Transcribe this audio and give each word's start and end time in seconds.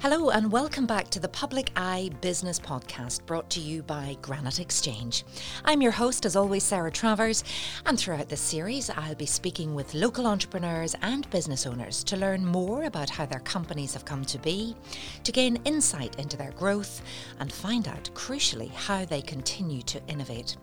Hello, 0.00 0.30
and 0.30 0.52
welcome 0.52 0.86
back 0.86 1.08
to 1.10 1.18
the 1.18 1.28
Public 1.28 1.72
Eye 1.74 2.08
Business 2.20 2.60
Podcast 2.60 3.26
brought 3.26 3.50
to 3.50 3.58
you 3.58 3.82
by 3.82 4.16
Granite 4.22 4.60
Exchange. 4.60 5.24
I'm 5.64 5.82
your 5.82 5.90
host, 5.90 6.24
as 6.24 6.36
always, 6.36 6.62
Sarah 6.62 6.92
Travers, 6.92 7.42
and 7.84 7.98
throughout 7.98 8.28
this 8.28 8.40
series, 8.40 8.90
I'll 8.90 9.16
be 9.16 9.26
speaking 9.26 9.74
with 9.74 9.94
local 9.94 10.28
entrepreneurs 10.28 10.94
and 11.02 11.28
business 11.30 11.66
owners 11.66 12.04
to 12.04 12.16
learn 12.16 12.46
more 12.46 12.84
about 12.84 13.10
how 13.10 13.26
their 13.26 13.40
companies 13.40 13.92
have 13.94 14.04
come 14.04 14.24
to 14.26 14.38
be, 14.38 14.76
to 15.24 15.32
gain 15.32 15.60
insight 15.64 16.16
into 16.20 16.36
their 16.36 16.52
growth, 16.52 17.02
and 17.40 17.52
find 17.52 17.88
out, 17.88 18.08
crucially, 18.14 18.70
how 18.70 19.04
they 19.04 19.20
continue 19.20 19.82
to 19.82 20.00
innovate. 20.06 20.56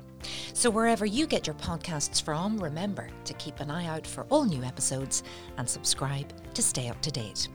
So, 0.53 0.69
wherever 0.69 1.05
you 1.05 1.27
get 1.27 1.45
your 1.45 1.57
podcasts 1.57 2.23
from, 2.23 2.57
remember 2.57 3.09
to 3.25 3.33
keep 3.33 3.59
an 3.59 3.69
eye 3.69 3.87
out 3.87 4.07
for 4.07 4.25
all 4.29 4.45
new 4.45 4.63
episodes 4.63 5.23
and 5.57 5.69
subscribe 5.69 6.31
to 6.53 6.63
stay 6.63 6.87
up 6.87 7.01
to 7.01 7.11
date. 7.11 7.49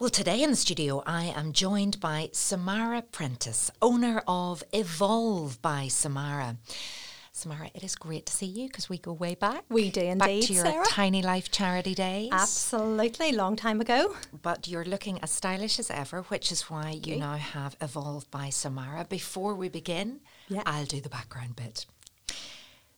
Well, 0.00 0.08
today 0.08 0.42
in 0.42 0.48
the 0.48 0.56
studio, 0.56 1.02
I 1.04 1.26
am 1.26 1.52
joined 1.52 2.00
by 2.00 2.30
Samara 2.32 3.02
Prentice, 3.02 3.70
owner 3.82 4.22
of 4.26 4.64
Evolve 4.72 5.60
by 5.60 5.88
Samara. 5.88 6.56
Samara, 7.32 7.70
it 7.74 7.84
is 7.84 7.96
great 7.96 8.24
to 8.24 8.32
see 8.32 8.46
you 8.46 8.68
because 8.68 8.88
we 8.88 8.96
go 8.96 9.12
way 9.12 9.34
back. 9.34 9.64
We 9.68 9.90
do 9.90 10.00
indeed, 10.00 10.18
Back 10.40 10.46
to 10.46 10.52
your 10.54 10.64
Sarah. 10.64 10.84
Tiny 10.88 11.20
Life 11.20 11.50
charity 11.50 11.94
days. 11.94 12.30
Absolutely, 12.32 13.32
long 13.32 13.56
time 13.56 13.78
ago. 13.82 14.16
But 14.40 14.66
you're 14.66 14.86
looking 14.86 15.18
as 15.22 15.32
stylish 15.32 15.78
as 15.78 15.90
ever, 15.90 16.22
which 16.22 16.50
is 16.50 16.62
why 16.70 16.98
you 17.04 17.16
now 17.16 17.36
have 17.36 17.76
Evolve 17.82 18.30
by 18.30 18.48
Samara. 18.48 19.04
Before 19.06 19.54
we 19.54 19.68
begin, 19.68 20.20
Yeah. 20.48 20.62
I'll 20.64 20.86
do 20.86 21.02
the 21.02 21.10
background 21.10 21.56
bit. 21.56 21.84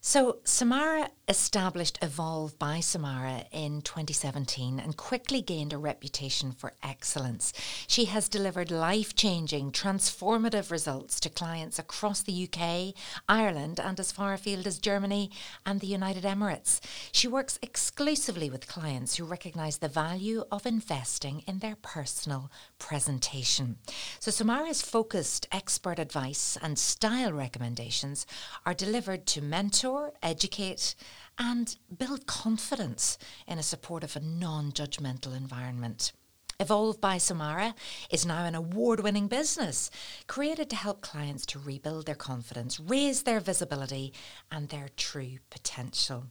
So, 0.04 0.38
Samara 0.42 1.10
established 1.28 1.96
Evolve 2.02 2.58
by 2.58 2.80
Samara 2.80 3.44
in 3.52 3.82
2017 3.82 4.80
and 4.80 4.96
quickly 4.96 5.40
gained 5.40 5.72
a 5.72 5.78
reputation 5.78 6.50
for 6.50 6.72
excellence. 6.82 7.52
She 7.86 8.06
has 8.06 8.28
delivered 8.28 8.72
life 8.72 9.14
changing, 9.14 9.70
transformative 9.70 10.72
results 10.72 11.20
to 11.20 11.30
clients 11.30 11.78
across 11.78 12.20
the 12.20 12.48
UK, 12.48 12.94
Ireland, 13.28 13.78
and 13.78 14.00
as 14.00 14.10
far 14.10 14.32
afield 14.32 14.66
as 14.66 14.80
Germany 14.80 15.30
and 15.64 15.78
the 15.78 15.86
United 15.86 16.24
Emirates. 16.24 16.80
She 17.12 17.28
works 17.28 17.60
exclusively 17.62 18.50
with 18.50 18.66
clients 18.66 19.16
who 19.16 19.24
recognise 19.24 19.78
the 19.78 19.88
value 19.88 20.42
of 20.50 20.66
investing 20.66 21.44
in 21.46 21.60
their 21.60 21.76
personal 21.76 22.50
presentation. 22.80 23.76
So, 24.18 24.32
Samara's 24.32 24.82
focused 24.82 25.46
expert 25.52 26.00
advice 26.00 26.58
and 26.60 26.76
style 26.76 27.32
recommendations 27.32 28.26
are 28.66 28.74
delivered 28.74 29.26
to 29.26 29.40
mentor, 29.40 29.91
educate, 30.22 30.94
and 31.38 31.76
build 31.96 32.26
confidence 32.26 33.18
in 33.46 33.58
a 33.58 33.62
supportive 33.62 34.16
and 34.16 34.40
non 34.40 34.72
judgmental 34.72 35.36
environment. 35.36 36.12
Evolve 36.60 37.00
by 37.00 37.18
Samara 37.18 37.74
is 38.10 38.24
now 38.24 38.44
an 38.44 38.54
award 38.54 39.00
winning 39.00 39.26
business 39.26 39.90
created 40.26 40.70
to 40.70 40.76
help 40.76 41.00
clients 41.00 41.44
to 41.46 41.58
rebuild 41.58 42.06
their 42.06 42.14
confidence, 42.14 42.78
raise 42.78 43.24
their 43.24 43.40
visibility, 43.40 44.12
and 44.50 44.68
their 44.68 44.88
true 44.96 45.38
potential. 45.50 46.26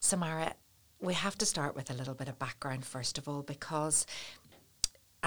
Samara, 0.00 0.54
we 1.00 1.14
have 1.14 1.38
to 1.38 1.46
start 1.46 1.76
with 1.76 1.90
a 1.90 1.94
little 1.94 2.14
bit 2.14 2.28
of 2.28 2.38
background 2.38 2.84
first 2.84 3.18
of 3.18 3.28
all, 3.28 3.42
because 3.42 4.06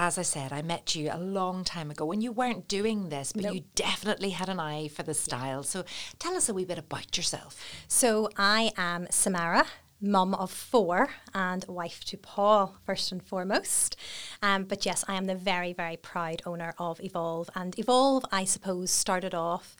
as 0.02 0.18
I 0.18 0.22
said, 0.22 0.52
I 0.52 0.62
met 0.62 0.96
you 0.96 1.10
a 1.12 1.18
long 1.18 1.62
time 1.62 1.88
ago 1.88 2.04
when 2.04 2.20
you 2.20 2.32
weren't 2.32 2.66
doing 2.66 3.08
this, 3.08 3.32
but 3.32 3.44
Nope. 3.44 3.54
you 3.54 3.64
definitely 3.76 4.30
had 4.30 4.48
an 4.48 4.58
eye 4.58 4.88
for 4.88 5.04
the 5.04 5.14
style. 5.14 5.62
So 5.62 5.84
tell 6.18 6.34
us 6.34 6.48
a 6.48 6.54
wee 6.54 6.64
bit 6.64 6.76
about 6.76 7.16
yourself. 7.16 7.56
So, 7.86 8.28
I 8.36 8.72
am 8.76 9.06
Samara, 9.10 9.64
mum 10.00 10.34
of 10.34 10.50
four, 10.50 11.10
and 11.32 11.64
wife 11.68 12.04
to 12.06 12.16
Paul, 12.16 12.78
first 12.84 13.12
and 13.12 13.22
foremost. 13.22 13.94
Um, 14.42 14.64
but 14.64 14.84
yes, 14.84 15.04
I 15.06 15.14
am 15.14 15.26
the 15.26 15.36
very, 15.36 15.72
very 15.72 15.96
proud 15.96 16.42
owner 16.44 16.74
of 16.78 17.00
Evolve. 17.00 17.48
And 17.54 17.78
Evolve, 17.78 18.24
I 18.32 18.44
suppose, 18.44 18.90
started 18.90 19.34
off 19.36 19.76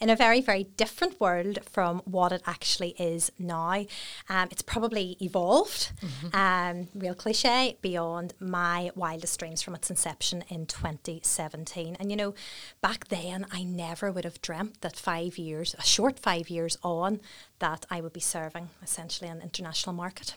in 0.00 0.10
a 0.10 0.16
very, 0.16 0.40
very 0.40 0.64
different 0.64 1.18
world 1.20 1.58
from 1.64 2.00
what 2.04 2.32
it 2.32 2.42
actually 2.46 2.90
is 2.98 3.32
now. 3.38 3.86
Um, 4.28 4.48
it's 4.50 4.62
probably 4.62 5.16
evolved, 5.20 5.92
um, 6.34 6.88
real 6.94 7.14
cliche, 7.14 7.78
beyond 7.80 8.34
my 8.38 8.90
wildest 8.94 9.38
dreams 9.38 9.62
from 9.62 9.74
its 9.74 9.88
inception 9.88 10.44
in 10.48 10.66
2017. 10.66 11.96
And 11.98 12.10
you 12.10 12.16
know, 12.16 12.34
back 12.82 13.08
then, 13.08 13.46
I 13.50 13.62
never 13.62 14.12
would 14.12 14.24
have 14.24 14.42
dreamt 14.42 14.82
that 14.82 14.96
five 14.96 15.38
years, 15.38 15.74
a 15.78 15.82
short 15.82 16.18
five 16.18 16.50
years 16.50 16.76
on, 16.82 17.20
that 17.58 17.86
I 17.90 18.00
would 18.02 18.12
be 18.12 18.20
serving 18.20 18.68
essentially 18.82 19.30
an 19.30 19.40
international 19.40 19.94
market. 19.94 20.34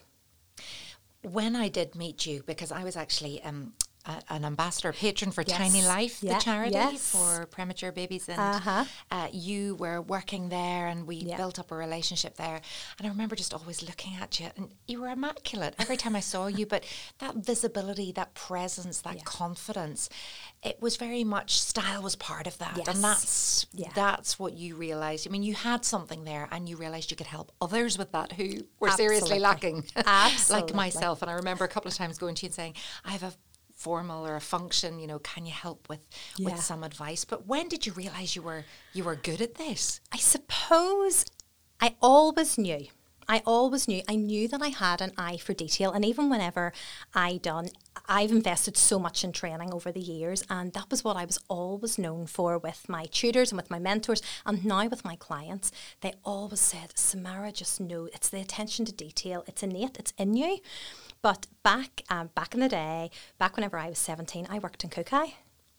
When 1.21 1.55
I 1.55 1.67
did 1.67 1.95
meet 1.95 2.25
you, 2.25 2.43
because 2.45 2.71
I 2.71 2.85
was 2.85 2.95
actually 2.95 3.43
um, 3.43 3.73
a, 4.09 4.33
an 4.35 4.43
ambassador, 4.45 4.91
patron 4.93 5.31
for 5.31 5.43
Yes. 5.47 5.57
Tiny 5.57 5.81
Life, 5.85 6.21
Yeah, 6.23 6.33
the 6.37 6.43
charity 6.43 6.71
yes. 6.73 7.11
for 7.11 7.45
premature 7.47 7.91
babies, 7.91 8.27
and 8.29 8.39
Uh-huh. 8.39 8.85
uh, 9.11 9.27
you 9.31 9.75
were 9.75 10.01
working 10.01 10.49
there, 10.49 10.87
and 10.87 11.05
we 11.07 11.17
Yeah. 11.17 11.37
built 11.37 11.59
up 11.59 11.71
a 11.71 11.75
relationship 11.75 12.35
there. 12.37 12.59
And 12.97 13.07
I 13.07 13.09
remember 13.09 13.35
just 13.35 13.53
always 13.53 13.81
looking 13.83 14.15
at 14.15 14.39
you, 14.39 14.49
and 14.57 14.71
you 14.87 15.01
were 15.01 15.09
immaculate 15.09 15.75
every 15.77 15.97
time 15.97 16.15
I 16.15 16.21
saw 16.21 16.47
you. 16.47 16.65
But 16.65 16.83
that 17.19 17.35
visibility, 17.35 18.11
that 18.13 18.33
presence, 18.33 19.01
that 19.01 19.15
Yeah. 19.17 19.23
confidence, 19.25 20.09
it 20.63 20.81
was 20.81 20.97
very 20.97 21.23
much 21.23 21.59
style 21.61 22.01
was 22.01 22.15
part 22.15 22.47
of 22.47 22.57
that, 22.57 22.77
Yes. 22.77 22.87
and 22.87 23.03
that's 23.03 23.65
that's 23.95 24.39
what 24.39 24.53
you 24.53 24.75
realized. 24.75 25.27
I 25.27 25.29
mean, 25.31 25.43
you 25.43 25.53
had 25.53 25.85
something 25.85 26.23
there, 26.23 26.47
and 26.51 26.67
you 26.67 26.75
realized 26.77 27.11
you 27.11 27.17
could 27.17 27.27
help 27.27 27.51
others 27.61 27.97
with 27.97 28.11
that 28.11 28.33
who 28.33 28.65
were 28.79 28.91
seriously 28.91 29.39
lacking, 29.39 29.85
like 30.49 30.73
myself. 30.73 31.21
And 31.21 31.29
I 31.31 31.33
remember 31.35 31.63
a 31.65 31.67
couple 31.67 31.89
of 31.89 31.95
times 31.95 32.17
going 32.17 32.35
to 32.35 32.43
you 32.45 32.47
and 32.47 32.55
saying, 32.55 32.73
"I 33.05 33.11
have 33.11 33.23
a 33.23 33.33
formal 33.79 34.27
or 34.27 34.35
a 34.35 34.41
function. 34.55 34.99
You 34.99 35.07
know, 35.07 35.19
can 35.19 35.45
you 35.45 35.53
help 35.53 35.87
with 35.89 36.01
Yeah. 36.37 36.45
with 36.47 36.63
some 36.63 36.83
advice?" 36.83 37.23
But 37.25 37.47
when 37.47 37.67
did 37.69 37.85
you 37.85 37.93
realize 37.93 38.35
you 38.35 38.43
were 38.49 38.65
you 38.93 39.03
were 39.05 39.15
good 39.15 39.41
at 39.41 39.55
this? 39.55 40.01
I 40.11 40.17
suppose 40.17 41.25
I 41.79 41.95
always 42.01 42.57
knew. 42.57 42.87
I 43.31 43.43
always 43.45 43.87
knew. 43.87 44.01
I 44.07 44.15
knew 44.15 44.47
that 44.47 44.63
I 44.63 44.69
had 44.69 45.01
an 45.01 45.13
eye 45.15 45.37
for 45.37 45.53
detail, 45.53 45.91
and 45.91 46.03
even 46.03 46.31
whenever 46.31 46.73
I 47.13 47.37
done, 47.37 47.69
I've 48.07 48.31
invested 48.31 48.75
so 48.75 48.97
much 48.97 49.23
in 49.23 49.31
training 49.31 49.71
over 49.71 49.91
the 49.91 50.07
years, 50.15 50.43
and 50.49 50.73
that 50.73 50.89
was 50.89 51.03
what 51.03 51.15
I 51.15 51.25
was 51.25 51.37
always 51.47 51.99
known 51.99 52.25
for 52.25 52.57
with 52.57 52.89
my 52.89 53.05
tutors 53.05 53.51
and 53.51 53.57
with 53.61 53.69
my 53.69 53.77
mentors, 53.77 54.23
and 54.47 54.65
now 54.65 54.87
with 54.87 55.05
my 55.05 55.15
clients. 55.15 55.71
They 56.01 56.15
always 56.25 56.59
said, 56.59 56.97
"Samara, 56.97 57.51
just 57.51 57.79
know 57.79 58.09
it's 58.15 58.29
the 58.29 58.41
attention 58.41 58.83
to 58.85 58.91
detail. 58.91 59.43
It's 59.45 59.61
innate. 59.61 59.99
It's 59.99 60.13
in 60.17 60.33
you." 60.33 60.59
But 61.21 61.47
back, 61.63 62.03
um, 62.09 62.29
back 62.35 62.53
in 62.53 62.59
the 62.61 62.69
day, 62.69 63.11
back 63.37 63.55
whenever 63.55 63.77
I 63.77 63.89
was 63.89 63.99
seventeen, 63.99 64.47
I 64.49 64.59
worked 64.59 64.83
in 64.83 64.89
Kookai. 64.89 65.33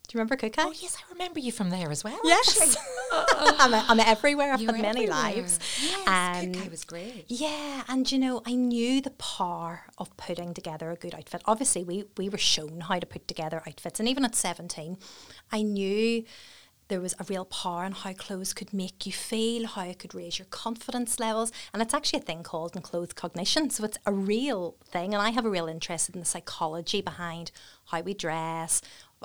Do 0.09 0.17
you 0.17 0.25
remember 0.25 0.37
Kookai? 0.37 0.65
Oh 0.67 0.73
yes, 0.73 0.97
I 0.99 1.13
remember 1.13 1.39
you 1.39 1.53
from 1.53 1.71
there 1.71 1.91
as 1.91 2.03
well. 2.03 2.19
Yes. 2.25 2.77
I'm, 3.13 3.73
I'm 3.75 4.01
everywhere. 4.01 4.53
I've 4.53 4.61
You 4.61 4.67
had 4.67 4.83
many 4.83 5.05
everywhere. 5.05 5.23
lives. 5.23 5.59
Yes, 5.81 6.07
Um, 6.09 6.53
Kookai 6.53 6.71
was 6.71 6.85
great. 6.85 7.25
Yeah, 7.29 7.85
and 7.89 8.11
you 8.11 8.19
know, 8.19 8.43
I 8.45 8.55
knew 8.55 9.01
the 9.01 9.11
power 9.11 9.83
of 9.99 10.15
putting 10.17 10.53
together 10.53 10.91
a 10.91 10.97
good 10.97 11.15
outfit. 11.15 11.43
Obviously, 11.47 11.85
we 11.85 12.05
we 12.17 12.29
were 12.29 12.39
shown 12.39 12.81
how 12.81 12.99
to 12.99 13.07
put 13.07 13.27
together 13.29 13.63
outfits, 13.67 13.99
and 14.01 14.09
even 14.09 14.25
at 14.25 14.35
seventeen, 14.35 14.99
I 15.53 15.63
knew 15.63 16.25
there 16.91 17.01
was 17.01 17.15
a 17.19 17.25
real 17.25 17.47
power 17.47 17.87
in 17.87 17.93
how 17.93 18.13
clothes 18.13 18.53
could 18.53 18.75
make 18.75 19.07
you 19.07 19.13
feel, 19.13 19.67
how 19.67 19.85
it 19.85 19.99
could 19.99 20.15
raise 20.15 20.39
your 20.39 20.47
confidence 20.51 21.19
levels, 21.19 21.51
and 21.73 21.81
it's 21.81 21.95
actually 21.95 22.19
a 22.19 22.23
thing 22.23 22.43
called 22.43 22.77
enclothed 22.77 23.17
cognition. 23.17 23.71
So 23.71 23.85
it's 23.85 23.97
a 24.05 24.13
real 24.13 24.77
thing, 24.85 25.15
and 25.15 25.23
I 25.23 25.31
have 25.31 25.47
a 25.47 25.51
real 25.51 25.69
interest 25.69 26.11
in 26.11 26.21
the 26.21 26.27
psychology 26.27 27.01
behind 27.01 27.53
how 27.87 28.03
we 28.03 28.13
dress. 28.13 28.83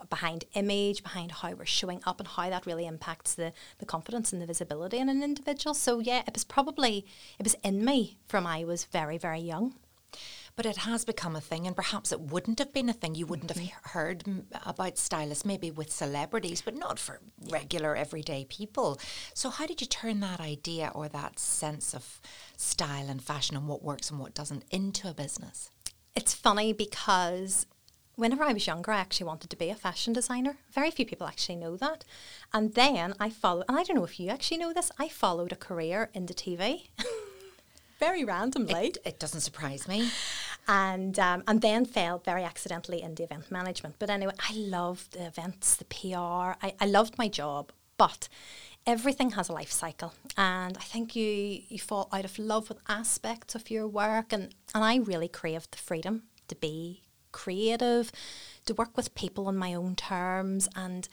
Behind 0.09 0.44
image, 0.56 1.03
behind 1.03 1.31
how 1.31 1.53
we're 1.53 1.66
showing 1.66 2.02
up, 2.06 2.20
and 2.20 2.28
how 2.28 2.50
that 2.50 2.66
really 2.66 2.86
impacts 2.86 3.34
the, 3.34 3.53
the 3.80 3.86
confidence 3.86 4.34
and 4.34 4.42
the 4.42 4.46
visibility 4.46 4.97
in 4.97 5.08
an 5.08 5.24
individual. 5.24 5.74
So, 5.74 6.00
yeah, 6.00 6.22
it 6.28 6.34
was 6.34 6.44
probably, 6.44 7.06
it 7.40 7.44
was 7.44 7.56
in 7.64 7.86
me 7.86 8.18
from 8.28 8.46
I 8.46 8.66
was 8.66 8.84
very, 8.84 9.17
very 9.17 9.40
young. 9.40 9.76
But 10.55 10.66
it 10.66 10.78
has 10.78 11.03
become 11.03 11.35
a 11.35 11.41
thing, 11.41 11.67
and 11.67 11.75
perhaps 11.75 12.13
it 12.13 12.22
wouldn't 12.22 12.59
have 12.59 12.72
been 12.72 12.87
a 12.87 12.93
thing. 12.93 13.13
You 13.13 13.25
wouldn't 13.25 13.52
have 13.52 13.91
heard 13.91 14.23
about 14.66 14.97
stylists, 14.97 15.43
maybe 15.43 15.69
with 15.69 15.91
celebrities, 15.91 16.61
but 16.61 16.75
not 16.75 16.97
for 16.97 17.19
regular, 17.49 17.93
everyday 17.96 18.46
people. 18.46 18.99
So, 19.34 19.49
how 19.49 19.66
did 19.66 19.81
you 19.81 19.87
turn 19.87 20.22
that 20.22 20.40
idea 20.40 20.91
or 20.96 21.09
that 21.09 21.40
sense 21.40 21.93
of 21.93 22.22
style 22.55 23.09
and 23.09 23.22
fashion 23.22 23.57
and 23.57 23.67
what 23.67 23.84
works 23.84 24.09
and 24.09 24.19
what 24.19 24.34
doesn't 24.34 24.63
into 24.72 25.09
a 25.09 25.13
business? 25.13 25.72
It's 26.16 26.34
funny 26.34 26.72
because 26.72 27.66
whenever 28.16 28.43
I 28.43 28.53
was 28.53 28.67
younger, 28.67 28.91
I 28.91 28.99
actually 28.99 29.28
wanted 29.28 29.49
to 29.49 29.57
be 29.57 29.69
a 29.69 29.75
fashion 29.75 30.13
designer. 30.13 30.57
Very 30.72 30.91
few 30.91 31.05
people 31.05 31.28
actually 31.28 31.57
know 31.57 31.75
that. 31.78 32.05
And 32.53 32.73
then 32.73 33.13
I 33.19 33.29
followed, 33.29 33.66
and 33.67 33.78
I 33.78 33.84
don't 33.84 33.97
know 33.97 34.05
if 34.05 34.19
you 34.19 34.29
actually 34.29 34.57
know 34.57 34.73
this, 34.73 34.91
I 34.97 35.09
followed 35.09 35.52
a 35.52 35.57
career 35.57 36.09
into 36.13 36.34
TV. 36.34 36.87
Very 37.99 38.23
randomly. 38.23 38.87
It, 38.87 38.97
it 39.05 39.19
doesn't 39.19 39.41
surprise 39.41 39.87
me. 39.87 40.09
And 40.67 41.17
um, 41.20 41.44
and 41.47 41.62
then 41.62 41.85
fell 41.85 42.20
very 42.20 42.44
accidentally 42.44 43.02
into 43.02 43.23
event 43.23 43.52
management. 43.52 43.96
But 44.00 44.09
anyway, 44.09 44.34
I 44.40 44.53
loved 44.53 45.14
the 45.14 45.26
events, 45.28 45.76
the 45.76 45.85
PR. 45.85 46.58
I, 46.66 46.73
I 46.79 46.85
loved 46.85 47.17
my 47.17 47.28
job, 47.28 47.72
but 47.97 48.28
everything 48.85 49.32
has 49.32 49.50
a 49.50 49.53
life 49.53 49.72
cycle, 49.72 50.14
and 50.38 50.78
I 50.78 50.84
think 50.84 51.16
you 51.16 51.62
you 51.67 51.79
fall 51.79 52.09
out 52.12 52.26
of 52.26 52.40
love 52.40 52.70
with 52.70 52.79
aspects 52.88 53.56
of 53.56 53.70
your 53.70 53.88
work, 53.88 54.34
and 54.34 54.53
and 54.73 54.84
I 54.84 54.97
really 54.97 55.28
craved 55.28 55.72
the 55.72 55.78
freedom 55.78 56.23
to 56.47 56.56
be 56.56 57.02
creative, 57.35 58.12
to 58.66 58.73
work 58.73 58.96
with 58.96 59.14
people 59.14 59.47
on 59.47 59.58
my 59.58 59.73
own 59.73 59.96
terms. 59.96 60.70
And 60.76 61.08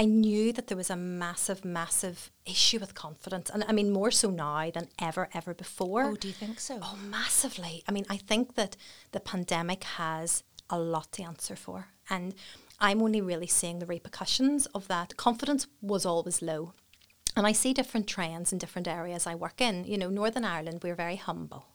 I 0.00 0.06
knew 0.06 0.50
that 0.54 0.68
there 0.68 0.78
was 0.78 0.88
a 0.88 0.96
massive, 0.96 1.62
massive 1.62 2.30
issue 2.46 2.78
with 2.78 2.94
confidence. 2.94 3.50
And 3.50 3.62
I 3.68 3.72
mean, 3.72 3.92
more 3.92 4.10
so 4.10 4.30
now 4.30 4.70
than 4.70 4.88
ever, 4.98 5.28
ever 5.34 5.52
before. 5.52 6.04
Oh, 6.04 6.14
do 6.16 6.26
you 6.26 6.32
think 6.32 6.58
so? 6.58 6.78
Oh, 6.80 6.96
massively. 6.96 7.84
I 7.86 7.92
mean, 7.92 8.06
I 8.08 8.16
think 8.16 8.54
that 8.54 8.78
the 9.12 9.20
pandemic 9.20 9.84
has 9.84 10.42
a 10.70 10.78
lot 10.78 11.12
to 11.12 11.22
answer 11.22 11.54
for. 11.54 11.88
And 12.08 12.34
I'm 12.80 13.02
only 13.02 13.20
really 13.20 13.46
seeing 13.46 13.78
the 13.78 13.84
repercussions 13.84 14.64
of 14.74 14.88
that. 14.88 15.18
Confidence 15.18 15.66
was 15.82 16.06
always 16.06 16.40
low. 16.40 16.72
And 17.36 17.46
I 17.46 17.52
see 17.52 17.72
different 17.72 18.06
trends 18.06 18.52
in 18.52 18.58
different 18.58 18.88
areas 18.88 19.26
I 19.26 19.34
work 19.34 19.60
in. 19.60 19.84
You 19.84 19.96
know, 19.96 20.10
Northern 20.10 20.44
Ireland, 20.44 20.80
we're 20.82 20.96
very 20.96 21.16
humble 21.16 21.66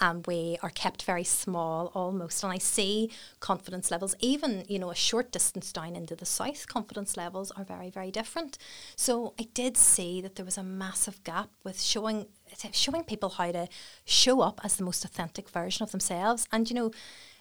and 0.00 0.26
we 0.26 0.58
are 0.62 0.70
kept 0.70 1.02
very 1.02 1.24
small 1.24 1.90
almost. 1.94 2.42
And 2.42 2.52
I 2.52 2.58
see 2.58 3.10
confidence 3.40 3.90
levels, 3.90 4.14
even, 4.20 4.64
you 4.68 4.78
know, 4.78 4.90
a 4.90 4.94
short 4.94 5.32
distance 5.32 5.72
down 5.72 5.96
into 5.96 6.14
the 6.14 6.24
south, 6.24 6.68
confidence 6.68 7.16
levels 7.16 7.50
are 7.52 7.64
very, 7.64 7.90
very 7.90 8.10
different. 8.10 8.58
So 8.96 9.34
I 9.38 9.48
did 9.54 9.76
see 9.76 10.20
that 10.20 10.36
there 10.36 10.44
was 10.44 10.58
a 10.58 10.62
massive 10.62 11.22
gap 11.24 11.50
with 11.64 11.80
showing 11.80 12.26
showing 12.72 13.02
people 13.02 13.30
how 13.30 13.50
to 13.50 13.66
show 14.04 14.42
up 14.42 14.60
as 14.62 14.76
the 14.76 14.84
most 14.84 15.04
authentic 15.06 15.48
version 15.48 15.82
of 15.82 15.90
themselves 15.90 16.46
and, 16.52 16.68
you 16.68 16.76
know, 16.76 16.90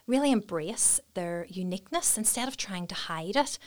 really 0.08 0.32
embrace 0.32 1.00
their 1.14 1.46
uniqueness 1.50 2.18
instead 2.18 2.48
of 2.48 2.58
trying 2.58 2.88
to 2.88 2.96
hide 2.96 3.36
it. 3.36 3.60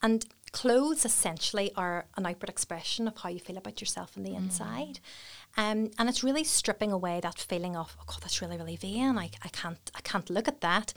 And 0.00 0.24
clothes 0.52 1.04
essentially 1.04 1.72
are 1.76 2.06
an 2.16 2.26
outward 2.26 2.50
expression 2.50 3.08
of 3.08 3.16
how 3.18 3.28
you 3.30 3.40
feel 3.40 3.56
about 3.56 3.80
yourself 3.80 4.16
on 4.16 4.22
the 4.22 4.30
mm. 4.30 4.36
inside. 4.36 5.00
Um, 5.56 5.90
and 5.98 6.08
it's 6.08 6.22
really 6.22 6.44
stripping 6.44 6.92
away 6.92 7.20
that 7.20 7.38
feeling 7.38 7.76
of, 7.76 7.96
oh 8.00 8.04
God, 8.06 8.18
that's 8.22 8.40
really, 8.40 8.56
really 8.56 8.76
vain. 8.76 9.18
I, 9.18 9.30
I 9.42 9.48
can't 9.48 9.90
I 9.94 10.00
can't 10.00 10.30
look 10.30 10.48
at 10.48 10.60
that. 10.60 10.94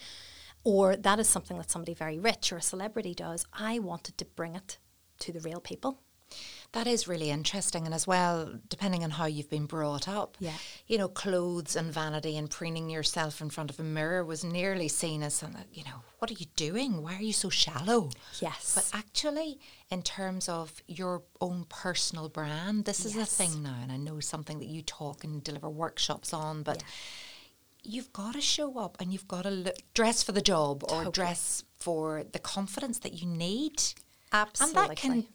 Or 0.63 0.95
that 0.95 1.19
is 1.19 1.29
something 1.29 1.57
that 1.57 1.69
somebody 1.69 1.93
very 1.93 2.19
rich 2.19 2.51
or 2.51 2.57
a 2.57 2.61
celebrity 2.61 3.13
does. 3.13 3.45
I 3.53 3.79
wanted 3.79 4.17
to 4.17 4.25
bring 4.25 4.55
it 4.55 4.77
to 5.19 5.31
the 5.31 5.39
real 5.39 5.59
people. 5.59 5.99
That 6.75 6.87
is 6.87 7.07
really 7.07 7.29
interesting. 7.29 7.85
And 7.85 7.95
as 7.95 8.05
well, 8.05 8.51
depending 8.67 9.05
on 9.05 9.11
how 9.11 9.27
you've 9.27 9.49
been 9.49 9.65
brought 9.65 10.09
up, 10.09 10.35
yeah. 10.41 10.51
you 10.87 10.97
know, 10.97 11.07
clothes 11.07 11.77
and 11.77 11.89
vanity 11.89 12.35
and 12.35 12.49
preening 12.49 12.89
yourself 12.89 13.39
in 13.39 13.49
front 13.49 13.69
of 13.69 13.79
a 13.79 13.83
mirror 13.83 14.25
was 14.25 14.43
nearly 14.43 14.89
seen 14.89 15.23
as, 15.23 15.41
you 15.71 15.85
know, 15.85 16.01
what 16.19 16.29
are 16.29 16.33
you 16.33 16.47
doing? 16.57 17.01
Why 17.01 17.15
are 17.15 17.21
you 17.21 17.31
so 17.31 17.49
shallow? 17.49 18.09
Yes. 18.41 18.73
But 18.75 18.99
actually, 18.99 19.57
in 19.89 20.01
terms 20.01 20.49
of 20.49 20.83
your 20.85 21.23
own 21.39 21.65
personal 21.69 22.27
brand, 22.27 22.83
this 22.83 23.05
is 23.05 23.15
yes. 23.15 23.31
a 23.31 23.43
thing 23.43 23.63
now. 23.63 23.77
And 23.81 23.89
I 23.89 23.95
know 23.95 24.19
something 24.19 24.59
that 24.59 24.67
you 24.67 24.81
talk 24.81 25.23
and 25.23 25.41
deliver 25.41 25.69
workshops 25.69 26.33
on, 26.33 26.61
but. 26.63 26.81
Yeah 26.81 26.87
you've 27.87 28.11
got 28.13 28.33
to 28.33 28.41
show 28.41 28.79
up 28.79 28.97
and 28.99 29.13
you've 29.13 29.27
got 29.27 29.43
to 29.43 29.51
look, 29.51 29.77
dress 29.93 30.23
for 30.23 30.31
the 30.31 30.41
job 30.41 30.83
or 30.85 31.03
totally. 31.03 31.11
dress 31.11 31.63
for 31.77 32.23
the 32.31 32.39
confidence 32.39 32.97
that 32.97 33.13
you 33.13 33.27
need. 33.27 33.79
Absolutely. 34.31 34.81
And 34.81 34.89
that 34.89 34.97
can 34.97 35.25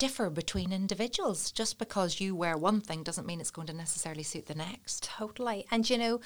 differ 0.00 0.30
between 0.30 0.72
individuals. 0.72 1.52
Just 1.52 1.78
because 1.78 2.20
you 2.20 2.34
wear 2.34 2.56
one 2.56 2.80
thing 2.80 3.02
doesn't 3.04 3.26
mean 3.26 3.40
it's 3.40 3.50
going 3.50 3.66
to 3.68 3.72
necessarily 3.74 4.22
suit 4.22 4.46
the 4.46 4.54
next. 4.54 5.04
Totally. 5.04 5.66
And 5.70 5.88
you 5.88 5.98
know, 5.98 6.20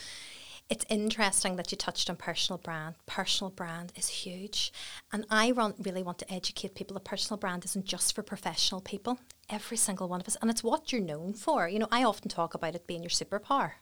it's 0.71 0.87
interesting 0.89 1.57
that 1.57 1.73
you 1.73 1.77
touched 1.77 2.09
on 2.09 2.17
personal 2.17 2.59
brand. 2.59 2.95
Personal 3.05 3.51
brand 3.51 3.93
is 3.97 4.09
huge. 4.09 4.73
And 5.13 5.27
I 5.29 5.53
really 5.79 6.05
want 6.05 6.21
to 6.21 6.33
educate 6.33 6.77
people 6.77 6.95
that 6.95 7.05
personal 7.05 7.37
brand 7.37 7.65
isn't 7.65 7.85
just 7.85 8.15
for 8.15 8.23
professional 8.23 8.81
people, 8.81 9.19
every 9.51 9.77
single 9.77 10.09
one 10.09 10.21
of 10.21 10.29
us. 10.29 10.37
And 10.41 10.51
it's 10.51 10.65
what 10.65 10.93
you're 10.93 11.03
known 11.03 11.35
for. 11.35 11.69
You 11.69 11.81
know, 11.81 11.89
I 11.91 12.05
often 12.05 12.29
talk 12.29 12.55
about 12.55 12.77
it 12.77 12.87
being 12.87 13.03
your 13.03 13.11
superpower. 13.11 13.73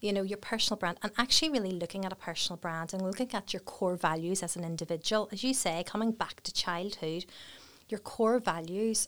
You 0.00 0.12
know, 0.14 0.22
your 0.22 0.38
personal 0.38 0.78
brand, 0.78 0.98
and 1.02 1.12
actually 1.18 1.50
really 1.50 1.72
looking 1.72 2.04
at 2.04 2.12
a 2.12 2.16
personal 2.16 2.56
brand 2.56 2.94
and 2.94 3.02
looking 3.02 3.34
at 3.34 3.52
your 3.52 3.60
core 3.60 3.96
values 3.96 4.42
as 4.42 4.56
an 4.56 4.64
individual. 4.64 5.28
As 5.30 5.44
you 5.44 5.52
say, 5.52 5.84
coming 5.86 6.12
back 6.12 6.42
to 6.42 6.52
childhood, 6.52 7.26
your 7.88 8.00
core 8.00 8.40
values 8.40 9.06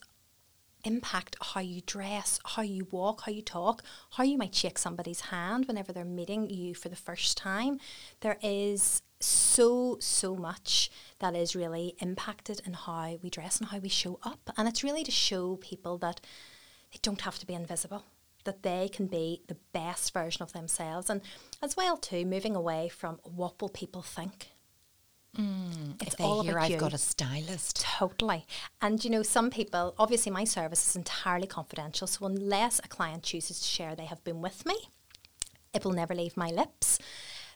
impact 0.85 1.37
how 1.41 1.61
you 1.61 1.81
dress, 1.87 2.39
how 2.45 2.63
you 2.63 2.87
walk, 2.91 3.23
how 3.23 3.33
you 3.33 3.43
talk, 3.43 3.83
how 4.13 4.25
you 4.25 4.39
might 4.39 4.55
shake 4.55 4.79
somebody's 4.79 5.21
hand 5.21 5.67
whenever 5.67 5.93
they're 5.93 6.05
meeting 6.05 6.49
you 6.49 6.75
for 6.75 6.89
the 6.89 6.97
first 6.97 7.37
time. 7.37 7.79
There 8.21 8.39
is 8.43 9.03
so, 9.21 9.97
so 10.01 10.37
much 10.37 10.91
that 11.19 11.35
is 11.35 11.57
really 11.57 11.95
impacted 12.01 12.61
in 12.65 12.73
how 12.73 13.19
we 13.23 13.31
dress 13.31 13.59
and 13.59 13.69
how 13.71 13.79
we 13.79 13.89
show 13.89 14.19
up. 14.23 14.51
And 14.57 14.69
it's 14.69 14.85
really 14.85 15.05
to 15.05 15.11
show 15.11 15.57
people 15.57 15.99
that 15.99 16.21
they 16.93 16.99
don't 17.03 17.23
have 17.23 17.39
to 17.39 17.47
be 17.47 17.55
invisible. 17.55 18.05
That 18.45 18.63
they 18.63 18.89
can 18.89 19.09
be 19.09 19.43
the 19.49 19.57
best 19.73 20.15
version 20.15 20.43
of 20.43 20.53
themselves, 20.53 21.11
and 21.11 21.21
as 21.61 21.77
well 21.77 21.99
too, 21.99 22.25
moving 22.25 22.57
away 22.57 22.89
from 22.89 23.19
what 23.25 23.61
will 23.61 23.69
people 23.69 24.01
think 24.01 24.53
Mm, 25.38 26.02
it's 26.02 26.17
all 26.19 26.43
hear 26.43 26.58
I've 26.58 26.70
you. 26.70 26.76
got 26.76 26.93
a 26.93 26.99
stylist. 26.99 27.81
Totally. 27.81 28.44
And 28.82 29.05
you 29.05 29.11
know, 29.11 29.23
some 29.23 29.50
people, 29.50 29.94
obviously 29.99 30.32
my 30.32 30.44
service 30.44 30.88
is 30.88 30.96
entirely 30.96 31.46
confidential. 31.46 32.06
So 32.06 32.26
unless 32.26 32.81
a 32.81 32.88
client 32.88 33.23
chooses 33.23 33.61
to 33.61 33.67
share 33.67 33.94
they 33.94 34.06
have 34.06 34.25
been 34.25 34.43
with 34.43 34.67
me, 34.67 34.75
it 35.73 35.85
will 35.85 35.93
never 35.93 36.14
leave 36.14 36.37
my 36.37 36.49
lips. 36.49 36.99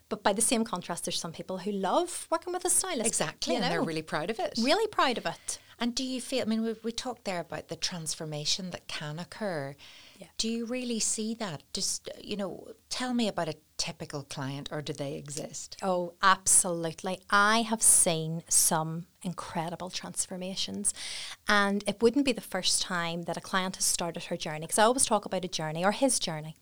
But 0.08 0.23
by 0.23 0.32
the 0.32 0.43
same 0.43 0.62
contrast, 0.64 1.06
there's 1.06 1.19
some 1.19 1.32
people 1.32 1.58
who 1.58 1.73
love 1.73 2.29
working 2.31 2.52
with 2.52 2.64
a 2.64 2.70
stylist. 2.70 3.06
Exactly. 3.06 3.56
And 3.56 3.64
know? 3.64 3.70
they're 3.70 3.82
really 3.82 4.02
proud 4.02 4.31
of 4.31 4.38
it. 4.38 4.58
Really 4.62 4.87
proud 4.88 5.19
of 5.19 5.26
it. 5.26 5.58
And 5.78 5.94
do 5.94 6.05
you 6.05 6.20
feel, 6.20 6.43
I 6.43 6.44
mean, 6.44 6.62
we, 6.62 6.75
we 6.85 6.93
talked 6.93 7.25
there 7.25 7.40
about 7.40 7.69
the 7.69 7.76
transformation 7.76 8.70
that 8.70 8.87
can 8.87 9.19
occur. 9.19 9.75
Yeah. 10.19 10.28
Do 10.38 10.49
you 10.49 10.67
really 10.67 11.00
see 11.00 11.35
that? 11.37 11.62
Just, 11.73 12.08
you 12.23 12.37
know, 12.37 12.69
tell 12.90 13.14
me 13.14 13.26
about 13.26 13.49
a 13.49 13.56
typical 13.82 14.23
client 14.23 14.69
or 14.70 14.81
do 14.81 14.93
they 14.93 15.14
exist? 15.14 15.76
Oh, 15.82 16.12
absolutely. 16.23 17.19
I 17.31 17.62
have 17.62 17.82
seen 17.82 18.44
some 18.49 19.06
incredible 19.23 19.90
transformations. 19.90 20.94
And 21.49 21.82
it 21.88 22.00
wouldn't 22.00 22.25
be 22.25 22.31
the 22.31 22.40
first 22.40 22.81
time 22.81 23.23
that 23.23 23.37
a 23.37 23.40
client 23.40 23.75
has 23.75 23.84
started 23.84 24.25
her 24.25 24.37
journey 24.37 24.61
because 24.61 24.79
I 24.79 24.84
always 24.84 25.05
talk 25.05 25.25
about 25.25 25.44
a 25.44 25.49
journey 25.49 25.84
or 25.84 25.90
his 25.90 26.20
journey. 26.20 26.55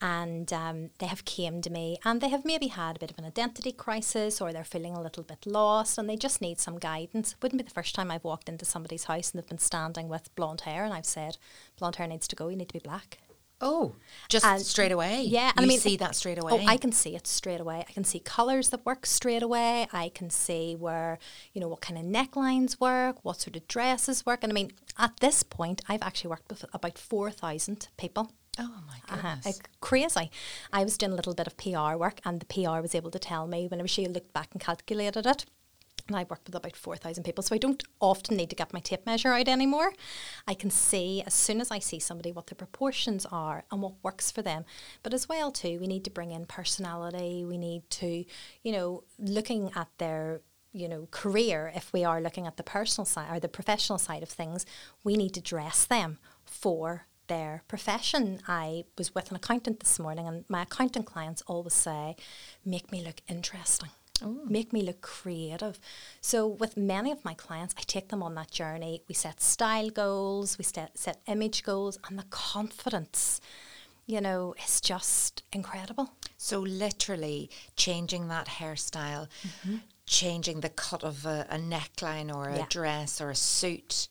And 0.00 0.52
um, 0.52 0.90
they 1.00 1.06
have 1.06 1.24
came 1.24 1.62
to 1.62 1.70
me 1.70 1.98
and 2.04 2.20
they 2.20 2.28
have 2.28 2.44
maybe 2.44 2.68
had 2.68 2.94
a 2.94 3.00
bit 3.00 3.10
of 3.10 3.18
an 3.18 3.24
identity 3.24 3.72
crisis 3.72 4.40
or 4.40 4.52
they're 4.52 4.62
feeling 4.62 4.94
a 4.94 5.02
little 5.02 5.24
bit 5.24 5.44
lost 5.44 5.98
and 5.98 6.08
they 6.08 6.16
just 6.16 6.40
need 6.40 6.60
some 6.60 6.78
guidance. 6.78 7.32
It 7.32 7.42
wouldn't 7.42 7.60
be 7.60 7.66
the 7.66 7.74
first 7.74 7.96
time 7.96 8.08
I've 8.12 8.22
walked 8.22 8.48
into 8.48 8.64
somebody's 8.64 9.04
house 9.04 9.32
and 9.32 9.42
they've 9.42 9.48
been 9.48 9.58
standing 9.58 10.08
with 10.08 10.32
blonde 10.36 10.60
hair 10.60 10.84
and 10.84 10.94
I've 10.94 11.06
said, 11.06 11.38
blonde 11.76 11.96
hair 11.96 12.06
needs 12.06 12.28
to 12.28 12.36
go, 12.36 12.46
you 12.46 12.56
need 12.56 12.68
to 12.68 12.72
be 12.72 12.78
black. 12.78 13.18
Oh, 13.62 13.94
just 14.28 14.44
and 14.44 14.60
straight 14.60 14.90
away. 14.90 15.22
Yeah, 15.22 15.52
and 15.56 15.60
you 15.60 15.62
I 15.64 15.68
mean, 15.68 15.78
see 15.78 15.96
that 15.98 16.16
straight 16.16 16.38
away. 16.38 16.52
Oh, 16.52 16.66
I 16.66 16.76
can 16.76 16.90
see 16.90 17.14
it 17.14 17.28
straight 17.28 17.60
away. 17.60 17.84
I 17.88 17.92
can 17.92 18.02
see 18.02 18.18
colours 18.18 18.70
that 18.70 18.84
work 18.84 19.06
straight 19.06 19.42
away. 19.42 19.86
I 19.92 20.08
can 20.08 20.30
see 20.30 20.74
where 20.74 21.18
you 21.52 21.60
know 21.60 21.68
what 21.68 21.80
kind 21.80 21.96
of 21.96 22.04
necklines 22.04 22.80
work, 22.80 23.24
what 23.24 23.40
sort 23.40 23.54
of 23.54 23.68
dresses 23.68 24.26
work, 24.26 24.40
and 24.42 24.52
I 24.52 24.54
mean, 24.54 24.72
at 24.98 25.18
this 25.20 25.44
point, 25.44 25.80
I've 25.88 26.02
actually 26.02 26.30
worked 26.30 26.50
with 26.50 26.64
about 26.74 26.98
four 26.98 27.30
thousand 27.30 27.88
people. 27.96 28.32
Oh 28.58 28.82
my 28.86 28.96
uh-huh. 29.08 29.36
goodness. 29.36 29.46
Uh-huh. 29.46 29.68
crazy. 29.80 30.30
I 30.72 30.84
was 30.84 30.98
doing 30.98 31.12
a 31.12 31.14
little 31.14 31.34
bit 31.34 31.46
of 31.46 31.56
PR 31.56 31.96
work 31.96 32.20
and 32.24 32.38
the 32.38 32.46
PR 32.46 32.82
was 32.82 32.94
able 32.94 33.10
to 33.12 33.18
tell 33.18 33.46
me 33.46 33.66
whenever 33.66 33.88
she 33.88 34.06
looked 34.06 34.34
back 34.34 34.48
and 34.52 34.60
calculated 34.60 35.24
it 35.24 35.46
and 36.08 36.16
I 36.16 36.24
work 36.24 36.40
with 36.44 36.54
about 36.54 36.76
4,000 36.76 37.24
people, 37.24 37.42
so 37.42 37.54
I 37.54 37.58
don't 37.58 37.82
often 38.00 38.36
need 38.36 38.50
to 38.50 38.56
get 38.56 38.72
my 38.72 38.80
tape 38.80 39.06
measure 39.06 39.32
out 39.32 39.48
anymore. 39.48 39.92
I 40.46 40.54
can 40.54 40.70
see 40.70 41.22
as 41.26 41.34
soon 41.34 41.60
as 41.60 41.70
I 41.70 41.78
see 41.78 41.98
somebody 41.98 42.32
what 42.32 42.46
the 42.46 42.54
proportions 42.54 43.26
are 43.30 43.64
and 43.70 43.82
what 43.82 44.02
works 44.02 44.30
for 44.30 44.42
them. 44.42 44.64
But 45.02 45.14
as 45.14 45.28
well 45.28 45.50
too, 45.52 45.78
we 45.80 45.86
need 45.86 46.04
to 46.04 46.10
bring 46.10 46.30
in 46.30 46.46
personality. 46.46 47.44
We 47.44 47.58
need 47.58 47.88
to, 47.90 48.24
you 48.62 48.72
know, 48.72 49.04
looking 49.18 49.70
at 49.74 49.88
their 49.98 50.40
you 50.74 50.88
know 50.88 51.06
career 51.10 51.70
if 51.76 51.92
we 51.92 52.02
are 52.02 52.18
looking 52.18 52.46
at 52.46 52.56
the 52.56 52.62
personal 52.62 53.04
side 53.04 53.28
or 53.30 53.38
the 53.38 53.46
professional 53.46 53.98
side 53.98 54.22
of 54.22 54.30
things 54.30 54.64
we 55.04 55.18
need 55.18 55.34
to 55.34 55.40
dress 55.42 55.84
them 55.84 56.18
for 56.46 57.06
their 57.32 57.62
profession. 57.68 58.40
I 58.46 58.84
was 58.98 59.14
with 59.14 59.30
an 59.30 59.36
accountant 59.36 59.80
this 59.80 59.98
morning, 59.98 60.26
and 60.26 60.44
my 60.48 60.62
accountant 60.62 61.06
clients 61.06 61.42
always 61.46 61.74
say, 61.74 62.16
Make 62.64 62.92
me 62.92 63.02
look 63.02 63.20
interesting. 63.28 63.90
Ooh. 64.24 64.40
make 64.48 64.72
me 64.72 64.82
look 64.82 65.00
creative. 65.00 65.78
So, 66.20 66.46
with 66.46 66.76
many 66.76 67.10
of 67.10 67.24
my 67.24 67.34
clients, 67.34 67.74
I 67.78 67.82
take 67.86 68.08
them 68.08 68.22
on 68.22 68.34
that 68.34 68.50
journey. 68.50 69.02
We 69.08 69.14
set 69.14 69.40
style 69.40 69.90
goals, 69.90 70.58
we 70.58 70.64
set, 70.64 70.98
set 70.98 71.20
image 71.26 71.62
goals, 71.62 71.98
and 72.08 72.18
the 72.18 72.24
confidence, 72.30 73.40
you 74.06 74.20
know, 74.20 74.54
is 74.64 74.80
just 74.80 75.42
incredible. 75.52 76.12
So, 76.36 76.60
literally 76.60 77.50
changing 77.76 78.28
that 78.28 78.46
hairstyle, 78.46 79.28
mm-hmm. 79.46 79.76
changing 80.06 80.60
the 80.60 80.70
cut 80.70 81.04
of 81.04 81.26
a, 81.26 81.46
a 81.50 81.56
neckline 81.56 82.34
or 82.34 82.48
a 82.48 82.58
yeah. 82.58 82.66
dress 82.68 83.20
or 83.20 83.30
a 83.30 83.36
suit 83.36 84.08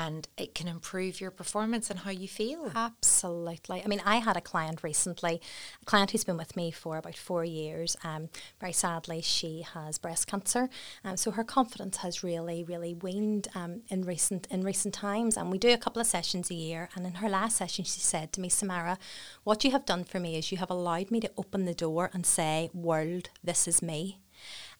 and 0.00 0.28
it 0.38 0.54
can 0.54 0.66
improve 0.66 1.20
your 1.20 1.30
performance 1.30 1.90
and 1.90 2.00
how 2.00 2.10
you 2.10 2.26
feel. 2.26 2.72
Absolutely. 2.74 3.82
I 3.84 3.86
mean, 3.86 4.00
I 4.04 4.16
had 4.16 4.34
a 4.34 4.40
client 4.40 4.82
recently, 4.82 5.42
a 5.82 5.84
client 5.84 6.12
who's 6.12 6.24
been 6.24 6.38
with 6.38 6.56
me 6.56 6.70
for 6.70 6.96
about 6.96 7.16
four 7.16 7.44
years. 7.44 7.98
Um, 8.02 8.30
very 8.60 8.72
sadly, 8.72 9.20
she 9.20 9.60
has 9.74 9.98
breast 9.98 10.26
cancer, 10.26 10.70
um, 11.04 11.18
so 11.18 11.32
her 11.32 11.44
confidence 11.44 11.98
has 11.98 12.24
really, 12.24 12.64
really 12.64 12.94
waned 12.94 13.48
um, 13.54 13.82
in 13.88 14.06
recent 14.06 14.46
in 14.50 14.62
recent 14.62 14.94
times. 14.94 15.36
And 15.36 15.50
we 15.50 15.58
do 15.58 15.74
a 15.74 15.78
couple 15.84 16.00
of 16.00 16.06
sessions 16.06 16.50
a 16.50 16.54
year. 16.54 16.88
And 16.94 17.06
in 17.06 17.14
her 17.14 17.28
last 17.28 17.58
session, 17.58 17.84
she 17.84 18.00
said 18.00 18.32
to 18.32 18.40
me, 18.40 18.48
Samara, 18.48 18.96
what 19.44 19.64
you 19.64 19.70
have 19.72 19.84
done 19.84 20.04
for 20.04 20.18
me 20.18 20.38
is 20.38 20.50
you 20.50 20.58
have 20.58 20.70
allowed 20.70 21.10
me 21.10 21.20
to 21.20 21.30
open 21.36 21.66
the 21.66 21.74
door 21.74 22.08
and 22.14 22.24
say, 22.24 22.70
"World, 22.72 23.28
this 23.44 23.68
is 23.68 23.82
me." 23.82 24.18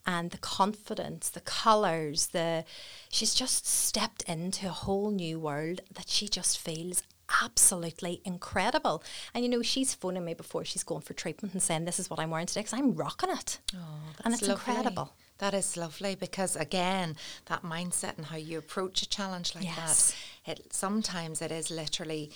And 0.06 0.30
the 0.30 0.38
confidence, 0.38 1.28
the 1.28 1.40
colours, 1.40 2.28
the 2.28 2.64
she's 3.10 3.34
just 3.34 3.66
stepped 3.66 4.22
into 4.22 4.66
a 4.66 4.70
whole 4.70 5.10
new 5.10 5.38
world 5.38 5.80
that 5.94 6.08
she 6.08 6.28
just 6.28 6.58
feels 6.58 7.02
absolutely 7.42 8.20
incredible. 8.24 9.02
And 9.34 9.44
you 9.44 9.50
know, 9.50 9.62
she's 9.62 9.94
phoning 9.94 10.24
me 10.24 10.34
before 10.34 10.64
she's 10.64 10.82
going 10.82 11.02
for 11.02 11.12
treatment 11.14 11.54
and 11.54 11.62
saying, 11.62 11.84
This 11.84 11.98
is 11.98 12.10
what 12.10 12.18
I'm 12.18 12.30
wearing 12.30 12.46
today 12.46 12.60
because 12.60 12.72
I'm 12.78 12.94
rocking 12.94 13.30
it. 13.30 13.58
Oh, 13.74 13.78
and 14.24 14.34
it's 14.34 14.42
lovely. 14.42 14.54
incredible. 14.74 15.12
That 15.38 15.54
is 15.54 15.76
lovely 15.76 16.14
because 16.16 16.56
again, 16.56 17.16
that 17.46 17.62
mindset 17.62 18.16
and 18.18 18.26
how 18.26 18.36
you 18.36 18.58
approach 18.58 19.02
a 19.02 19.08
challenge 19.08 19.54
like 19.54 19.64
Yes. 19.64 20.14
that, 20.44 20.50
it 20.58 20.72
sometimes 20.72 21.40
it 21.40 21.50
is 21.52 21.70
literally 21.70 22.30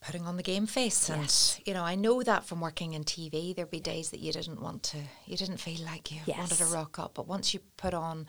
putting 0.00 0.26
on 0.26 0.36
the 0.36 0.42
game 0.42 0.66
face. 0.66 1.08
And 1.08 1.66
you 1.66 1.74
know, 1.74 1.84
I 1.84 1.94
know 1.94 2.22
that 2.22 2.44
from 2.44 2.60
working 2.60 2.94
in 2.94 3.04
TV, 3.04 3.54
there'd 3.54 3.70
be 3.70 3.80
days 3.80 4.10
that 4.10 4.20
you 4.20 4.32
didn't 4.32 4.60
want 4.60 4.82
to, 4.84 4.98
you 5.26 5.36
didn't 5.36 5.58
feel 5.58 5.84
like 5.84 6.12
you 6.12 6.20
wanted 6.28 6.58
to 6.58 6.66
rock 6.66 6.98
up, 6.98 7.14
but 7.14 7.26
once 7.26 7.52
you 7.52 7.60
put 7.76 7.94
on 7.94 8.26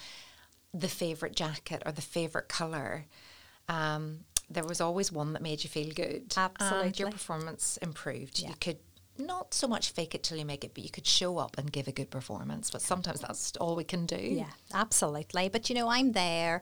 the 0.74 0.88
favorite 0.88 1.36
jacket 1.36 1.82
or 1.86 1.92
the 1.92 2.02
favorite 2.02 2.48
color. 2.48 3.06
Um, 3.68 4.20
there 4.50 4.64
was 4.64 4.82
always 4.82 5.12
one 5.12 5.34
that 5.34 5.42
made 5.42 5.64
you 5.64 5.70
feel 5.70 5.92
good. 5.94 6.32
And 6.60 7.00
your 7.00 7.12
performance 7.12 7.78
improved. 7.78 8.40
Yeah. 8.40 8.50
You 8.50 8.56
could 8.60 8.78
not 9.18 9.54
so 9.54 9.68
much 9.68 9.92
fake 9.92 10.16
it 10.16 10.24
till 10.24 10.38
you 10.38 10.46
make 10.46 10.64
it, 10.64 10.74
but 10.74 10.84
you 10.84 10.90
could 10.90 11.06
show 11.06 11.38
up 11.38 11.58
and 11.58 11.72
give 11.72 11.88
a 11.88 11.92
good 11.92 12.10
performance. 12.10 12.72
But 12.72 12.82
sometimes 12.82 13.20
that's 13.20 13.56
all 13.58 13.76
we 13.76 13.84
can 13.84 14.06
do. 14.06 14.18
Yeah, 14.18 14.52
absolutely. 14.74 15.50
But 15.50 15.70
you 15.70 15.76
know, 15.76 15.90
I'm 15.90 16.14
there 16.14 16.62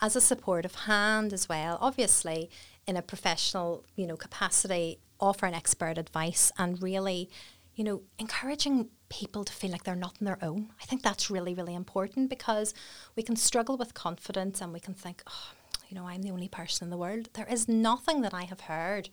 as 0.00 0.14
a 0.14 0.20
supportive 0.20 0.74
hand 0.74 1.32
as 1.32 1.48
well. 1.48 1.78
Obviously, 1.80 2.50
in 2.86 2.96
a 2.96 3.02
professional, 3.02 3.84
you 3.96 4.06
know, 4.06 4.16
capacity, 4.16 4.98
offering 5.20 5.54
expert 5.54 5.98
advice 5.98 6.52
and 6.58 6.82
really, 6.82 7.30
you 7.74 7.84
know, 7.84 8.02
encouraging 8.18 8.88
people 9.08 9.44
to 9.44 9.52
feel 9.52 9.70
like 9.70 9.84
they're 9.84 9.94
not 9.94 10.16
on 10.20 10.24
their 10.24 10.38
own. 10.42 10.70
I 10.80 10.84
think 10.84 11.02
that's 11.02 11.30
really, 11.30 11.54
really 11.54 11.74
important 11.74 12.30
because 12.30 12.74
we 13.16 13.22
can 13.22 13.36
struggle 13.36 13.76
with 13.76 13.94
confidence 13.94 14.60
and 14.60 14.72
we 14.72 14.80
can 14.80 14.94
think, 14.94 15.22
oh, 15.26 15.52
you 15.88 15.94
know, 15.94 16.06
I'm 16.06 16.22
the 16.22 16.30
only 16.30 16.48
person 16.48 16.86
in 16.86 16.90
the 16.90 16.96
world. 16.96 17.28
There 17.34 17.46
is 17.46 17.68
nothing 17.68 18.22
that 18.22 18.34
I 18.34 18.44
have 18.44 18.62
heard 18.62 19.08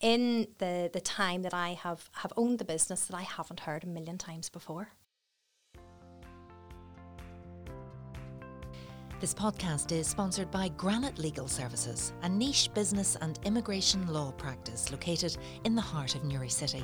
in 0.00 0.48
the 0.58 0.90
the 0.92 1.00
time 1.00 1.42
that 1.42 1.54
I 1.54 1.70
have 1.70 2.08
have 2.14 2.32
owned 2.36 2.58
the 2.58 2.64
business 2.64 3.06
that 3.06 3.16
I 3.16 3.22
haven't 3.22 3.60
heard 3.60 3.84
a 3.84 3.88
million 3.88 4.18
times 4.18 4.48
before. 4.48 4.92
This 9.22 9.34
podcast 9.34 9.92
is 9.92 10.08
sponsored 10.08 10.50
by 10.50 10.70
Granite 10.70 11.16
Legal 11.16 11.46
Services, 11.46 12.12
a 12.22 12.28
niche 12.28 12.68
business 12.74 13.16
and 13.20 13.38
immigration 13.44 14.04
law 14.08 14.32
practice 14.32 14.90
located 14.90 15.36
in 15.62 15.76
the 15.76 15.80
heart 15.80 16.16
of 16.16 16.24
Newry 16.24 16.48
City. 16.48 16.82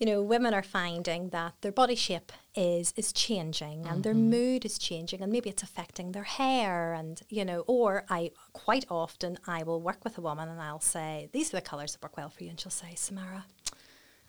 you 0.00 0.06
know, 0.06 0.20
women 0.20 0.52
are 0.52 0.64
finding 0.64 1.28
that 1.28 1.52
their 1.60 1.70
body 1.70 1.94
shape 1.94 2.32
is 2.54 2.92
is 2.96 3.12
changing 3.12 3.86
and 3.86 4.04
their 4.04 4.14
mm-hmm. 4.14 4.30
mood 4.30 4.64
is 4.64 4.78
changing 4.78 5.20
and 5.22 5.32
maybe 5.32 5.50
it's 5.50 5.62
affecting 5.62 6.12
their 6.12 6.24
hair 6.24 6.92
and, 6.92 7.22
you 7.28 7.44
know, 7.44 7.64
or 7.66 8.04
I 8.08 8.30
quite 8.52 8.84
often 8.90 9.38
I 9.46 9.62
will 9.62 9.80
work 9.80 10.04
with 10.04 10.18
a 10.18 10.20
woman 10.20 10.48
and 10.48 10.60
I'll 10.60 10.80
say, 10.80 11.28
these 11.32 11.52
are 11.52 11.56
the 11.56 11.62
colours 11.62 11.92
that 11.92 12.02
work 12.02 12.16
well 12.16 12.28
for 12.28 12.44
you. 12.44 12.50
And 12.50 12.60
she'll 12.60 12.70
say, 12.70 12.94
Samara, 12.94 13.46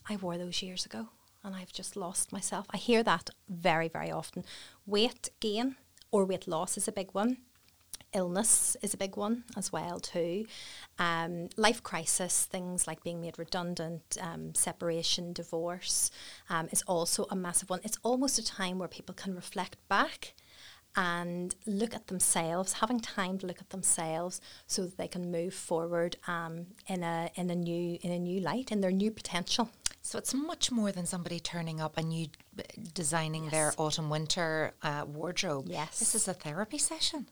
I 0.09 0.15
wore 0.15 0.37
those 0.37 0.61
years 0.61 0.85
ago 0.85 1.09
and 1.43 1.55
I've 1.55 1.71
just 1.71 1.95
lost 1.95 2.31
myself. 2.31 2.65
I 2.71 2.77
hear 2.77 3.03
that 3.03 3.29
very, 3.47 3.87
very 3.87 4.11
often. 4.11 4.43
Weight 4.85 5.29
gain 5.39 5.75
or 6.11 6.25
weight 6.25 6.47
loss 6.47 6.77
is 6.77 6.87
a 6.87 6.91
big 6.91 7.13
one. 7.13 7.37
Illness 8.15 8.77
is 8.81 8.93
a 8.93 8.97
big 8.97 9.17
one 9.17 9.43
as 9.57 9.71
well 9.71 9.99
too. 9.99 10.45
Um, 10.97 11.49
life 11.57 11.83
crisis, 11.83 12.45
things 12.45 12.87
like 12.87 13.03
being 13.03 13.21
made 13.21 13.37
redundant, 13.37 14.17
um, 14.21 14.55
separation, 14.55 15.33
divorce, 15.33 16.11
um, 16.49 16.69
is 16.71 16.81
also 16.83 17.27
a 17.29 17.35
massive 17.35 17.69
one. 17.69 17.81
It's 17.83 17.99
almost 18.03 18.39
a 18.39 18.45
time 18.45 18.79
where 18.79 18.87
people 18.87 19.13
can 19.13 19.35
reflect 19.35 19.77
back 19.89 20.33
and 20.95 21.53
look 21.65 21.93
at 21.93 22.07
themselves, 22.07 22.73
having 22.73 23.01
time 23.01 23.37
to 23.39 23.45
look 23.45 23.59
at 23.59 23.69
themselves, 23.69 24.39
so 24.65 24.83
that 24.83 24.97
they 24.97 25.09
can 25.09 25.29
move 25.29 25.53
forward 25.53 26.15
um, 26.25 26.67
in 26.87 27.03
a 27.03 27.29
in 27.35 27.49
a 27.49 27.55
new 27.55 27.99
in 28.01 28.11
a 28.11 28.19
new 28.19 28.39
light, 28.39 28.71
in 28.71 28.79
their 28.79 28.91
new 28.91 29.11
potential. 29.11 29.69
So 30.05 30.19
it's 30.19 30.35
much 30.35 30.71
more 30.71 30.91
than 30.91 31.07
somebody 31.07 31.39
turning 31.39 31.81
up 31.81 31.97
and 31.97 32.13
you 32.13 32.27
designing 32.93 33.49
their 33.49 33.73
autumn 33.75 34.11
winter 34.11 34.75
uh, 34.83 35.03
wardrobe. 35.07 35.65
Yes. 35.67 35.97
This 35.97 36.13
is 36.13 36.27
a 36.27 36.33
therapy 36.33 36.77
session. 36.77 37.25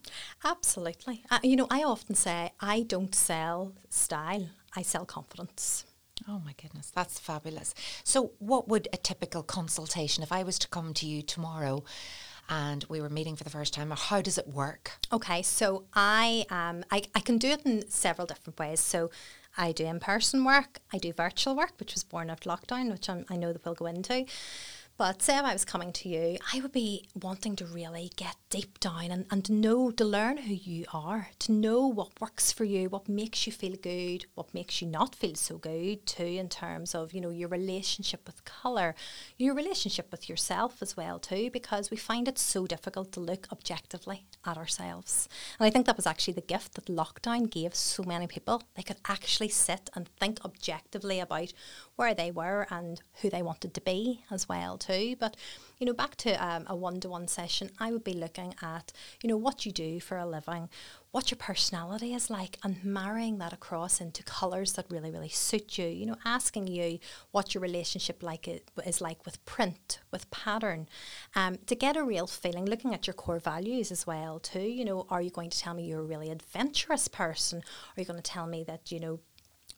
Absolutely. 0.44 1.22
Uh, 1.30 1.38
you 1.44 1.54
know, 1.54 1.68
I 1.70 1.84
often 1.84 2.16
say 2.16 2.50
I 2.58 2.80
don't 2.82 3.14
sell 3.14 3.74
style, 3.90 4.48
I 4.74 4.82
sell 4.82 5.04
confidence. 5.06 5.84
Oh 6.28 6.42
my 6.44 6.52
goodness, 6.60 6.90
that's 6.90 7.20
fabulous. 7.20 7.74
So, 8.02 8.32
what 8.40 8.66
would 8.66 8.88
a 8.92 8.96
typical 8.96 9.44
consultation, 9.44 10.24
if 10.24 10.32
I 10.32 10.42
was 10.42 10.58
to 10.58 10.68
come 10.68 10.94
to 10.94 11.06
you 11.06 11.22
tomorrow 11.22 11.84
and 12.48 12.84
we 12.88 13.00
were 13.00 13.08
meeting 13.08 13.36
for 13.36 13.44
the 13.44 13.50
first 13.50 13.72
time, 13.72 13.92
or 13.92 13.96
how 13.96 14.20
does 14.20 14.36
it 14.36 14.48
work? 14.48 14.98
Okay, 15.12 15.42
so 15.42 15.84
I 15.94 16.44
um 16.50 16.84
I, 16.90 17.04
I 17.14 17.20
can 17.20 17.38
do 17.38 17.50
it 17.50 17.64
in 17.64 17.88
several 17.88 18.26
different 18.26 18.58
ways. 18.58 18.80
So 18.80 19.10
I 19.56 19.72
do 19.72 19.84
in 19.86 20.00
person 20.00 20.44
work, 20.44 20.80
I 20.92 20.98
do 20.98 21.12
virtual 21.12 21.54
work, 21.54 21.72
which 21.78 21.94
was 21.94 22.02
born 22.04 22.30
out 22.30 22.44
of 22.44 22.58
lockdown, 22.60 22.90
which 22.90 23.08
I'm, 23.08 23.24
I 23.30 23.36
know 23.36 23.52
that 23.52 23.64
we'll 23.64 23.74
go 23.74 23.86
into. 23.86 24.26
But 24.96 25.22
say 25.22 25.36
if 25.38 25.44
I 25.44 25.52
was 25.52 25.64
coming 25.64 25.92
to 25.92 26.08
you, 26.08 26.38
I 26.52 26.60
would 26.60 26.70
be 26.70 27.08
wanting 27.20 27.56
to 27.56 27.66
really 27.66 28.12
get 28.14 28.36
deep 28.48 28.78
down 28.78 29.10
and, 29.10 29.26
and 29.28 29.44
to 29.44 29.52
know, 29.52 29.90
to 29.90 30.04
learn 30.04 30.36
who 30.36 30.54
you 30.54 30.84
are, 30.92 31.30
to 31.40 31.52
know 31.52 31.88
what 31.88 32.20
works 32.20 32.52
for 32.52 32.62
you, 32.62 32.88
what 32.88 33.08
makes 33.08 33.44
you 33.44 33.52
feel 33.52 33.74
good, 33.74 34.26
what 34.36 34.54
makes 34.54 34.80
you 34.80 34.86
not 34.86 35.16
feel 35.16 35.34
so 35.34 35.58
good 35.58 36.06
too, 36.06 36.24
in 36.24 36.48
terms 36.48 36.94
of, 36.94 37.12
you 37.12 37.20
know, 37.20 37.30
your 37.30 37.48
relationship 37.48 38.24
with 38.24 38.44
colour, 38.44 38.94
your 39.36 39.52
relationship 39.52 40.12
with 40.12 40.28
yourself 40.28 40.80
as 40.80 40.96
well 40.96 41.18
too, 41.18 41.50
because 41.50 41.90
we 41.90 41.96
find 41.96 42.28
it 42.28 42.38
so 42.38 42.64
difficult 42.64 43.10
to 43.12 43.20
look 43.20 43.48
objectively 43.50 44.26
at 44.46 44.56
ourselves. 44.56 45.28
And 45.58 45.66
I 45.66 45.70
think 45.70 45.86
that 45.86 45.96
was 45.96 46.06
actually 46.06 46.34
the 46.34 46.40
gift 46.40 46.74
that 46.74 46.86
lockdown 46.86 47.50
gave 47.50 47.74
so 47.74 48.04
many 48.04 48.28
people. 48.28 48.62
They 48.76 48.84
could 48.84 48.98
actually 49.08 49.48
sit 49.48 49.90
and 49.96 50.08
think 50.20 50.44
objectively 50.44 51.18
about 51.18 51.52
where 51.96 52.14
they 52.14 52.30
were 52.30 52.66
and 52.70 53.00
who 53.20 53.30
they 53.30 53.42
wanted 53.42 53.74
to 53.74 53.80
be 53.80 54.20
as 54.30 54.48
well 54.48 54.76
too. 54.76 55.16
But 55.18 55.36
you 55.78 55.86
know, 55.86 55.92
back 55.92 56.16
to 56.16 56.32
um, 56.44 56.64
a 56.66 56.76
one-to-one 56.76 57.28
session, 57.28 57.70
I 57.78 57.92
would 57.92 58.04
be 58.04 58.14
looking 58.14 58.54
at 58.62 58.92
you 59.22 59.28
know 59.28 59.36
what 59.36 59.66
you 59.66 59.72
do 59.72 60.00
for 60.00 60.16
a 60.16 60.26
living, 60.26 60.68
what 61.10 61.30
your 61.30 61.38
personality 61.38 62.14
is 62.14 62.30
like, 62.30 62.58
and 62.64 62.84
marrying 62.84 63.38
that 63.38 63.52
across 63.52 64.00
into 64.00 64.22
colours 64.22 64.72
that 64.74 64.86
really, 64.90 65.10
really 65.10 65.28
suit 65.28 65.78
you. 65.78 65.86
You 65.86 66.06
know, 66.06 66.16
asking 66.24 66.66
you 66.66 66.98
what 67.30 67.54
your 67.54 67.60
relationship 67.62 68.22
like 68.22 68.48
is 68.84 69.00
like 69.00 69.24
with 69.24 69.44
print, 69.44 70.00
with 70.10 70.30
pattern, 70.30 70.88
um, 71.34 71.58
to 71.66 71.74
get 71.74 71.96
a 71.96 72.04
real 72.04 72.26
feeling. 72.26 72.66
Looking 72.66 72.94
at 72.94 73.06
your 73.06 73.14
core 73.14 73.38
values 73.38 73.92
as 73.92 74.06
well 74.06 74.38
too. 74.38 74.60
You 74.60 74.84
know, 74.84 75.06
are 75.10 75.22
you 75.22 75.30
going 75.30 75.50
to 75.50 75.58
tell 75.58 75.74
me 75.74 75.84
you're 75.84 76.00
a 76.00 76.04
really 76.04 76.30
adventurous 76.30 77.08
person? 77.08 77.62
Are 77.96 78.00
you 78.00 78.06
going 78.06 78.20
to 78.20 78.22
tell 78.22 78.46
me 78.46 78.64
that 78.64 78.90
you 78.90 79.00
know 79.00 79.20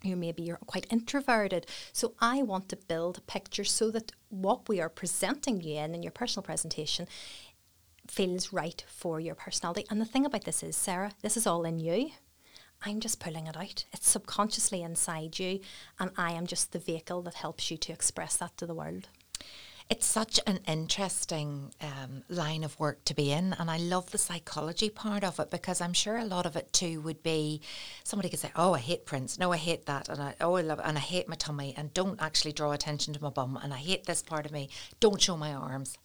you 0.02 0.16
maybe 0.16 0.42
you're 0.42 0.58
quite 0.66 0.86
introverted. 0.90 1.66
So 1.92 2.14
I 2.20 2.42
want 2.42 2.68
to 2.68 2.76
build 2.76 3.18
a 3.18 3.22
picture 3.22 3.64
so 3.64 3.90
that 3.90 4.12
what 4.28 4.68
we 4.68 4.80
are 4.80 4.88
presenting 4.88 5.60
you 5.60 5.78
in 5.78 5.94
in 5.94 6.02
your 6.02 6.12
personal 6.12 6.44
presentation 6.44 7.06
feels 8.08 8.52
right 8.52 8.84
for 8.86 9.20
your 9.20 9.34
personality. 9.34 9.84
And 9.90 10.00
the 10.00 10.04
thing 10.04 10.26
about 10.26 10.44
this 10.44 10.62
is, 10.62 10.76
Sarah, 10.76 11.12
this 11.22 11.36
is 11.36 11.46
all 11.46 11.64
in 11.64 11.78
you. 11.78 12.10
I'm 12.84 13.00
just 13.00 13.20
pulling 13.20 13.46
it 13.46 13.56
out. 13.56 13.84
It's 13.92 14.08
subconsciously 14.08 14.82
inside 14.82 15.38
you, 15.38 15.60
and 15.98 16.10
I 16.16 16.32
am 16.32 16.46
just 16.46 16.72
the 16.72 16.78
vehicle 16.78 17.22
that 17.22 17.34
helps 17.34 17.70
you 17.70 17.76
to 17.78 17.92
express 17.92 18.36
that 18.36 18.56
to 18.58 18.66
the 18.66 18.74
world. 18.74 19.08
It's 19.88 20.06
such 20.06 20.40
an 20.48 20.58
interesting 20.66 21.72
um, 21.80 22.24
line 22.28 22.64
of 22.64 22.78
work 22.80 23.04
to 23.04 23.14
be 23.14 23.30
in, 23.30 23.52
and 23.52 23.70
I 23.70 23.76
love 23.76 24.10
the 24.10 24.18
psychology 24.18 24.90
part 24.90 25.22
of 25.22 25.38
it 25.38 25.48
because 25.48 25.80
I'm 25.80 25.92
sure 25.92 26.16
a 26.16 26.24
lot 26.24 26.44
of 26.44 26.56
it 26.56 26.72
too 26.72 27.00
would 27.02 27.22
be 27.22 27.60
somebody 28.02 28.28
could 28.28 28.40
say, 28.40 28.50
"Oh, 28.56 28.74
I 28.74 28.80
hate 28.80 29.06
prints. 29.06 29.38
No, 29.38 29.52
I 29.52 29.58
hate 29.58 29.86
that, 29.86 30.08
and 30.08 30.20
I 30.20 30.34
oh, 30.40 30.54
I 30.56 30.62
love, 30.62 30.80
it. 30.80 30.86
and 30.86 30.98
I 30.98 31.00
hate 31.00 31.28
my 31.28 31.36
tummy, 31.36 31.72
and 31.76 31.94
don't 31.94 32.20
actually 32.20 32.50
draw 32.52 32.72
attention 32.72 33.14
to 33.14 33.22
my 33.22 33.30
bum, 33.30 33.56
and 33.62 33.72
I 33.72 33.76
hate 33.76 34.06
this 34.06 34.22
part 34.22 34.44
of 34.44 34.50
me. 34.50 34.70
Don't 34.98 35.22
show 35.22 35.36
my 35.36 35.54
arms." 35.54 35.96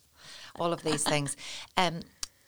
All 0.59 0.73
of 0.73 0.83
these 0.83 1.03
things, 1.03 1.35
um, 1.77 2.01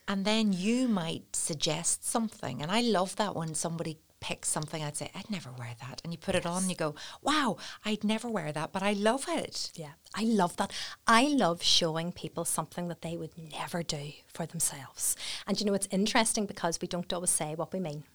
and 0.08 0.26
then 0.26 0.54
you 0.54 0.88
might 0.88 1.36
suggest 1.36 2.06
something, 2.06 2.62
and 2.62 2.70
I 2.70 2.82
love 2.82 3.16
that 3.16 3.36
when 3.36 3.56
somebody 3.56 3.98
pick 4.24 4.46
something, 4.46 4.82
I'd 4.82 4.96
say, 4.96 5.12
I'd 5.14 5.30
never 5.30 5.52
wear 5.52 5.76
that. 5.82 6.00
And 6.02 6.14
you 6.14 6.18
put 6.18 6.34
it 6.34 6.46
on 6.46 6.62
and 6.62 6.72
you 6.72 6.78
go, 6.78 6.96
wow, 7.22 7.58
I'd 7.84 8.06
never 8.06 8.30
wear 8.30 8.54
that, 8.54 8.72
but 8.72 8.82
I 8.82 8.94
love 8.94 9.26
it. 9.28 9.70
Yeah, 9.76 9.92
I 10.16 10.24
love 10.24 10.56
that. 10.56 10.72
I 11.06 11.28
love 11.28 11.62
showing 11.62 12.14
people 12.14 12.46
something 12.46 12.88
that 12.88 13.02
they 13.02 13.18
would 13.18 13.38
never 13.38 13.84
do 13.84 14.14
for 14.34 14.46
themselves. 14.46 15.18
And 15.46 15.60
you 15.60 15.66
know, 15.66 15.74
it's 15.74 15.90
interesting 15.92 16.46
because 16.46 16.80
we 16.82 16.88
don't 16.88 17.12
always 17.12 17.32
say 17.32 17.54
what 17.54 17.74
we 17.74 17.82
mean. 17.82 18.06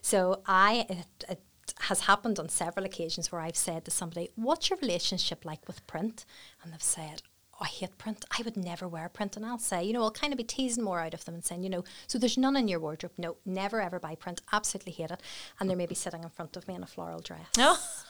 So 0.00 0.42
I, 0.46 0.86
it, 0.88 1.24
it 1.28 1.42
has 1.80 2.02
happened 2.02 2.38
on 2.38 2.48
several 2.48 2.86
occasions 2.86 3.32
where 3.32 3.40
I've 3.40 3.56
said 3.56 3.84
to 3.84 3.90
somebody, 3.90 4.30
What's 4.36 4.70
your 4.70 4.78
relationship 4.78 5.44
like 5.44 5.66
with 5.66 5.84
print? 5.88 6.24
And 6.62 6.72
they've 6.72 6.80
said, 6.80 7.22
oh, 7.60 7.64
I 7.64 7.68
hate 7.68 7.98
print. 7.98 8.24
I 8.36 8.42
would 8.42 8.56
never 8.56 8.88
wear 8.88 9.08
print. 9.08 9.36
And 9.36 9.44
I'll 9.44 9.58
say, 9.58 9.82
you 9.84 9.92
know, 9.92 10.02
I'll 10.02 10.10
kind 10.10 10.32
of 10.32 10.36
be 10.36 10.44
teasing 10.44 10.84
more 10.84 11.00
out 11.00 11.14
of 11.14 11.24
them 11.24 11.34
and 11.34 11.44
saying, 11.44 11.62
you 11.62 11.70
know, 11.70 11.84
so 12.06 12.18
there's 12.18 12.38
none 12.38 12.56
in 12.56 12.68
your 12.68 12.80
wardrobe. 12.80 13.12
No, 13.18 13.36
never 13.44 13.80
ever 13.80 13.98
buy 13.98 14.14
print. 14.14 14.40
Absolutely 14.52 14.92
hate 14.92 15.10
it. 15.10 15.22
And 15.58 15.68
they're 15.68 15.76
maybe 15.76 15.94
sitting 15.94 16.22
in 16.22 16.30
front 16.30 16.56
of 16.56 16.66
me 16.68 16.74
in 16.74 16.82
a 16.82 16.86
floral 16.86 17.20
dress. 17.20 17.46
No. 17.56 17.74
Oh. 17.76 17.88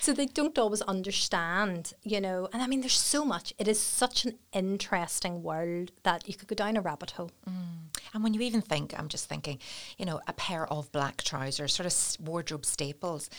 So 0.00 0.12
they 0.12 0.26
don't 0.26 0.58
always 0.58 0.82
understand, 0.82 1.92
you 2.02 2.20
know. 2.20 2.48
And 2.52 2.62
I 2.62 2.66
mean, 2.66 2.80
there's 2.80 2.94
so 2.94 3.24
much. 3.24 3.54
It 3.58 3.68
is 3.68 3.78
such 3.78 4.24
an 4.24 4.36
interesting 4.52 5.42
world 5.42 5.92
that 6.02 6.28
you 6.28 6.34
could 6.34 6.48
go 6.48 6.56
down 6.56 6.76
a 6.76 6.80
rabbit 6.80 7.12
hole. 7.12 7.30
Mm. 7.48 7.96
And 8.12 8.24
when 8.24 8.34
you 8.34 8.40
even 8.40 8.60
think, 8.60 8.98
I'm 8.98 9.08
just 9.08 9.28
thinking, 9.28 9.60
you 9.96 10.04
know, 10.04 10.20
a 10.26 10.32
pair 10.32 10.66
of 10.72 10.90
black 10.90 11.22
trousers, 11.22 11.74
sort 11.74 11.86
of 11.86 12.26
wardrobe 12.26 12.66
staples. 12.66 13.30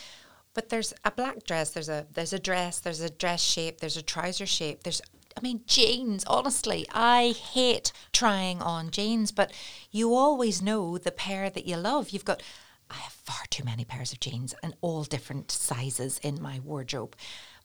But 0.53 0.69
there's 0.69 0.93
a 1.05 1.11
black 1.11 1.43
dress, 1.43 1.71
there's 1.71 1.89
a 1.89 2.07
there's 2.13 2.33
a 2.33 2.39
dress, 2.39 2.79
there's 2.79 3.01
a 3.01 3.09
dress 3.09 3.41
shape, 3.41 3.79
there's 3.79 3.97
a 3.97 4.01
trouser 4.01 4.45
shape, 4.45 4.83
there's 4.83 5.01
I 5.39 5.41
mean 5.41 5.61
jeans, 5.65 6.25
honestly, 6.27 6.85
I 6.91 7.29
hate 7.29 7.93
trying 8.11 8.61
on 8.61 8.91
jeans, 8.91 9.31
but 9.31 9.53
you 9.89 10.13
always 10.13 10.61
know 10.61 10.97
the 10.97 11.11
pair 11.11 11.49
that 11.49 11.65
you 11.65 11.77
love. 11.77 12.09
You've 12.09 12.25
got 12.25 12.43
I 12.89 12.95
have 12.95 13.13
far 13.13 13.45
too 13.49 13.63
many 13.63 13.85
pairs 13.85 14.11
of 14.11 14.19
jeans 14.19 14.53
and 14.61 14.73
all 14.81 15.03
different 15.03 15.51
sizes 15.51 16.19
in 16.23 16.41
my 16.41 16.59
wardrobe. 16.59 17.15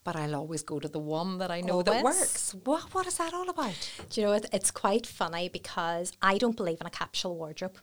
But 0.04 0.16
I'll 0.16 0.34
always 0.36 0.62
go 0.62 0.78
to 0.78 0.86
the 0.86 0.98
one 0.98 1.38
that 1.38 1.50
I 1.50 1.62
know 1.62 1.82
that 1.82 2.04
works. 2.04 2.54
What 2.62 2.94
what 2.94 3.06
is 3.06 3.16
that 3.16 3.34
all 3.34 3.48
about? 3.48 3.90
Do 4.10 4.20
you 4.20 4.26
know 4.26 4.34
what? 4.34 4.46
It's 4.52 4.70
quite 4.70 5.06
funny 5.06 5.48
because 5.48 6.12
I 6.22 6.38
don't 6.38 6.56
believe 6.56 6.80
in 6.80 6.86
a 6.86 6.90
capsule 6.90 7.34
wardrobe. 7.34 7.78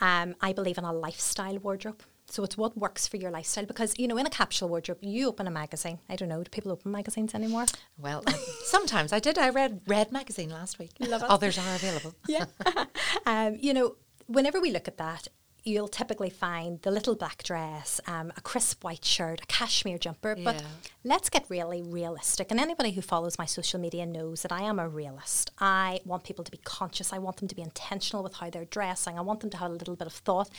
Um, 0.00 0.36
I 0.40 0.52
believe 0.52 0.78
in 0.78 0.84
a 0.84 0.92
lifestyle 0.92 1.58
wardrobe. 1.58 2.00
So 2.30 2.44
it's 2.44 2.56
what 2.58 2.76
works 2.76 3.08
for 3.08 3.16
your 3.16 3.30
lifestyle 3.30 3.64
because 3.64 3.98
you 3.98 4.06
know 4.06 4.18
in 4.18 4.26
a 4.26 4.30
capsule 4.30 4.68
wardrobe 4.68 4.98
you 5.00 5.28
open 5.28 5.46
a 5.46 5.50
magazine. 5.50 5.98
I 6.08 6.16
don't 6.16 6.28
know, 6.28 6.42
do 6.42 6.50
people 6.50 6.72
open 6.72 6.92
magazines 6.92 7.34
anymore? 7.34 7.66
Well, 7.96 8.22
um, 8.26 8.34
sometimes 8.64 9.12
I 9.12 9.18
did. 9.18 9.38
I 9.38 9.48
read 9.48 9.80
Red 9.86 10.12
magazine 10.12 10.50
last 10.50 10.78
week. 10.78 10.90
Love 11.00 11.22
it. 11.22 11.30
Others 11.30 11.58
are 11.58 11.74
available. 11.74 12.14
Yeah. 12.28 12.44
um, 13.26 13.56
you 13.58 13.72
know, 13.72 13.96
whenever 14.26 14.60
we 14.60 14.70
look 14.70 14.86
at 14.86 14.98
that, 14.98 15.28
you'll 15.64 15.88
typically 15.88 16.30
find 16.30 16.80
the 16.82 16.90
little 16.90 17.14
black 17.14 17.42
dress, 17.42 18.00
um, 18.06 18.32
a 18.36 18.40
crisp 18.40 18.84
white 18.84 19.04
shirt, 19.04 19.40
a 19.42 19.46
cashmere 19.46 19.98
jumper. 19.98 20.34
But 20.36 20.62
let's 21.04 21.28
get 21.28 21.44
really 21.48 21.82
realistic. 21.82 22.50
And 22.50 22.58
anybody 22.58 22.92
who 22.92 23.02
follows 23.02 23.38
my 23.38 23.44
social 23.44 23.78
media 23.78 24.06
knows 24.06 24.42
that 24.42 24.52
I 24.52 24.62
am 24.62 24.78
a 24.78 24.88
realist. 24.88 25.50
I 25.58 26.00
want 26.04 26.24
people 26.24 26.44
to 26.44 26.50
be 26.50 26.60
conscious. 26.64 27.12
I 27.12 27.18
want 27.18 27.36
them 27.38 27.48
to 27.48 27.54
be 27.54 27.62
intentional 27.62 28.22
with 28.22 28.34
how 28.34 28.50
they're 28.50 28.64
dressing. 28.64 29.18
I 29.18 29.22
want 29.22 29.40
them 29.40 29.50
to 29.50 29.56
have 29.56 29.70
a 29.70 29.74
little 29.74 29.96
bit 29.96 30.06
of 30.06 30.12
thought 30.12 30.50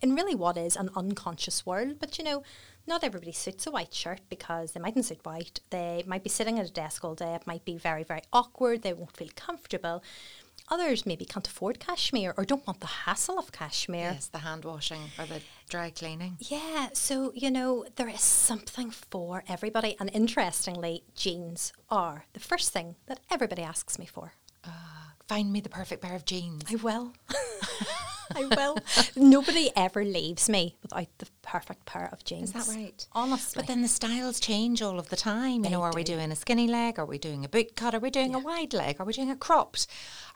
in 0.00 0.14
really 0.14 0.34
what 0.34 0.56
is 0.56 0.76
an 0.76 0.90
unconscious 0.94 1.64
world. 1.64 1.96
But 1.98 2.18
you 2.18 2.24
know, 2.24 2.42
not 2.86 3.04
everybody 3.04 3.32
suits 3.32 3.66
a 3.66 3.70
white 3.70 3.92
shirt 3.92 4.20
because 4.28 4.72
they 4.72 4.80
mightn't 4.80 5.04
suit 5.04 5.24
white. 5.24 5.60
They 5.70 6.04
might 6.06 6.22
be 6.24 6.30
sitting 6.30 6.58
at 6.58 6.68
a 6.68 6.72
desk 6.72 7.04
all 7.04 7.14
day. 7.14 7.34
It 7.34 7.46
might 7.46 7.64
be 7.64 7.76
very, 7.76 8.02
very 8.02 8.22
awkward. 8.32 8.82
They 8.82 8.94
won't 8.94 9.16
feel 9.16 9.28
comfortable. 9.36 10.02
Others 10.70 11.06
maybe 11.06 11.24
can't 11.24 11.46
afford 11.46 11.80
cashmere 11.80 12.34
or 12.36 12.44
don't 12.44 12.66
want 12.66 12.80
the 12.80 12.86
hassle 12.86 13.38
of 13.38 13.52
cashmere. 13.52 14.12
Yes, 14.12 14.26
the 14.26 14.38
hand 14.38 14.64
washing 14.64 15.00
or 15.18 15.24
the 15.26 15.40
dry 15.68 15.90
cleaning. 15.90 16.36
Yeah, 16.40 16.88
so 16.92 17.32
you 17.34 17.50
know, 17.50 17.86
there 17.96 18.08
is 18.08 18.20
something 18.20 18.90
for 18.90 19.44
everybody. 19.48 19.96
And 19.98 20.10
interestingly, 20.12 21.04
jeans 21.14 21.72
are 21.90 22.24
the 22.32 22.40
first 22.40 22.72
thing 22.72 22.96
that 23.06 23.20
everybody 23.30 23.62
asks 23.62 23.98
me 23.98 24.06
for. 24.06 24.32
Ah, 24.64 25.12
find 25.26 25.52
me 25.52 25.60
the 25.60 25.68
perfect 25.68 26.02
pair 26.02 26.14
of 26.14 26.24
jeans. 26.24 26.64
I 26.70 26.76
will. 26.76 27.12
I 28.34 28.46
will. 28.46 28.78
Nobody 29.16 29.70
ever 29.76 30.04
leaves 30.04 30.48
me 30.48 30.76
without 30.82 31.08
the 31.18 31.26
perfect 31.42 31.86
pair 31.86 32.08
of 32.12 32.24
jeans. 32.24 32.54
Is 32.54 32.66
that 32.66 32.74
right? 32.74 33.06
Honestly. 33.12 33.60
But 33.60 33.66
then 33.66 33.82
the 33.82 33.88
styles 33.88 34.40
change 34.40 34.82
all 34.82 34.98
of 34.98 35.08
the 35.08 35.16
time. 35.16 35.64
You 35.64 35.70
know, 35.70 35.82
are 35.82 35.92
we 35.94 36.04
doing 36.04 36.30
a 36.30 36.36
skinny 36.36 36.68
leg? 36.68 36.98
Are 36.98 37.06
we 37.06 37.18
doing 37.18 37.44
a 37.44 37.48
boot 37.48 37.76
cut? 37.76 37.94
Are 37.94 38.00
we 38.00 38.10
doing 38.10 38.34
a 38.34 38.38
wide 38.38 38.74
leg? 38.74 38.96
Are 38.98 39.06
we 39.06 39.12
doing 39.12 39.30
a 39.30 39.36
cropped? 39.36 39.86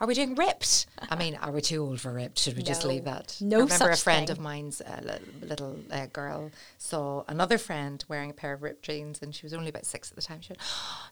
Are 0.01 0.07
we 0.07 0.15
doing 0.15 0.35
ripped? 0.35 0.87
I 1.11 1.17
mean, 1.17 1.37
are 1.37 1.53
we 1.53 1.61
too 1.61 1.83
old 1.83 2.01
for 2.01 2.13
ripped? 2.13 2.39
Should 2.39 2.57
we 2.57 2.63
just 2.63 2.85
leave 2.85 3.05
that? 3.05 3.37
No 3.41 3.59
I 3.59 3.63
remember 3.63 3.91
a 3.91 3.97
friend 3.97 4.27
thing. 4.27 4.37
of 4.37 4.41
mine's 4.43 4.81
uh, 4.81 5.19
little 5.41 5.79
uh, 5.91 6.07
girl 6.07 6.51
saw 6.79 7.25
another 7.29 7.59
friend 7.59 8.05
wearing 8.09 8.31
a 8.31 8.35
pair 8.35 8.53
of 8.53 8.63
ripped 8.63 8.85
jeans, 8.85 9.21
and 9.23 9.35
she 9.35 9.45
was 9.47 9.53
only 9.55 9.69
about 9.69 9.87
six 9.87 10.11
at 10.11 10.17
the 10.17 10.23
time. 10.23 10.41
She 10.41 10.51
went, 10.53 10.61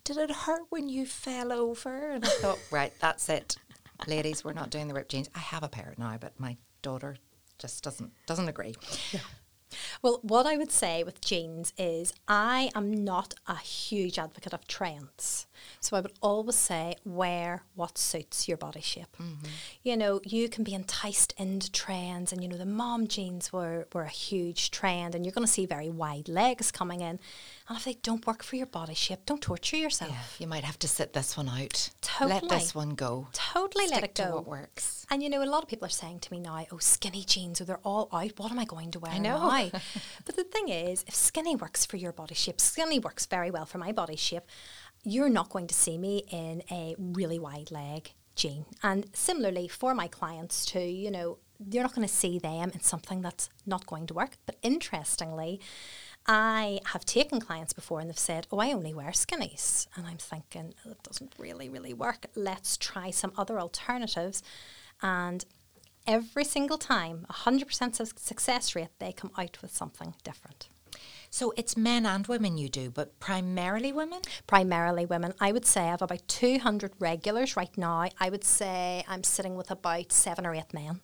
"Did 0.05 0.17
it 0.17 0.31
hurt 0.31 0.63
when 0.71 0.89
you 0.89 1.07
fell 1.07 1.53
over?" 1.53 2.11
And 2.11 2.25
I 2.25 2.29
thought, 2.29 2.59
right, 2.71 2.93
that's 3.01 3.29
it, 3.29 3.57
ladies. 4.07 4.45
We're 4.45 4.53
not 4.53 4.71
doing 4.71 4.89
the 4.89 4.95
ripped 4.95 5.11
jeans. 5.11 5.29
I 5.35 5.39
have 5.41 5.63
a 5.63 5.69
pair 5.69 5.95
now, 5.99 6.17
but 6.21 6.39
my 6.39 6.57
daughter 6.83 7.17
just 7.59 7.83
doesn't 7.85 8.13
doesn't 8.27 8.49
agree. 8.49 8.75
Well, 10.03 10.19
what 10.23 10.47
I 10.47 10.57
would 10.57 10.73
say 10.73 11.05
with 11.05 11.21
jeans 11.21 11.73
is 11.79 12.13
I 12.27 12.71
am 12.75 13.05
not 13.05 13.35
a 13.47 13.57
huge 13.57 14.19
advocate 14.19 14.53
of 14.53 14.67
trends. 14.67 15.47
So 15.81 15.97
I 15.97 16.01
would 16.01 16.13
always 16.21 16.57
say 16.57 16.97
wear 17.05 17.63
what 17.75 17.99
suits 17.99 18.49
your 18.49 18.57
body 18.57 18.81
shape. 18.81 19.17
Mm-hmm. 19.21 19.47
You 19.83 19.97
know, 19.97 20.21
you 20.25 20.49
can 20.49 20.65
be 20.65 20.75
enticed 20.75 21.35
into 21.39 21.71
trends 21.73 22.33
and 22.33 22.43
you 22.43 22.49
know 22.49 22.57
the 22.57 22.67
mom 22.67 23.07
jeans 23.07 23.53
were, 23.53 23.87
were 23.93 24.03
a 24.03 24.09
huge 24.09 24.71
trend 24.71 25.15
and 25.15 25.25
you're 25.25 25.33
going 25.33 25.47
to 25.47 25.53
see 25.53 25.67
very 25.67 25.89
wide 25.89 26.29
legs 26.29 26.71
coming 26.71 27.01
in. 27.01 27.19
And 27.69 27.79
if 27.79 27.85
they 27.85 27.95
don't 28.03 28.27
work 28.27 28.43
for 28.43 28.57
your 28.57 28.67
body 28.67 28.95
shape, 28.95 29.21
don't 29.27 29.41
torture 29.41 29.77
yourself. 29.77 30.37
You 30.39 30.47
might 30.47 30.65
have 30.65 30.79
to 30.81 30.89
sit 30.89 31.13
this 31.13 31.37
one 31.37 31.49
out. 31.49 31.91
Totally. 32.01 32.41
Let 32.41 32.49
this 32.49 32.75
one 32.75 32.91
go. 32.91 33.29
Totally 33.33 33.87
let 33.87 33.99
Stick 33.99 34.11
it 34.11 34.15
go. 34.17 34.25
to 34.25 34.31
what 34.37 34.47
works. 34.47 35.07
And 35.11 35.23
you 35.23 35.29
know, 35.29 35.43
a 35.43 35.45
lot 35.45 35.63
of 35.63 35.69
people 35.69 35.87
are 35.87 35.91
saying 35.91 36.21
to 36.21 36.33
me 36.33 36.41
now, 36.41 36.65
oh, 36.71 36.79
skinny 36.79 37.25
jeans, 37.25 37.61
oh, 37.61 37.65
they're 37.65 37.81
all 37.85 38.09
out. 38.13 38.39
What 38.39 38.53
am 38.53 38.59
I 38.59 38.65
going 38.65 38.91
to 38.93 39.01
wear 39.01 39.13
I 39.13 39.19
know. 39.19 39.49
now? 39.49 39.71
but 40.25 40.37
the 40.37 40.45
thing 40.45 40.69
is, 40.69 41.05
if 41.07 41.15
skinny 41.15 41.57
works 41.57 41.85
for 41.85 41.97
your 41.97 42.13
body 42.13 42.35
shape, 42.35 42.61
skinny 42.61 42.99
works 42.99 43.27
very 43.27 43.51
well 43.51 43.67
for 43.67 43.79
my 43.79 43.93
body 43.93 44.17
shape, 44.17 44.45
you're 45.05 45.29
not 45.29 45.51
going 45.51 45.67
to 45.67 45.75
see 45.75 45.99
me 45.99 46.25
in 46.31 46.63
a 46.71 46.95
really 46.99 47.39
wide 47.39 47.71
leg 47.71 48.13
jean. 48.37 48.65
And 48.83 49.07
similarly 49.13 49.69
for 49.69 49.95
my 49.95 50.09
clients 50.09 50.65
too, 50.65 50.81
you 50.81 51.11
know, 51.11 51.39
you're 51.71 51.83
not 51.83 51.95
going 51.95 52.07
to 52.07 52.13
see 52.13 52.39
them 52.39 52.71
in 52.73 52.81
something 52.81 53.21
that's 53.21 53.51
not 53.67 53.87
going 53.87 54.07
to 54.07 54.15
work. 54.15 54.39
But 54.47 54.57
interestingly, 54.63 55.61
I 56.27 56.81
have 56.87 57.05
taken 57.05 57.41
clients 57.41 57.73
before 57.73 58.01
and 58.01 58.09
they've 58.09 58.19
said, 58.19 58.47
Oh, 58.51 58.59
I 58.59 58.73
only 58.73 58.95
wear 58.95 59.11
skinnies. 59.11 59.87
And 59.97 60.07
I'm 60.07 60.19
thinking, 60.19 60.75
"Oh, 60.85 60.91
That 60.91 61.03
doesn't 61.03 61.35
really, 61.39 61.69
really 61.69 61.95
work. 61.95 62.27
Let's 62.35 62.77
try 62.77 63.11
some 63.11 63.33
other 63.37 63.59
alternatives. 63.61 64.43
And 65.03 65.45
every 66.07 66.45
single 66.45 66.79
time, 66.79 67.27
100% 67.31 68.19
success 68.19 68.75
rate, 68.75 68.89
they 68.99 69.13
come 69.13 69.33
out 69.37 69.61
with 69.63 69.75
something 69.75 70.15
different. 70.25 70.69
So 71.33 71.53
it's 71.57 71.77
men 71.77 72.07
and 72.07 72.27
women 72.27 72.59
you 72.59 72.69
do, 72.69 72.91
but 72.91 73.19
primarily 73.21 73.93
women? 73.93 74.21
Primarily 74.49 75.07
women. 75.07 75.33
I 75.41 75.53
would 75.53 75.65
say 75.65 75.83
I 75.83 75.91
have 75.91 76.03
about 76.03 76.27
200 76.27 76.93
regulars 76.99 77.57
right 77.57 77.77
now. 77.79 78.09
I 78.19 78.31
would 78.31 78.43
say 78.43 79.05
I'm 79.07 79.23
sitting 79.23 79.55
with 79.55 79.71
about 79.71 80.11
seven 80.11 80.45
or 80.45 80.55
eight 80.55 80.75
men. 80.75 81.01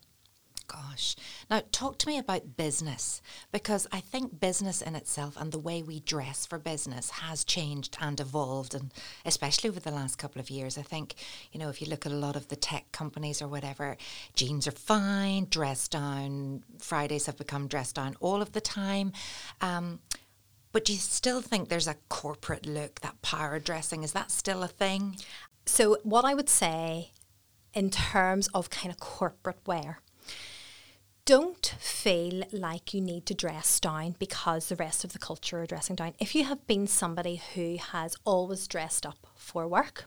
Gosh. 0.68 1.14
Now, 1.48 1.62
talk 1.70 1.98
to 1.98 2.08
me 2.08 2.18
about 2.18 2.56
business 2.56 3.22
because 3.52 3.86
I 3.92 4.00
think 4.00 4.40
business 4.40 4.82
in 4.82 4.96
itself 4.96 5.36
and 5.36 5.52
the 5.52 5.58
way 5.60 5.82
we 5.82 6.00
dress 6.00 6.44
for 6.44 6.58
business 6.58 7.10
has 7.10 7.44
changed 7.44 7.96
and 8.00 8.18
evolved, 8.18 8.74
and 8.74 8.92
especially 9.24 9.70
over 9.70 9.78
the 9.78 9.92
last 9.92 10.18
couple 10.18 10.40
of 10.40 10.50
years. 10.50 10.76
I 10.76 10.82
think, 10.82 11.14
you 11.52 11.60
know, 11.60 11.68
if 11.68 11.80
you 11.80 11.88
look 11.88 12.04
at 12.04 12.12
a 12.12 12.16
lot 12.16 12.34
of 12.34 12.48
the 12.48 12.56
tech 12.56 12.90
companies 12.90 13.40
or 13.40 13.48
whatever, 13.48 13.96
jeans 14.34 14.66
are 14.66 14.72
fine, 14.72 15.46
dress 15.50 15.86
down, 15.86 16.64
Fridays 16.78 17.26
have 17.26 17.36
become 17.36 17.68
dress 17.68 17.92
down 17.92 18.16
all 18.20 18.42
of 18.42 18.52
the 18.52 18.60
time. 18.60 19.12
Um, 19.60 20.00
but 20.72 20.84
do 20.84 20.92
you 20.92 20.98
still 20.98 21.40
think 21.40 21.68
there's 21.68 21.88
a 21.88 21.96
corporate 22.08 22.66
look, 22.66 23.00
that 23.00 23.22
power 23.22 23.58
dressing? 23.60 24.02
Is 24.02 24.12
that 24.12 24.30
still 24.30 24.62
a 24.62 24.68
thing? 24.68 25.16
So, 25.64 25.98
what 26.02 26.24
I 26.24 26.34
would 26.34 26.48
say 26.48 27.12
in 27.72 27.90
terms 27.90 28.48
of 28.48 28.70
kind 28.70 28.90
of 28.90 28.98
corporate 28.98 29.60
wear, 29.66 30.00
don't 31.26 31.74
feel 31.80 32.44
like 32.52 32.94
you 32.94 33.00
need 33.00 33.26
to 33.26 33.34
dress 33.34 33.80
down 33.80 34.14
because 34.20 34.68
the 34.68 34.76
rest 34.76 35.02
of 35.02 35.12
the 35.12 35.18
culture 35.18 35.60
are 35.60 35.66
dressing 35.66 35.96
down. 35.96 36.14
If 36.20 36.36
you 36.36 36.44
have 36.44 36.64
been 36.68 36.86
somebody 36.86 37.42
who 37.54 37.78
has 37.78 38.14
always 38.24 38.68
dressed 38.68 39.04
up 39.04 39.26
for 39.34 39.66
work, 39.66 40.04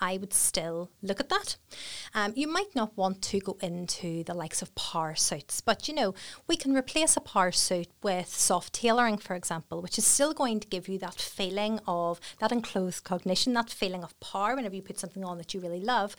I 0.00 0.18
would 0.18 0.34
still 0.34 0.90
look 1.02 1.20
at 1.20 1.28
that. 1.28 1.56
Um, 2.14 2.32
you 2.36 2.48
might 2.48 2.74
not 2.74 2.96
want 2.96 3.22
to 3.22 3.40
go 3.40 3.56
into 3.62 4.24
the 4.24 4.34
likes 4.34 4.60
of 4.60 4.74
power 4.74 5.14
suits, 5.14 5.60
but 5.60 5.88
you 5.88 5.94
know, 5.94 6.14
we 6.48 6.56
can 6.56 6.74
replace 6.74 7.16
a 7.16 7.20
power 7.20 7.52
suit 7.52 7.88
with 8.02 8.28
soft 8.28 8.74
tailoring, 8.74 9.18
for 9.18 9.34
example, 9.34 9.80
which 9.80 9.98
is 9.98 10.06
still 10.06 10.34
going 10.34 10.60
to 10.60 10.68
give 10.68 10.88
you 10.88 10.98
that 10.98 11.20
feeling 11.20 11.80
of 11.86 12.20
that 12.40 12.52
enclothed 12.52 13.04
cognition, 13.04 13.54
that 13.54 13.70
feeling 13.70 14.02
of 14.02 14.18
power 14.20 14.56
whenever 14.56 14.74
you 14.74 14.82
put 14.82 14.98
something 14.98 15.24
on 15.24 15.38
that 15.38 15.54
you 15.54 15.60
really 15.60 15.80
love. 15.80 16.16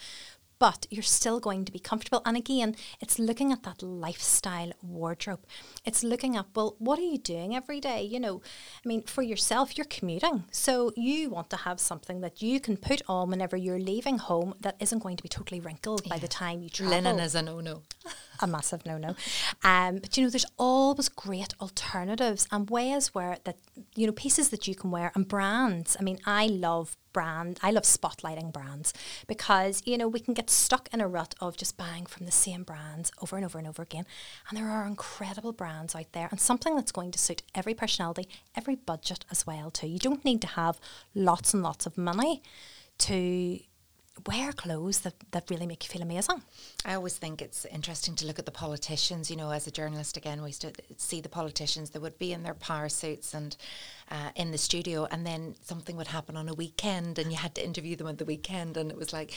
But 0.59 0.87
you're 0.89 1.03
still 1.03 1.39
going 1.39 1.65
to 1.65 1.71
be 1.71 1.79
comfortable. 1.79 2.21
And 2.25 2.35
again, 2.35 2.75
it's 2.99 3.19
looking 3.19 3.51
at 3.51 3.63
that 3.63 3.83
lifestyle 3.83 4.71
wardrobe. 4.81 5.43
It's 5.85 6.03
looking 6.03 6.35
at, 6.35 6.45
well, 6.55 6.75
what 6.79 6.99
are 6.99 7.03
you 7.03 7.17
doing 7.17 7.55
every 7.55 7.79
day? 7.79 8.01
You 8.03 8.19
know, 8.19 8.41
I 8.83 8.87
mean, 8.87 9.03
for 9.03 9.21
yourself, 9.21 9.77
you're 9.77 9.85
commuting. 9.85 10.45
So 10.51 10.91
you 10.95 11.29
want 11.29 11.49
to 11.51 11.57
have 11.57 11.79
something 11.79 12.21
that 12.21 12.41
you 12.41 12.59
can 12.59 12.77
put 12.77 13.01
on 13.07 13.29
whenever 13.29 13.55
you're 13.55 13.79
leaving 13.79 14.17
home 14.17 14.55
that 14.61 14.75
isn't 14.79 15.03
going 15.03 15.17
to 15.17 15.23
be 15.23 15.29
totally 15.29 15.59
wrinkled 15.59 16.01
yeah. 16.05 16.13
by 16.13 16.19
the 16.19 16.27
time 16.27 16.61
you 16.61 16.69
travel. 16.69 16.95
Linen 16.95 17.19
is 17.19 17.35
a 17.35 17.41
no 17.41 17.59
no. 17.59 17.83
a 18.41 18.47
massive 18.47 18.85
no 18.85 18.97
no. 18.97 19.15
Um, 19.63 19.99
but 19.99 20.17
you 20.17 20.23
know, 20.23 20.29
there's 20.29 20.45
always 20.57 21.09
great 21.09 21.53
alternatives 21.61 22.47
and 22.51 22.69
ways 22.69 23.13
where 23.13 23.37
that, 23.43 23.57
you 23.95 24.07
know, 24.07 24.13
pieces 24.13 24.49
that 24.49 24.67
you 24.67 24.75
can 24.75 24.91
wear 24.91 25.11
and 25.15 25.27
brands. 25.27 25.97
I 25.99 26.03
mean, 26.03 26.19
I 26.25 26.47
love 26.47 26.97
brand. 27.17 27.59
I 27.63 27.71
love 27.71 27.81
spotlighting 27.81 28.53
brands 28.53 28.93
because, 29.25 29.81
you 29.87 29.97
know, 29.97 30.07
we 30.07 30.19
can 30.19 30.35
get 30.35 30.51
stuck 30.51 30.87
in 30.93 31.01
a 31.01 31.07
rut 31.07 31.33
of 31.41 31.57
just 31.57 31.75
buying 31.75 32.05
from 32.05 32.27
the 32.27 32.31
same 32.31 32.61
brands 32.61 33.11
over 33.23 33.37
and 33.37 33.43
over 33.43 33.57
and 33.57 33.67
over 33.67 33.81
again. 33.81 34.05
And 34.47 34.55
there 34.55 34.69
are 34.69 34.85
incredible 34.85 35.51
brands 35.51 35.95
out 35.95 36.11
there 36.11 36.27
and 36.29 36.39
something 36.39 36.75
that's 36.75 36.91
going 36.91 37.09
to 37.09 37.17
suit 37.17 37.41
every 37.55 37.73
personality, 37.73 38.29
every 38.55 38.75
budget 38.75 39.25
as 39.31 39.47
well 39.47 39.71
too. 39.71 39.87
You 39.87 39.97
don't 39.97 40.23
need 40.23 40.41
to 40.41 40.47
have 40.49 40.79
lots 41.15 41.55
and 41.55 41.63
lots 41.63 41.87
of 41.87 41.97
money 41.97 42.43
to 42.99 43.61
wear 44.25 44.51
clothes 44.51 44.99
that, 44.99 45.15
that 45.31 45.49
really 45.49 45.65
make 45.65 45.83
you 45.83 45.89
feel 45.89 46.03
amazing. 46.03 46.43
I 46.85 46.93
always 46.93 47.17
think 47.17 47.41
it's 47.41 47.65
interesting 47.65 48.15
to 48.17 48.27
look 48.27 48.37
at 48.39 48.45
the 48.45 48.51
politicians. 48.51 49.31
You 49.31 49.37
know, 49.37 49.49
as 49.49 49.65
a 49.65 49.71
journalist, 49.71 50.17
again, 50.17 50.41
we 50.41 50.49
used 50.49 50.61
to 50.61 50.73
see 50.97 51.21
the 51.21 51.29
politicians 51.29 51.91
that 51.91 52.01
would 52.01 52.19
be 52.19 52.33
in 52.33 52.43
their 52.43 52.53
power 52.53 52.89
suits 52.89 53.33
and 53.33 53.55
uh, 54.09 54.29
in 54.35 54.51
the 54.51 54.57
studio, 54.57 55.07
and 55.11 55.25
then 55.25 55.55
something 55.61 55.97
would 55.97 56.07
happen 56.07 56.37
on 56.37 56.47
a 56.47 56.53
weekend, 56.53 57.19
and 57.19 57.31
you 57.31 57.37
had 57.37 57.55
to 57.55 57.63
interview 57.63 57.95
them 57.95 58.07
on 58.07 58.15
the 58.17 58.25
weekend, 58.25 58.77
and 58.77 58.89
it 58.91 58.97
was 58.97 59.11
like, 59.11 59.33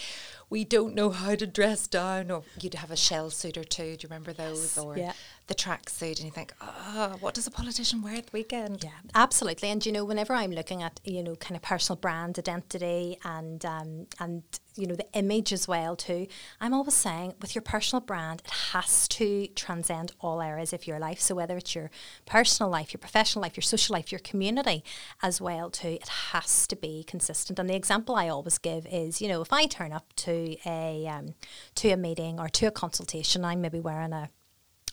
we 0.48 0.64
don't 0.64 0.94
know 0.94 1.10
how 1.10 1.34
to 1.34 1.46
dress 1.46 1.86
down, 1.86 2.30
or 2.30 2.42
you'd 2.60 2.74
have 2.74 2.90
a 2.90 2.96
shell 2.96 3.30
suit 3.30 3.56
or 3.56 3.64
two. 3.64 3.96
Do 3.96 4.04
you 4.04 4.08
remember 4.08 4.32
those? 4.32 4.78
Or 4.78 4.96
yeah. 4.96 5.12
the 5.48 5.54
track 5.54 5.88
suit, 5.88 6.18
and 6.18 6.26
you 6.26 6.30
think, 6.30 6.52
oh, 6.60 7.16
what 7.20 7.34
does 7.34 7.46
a 7.46 7.50
politician 7.50 8.02
wear 8.02 8.16
at 8.16 8.26
the 8.26 8.32
weekend? 8.32 8.84
Yeah, 8.84 8.90
absolutely. 9.14 9.70
And 9.70 9.84
you 9.84 9.92
know, 9.92 10.04
whenever 10.04 10.34
I'm 10.34 10.52
looking 10.52 10.82
at 10.82 11.00
you 11.04 11.22
know 11.22 11.34
kind 11.36 11.56
of 11.56 11.62
personal 11.62 11.98
brand 11.98 12.38
identity 12.38 13.18
and 13.24 13.64
um, 13.64 14.06
and 14.18 14.42
you 14.76 14.86
know 14.86 14.94
the 14.94 15.06
image 15.14 15.52
as 15.52 15.66
well 15.66 15.96
too, 15.96 16.26
I'm 16.60 16.74
always 16.74 16.94
saying 16.94 17.34
with 17.40 17.54
your 17.54 17.62
personal 17.62 18.00
brand, 18.00 18.42
it 18.44 18.52
has 18.72 19.08
to 19.08 19.48
transcend 19.48 20.12
all 20.20 20.40
areas 20.40 20.72
of 20.72 20.86
your 20.86 20.98
life. 20.98 21.20
So 21.20 21.34
whether 21.34 21.56
it's 21.56 21.74
your 21.74 21.90
personal 22.26 22.70
life, 22.70 22.92
your 22.92 22.98
professional 22.98 23.42
life, 23.42 23.56
your 23.56 23.62
social 23.62 23.94
life, 23.94 24.12
your 24.12 24.20
community 24.20 24.59
community 24.60 24.84
as 25.22 25.40
well 25.40 25.70
too. 25.70 25.98
It 26.00 26.08
has 26.08 26.66
to 26.68 26.76
be 26.76 27.04
consistent. 27.04 27.58
And 27.58 27.68
the 27.68 27.76
example 27.76 28.14
I 28.14 28.28
always 28.28 28.58
give 28.58 28.86
is, 28.86 29.20
you 29.20 29.28
know, 29.28 29.40
if 29.40 29.52
I 29.52 29.66
turn 29.66 29.92
up 29.92 30.12
to 30.16 30.56
a 30.66 31.06
um, 31.06 31.34
to 31.76 31.90
a 31.90 31.96
meeting 31.96 32.38
or 32.38 32.48
to 32.48 32.66
a 32.66 32.70
consultation, 32.70 33.44
I'm 33.44 33.60
maybe 33.60 33.80
wearing 33.80 34.12
a 34.12 34.30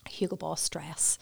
Hugo 0.09 0.35
Boss 0.35 0.67
dress. 0.69 1.17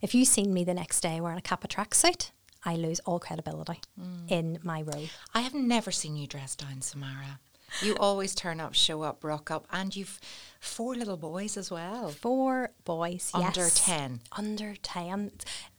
If 0.00 0.14
you 0.14 0.24
seen 0.24 0.52
me 0.52 0.64
the 0.64 0.74
next 0.74 1.00
day 1.00 1.20
wearing 1.20 1.38
a 1.38 1.42
Kappa 1.42 1.68
tracksuit, 1.68 2.30
I 2.64 2.76
lose 2.76 3.00
all 3.00 3.18
credibility 3.18 3.80
mm. 4.00 4.30
in 4.30 4.58
my 4.62 4.82
role. 4.82 5.06
I 5.34 5.40
have 5.40 5.54
never 5.54 5.90
seen 5.90 6.16
you 6.16 6.26
dressed 6.26 6.60
down, 6.60 6.82
Samara. 6.82 7.40
You 7.82 7.96
always 8.00 8.34
turn 8.34 8.60
up, 8.60 8.74
show 8.74 9.02
up, 9.02 9.24
rock 9.24 9.50
up, 9.50 9.66
and 9.72 9.94
you've 9.94 10.20
four 10.60 10.94
little 10.94 11.16
boys 11.16 11.56
as 11.56 11.70
well. 11.70 12.10
Four 12.10 12.70
boys, 12.84 13.30
under 13.34 13.60
yes. 13.60 13.84
10. 13.84 14.20
Under 14.32 14.74
10. 14.82 15.32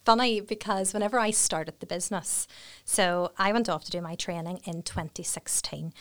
Funny 0.05 0.39
because 0.39 0.93
whenever 0.93 1.17
I 1.17 1.31
started 1.31 1.79
the 1.79 1.87
business, 1.87 2.47
so 2.83 3.31
I 3.39 3.51
went 3.51 3.67
off 3.67 3.83
to 3.85 3.91
do 3.91 4.01
my 4.01 4.13
training 4.13 4.59
in 4.63 4.83
2016. 4.83 5.93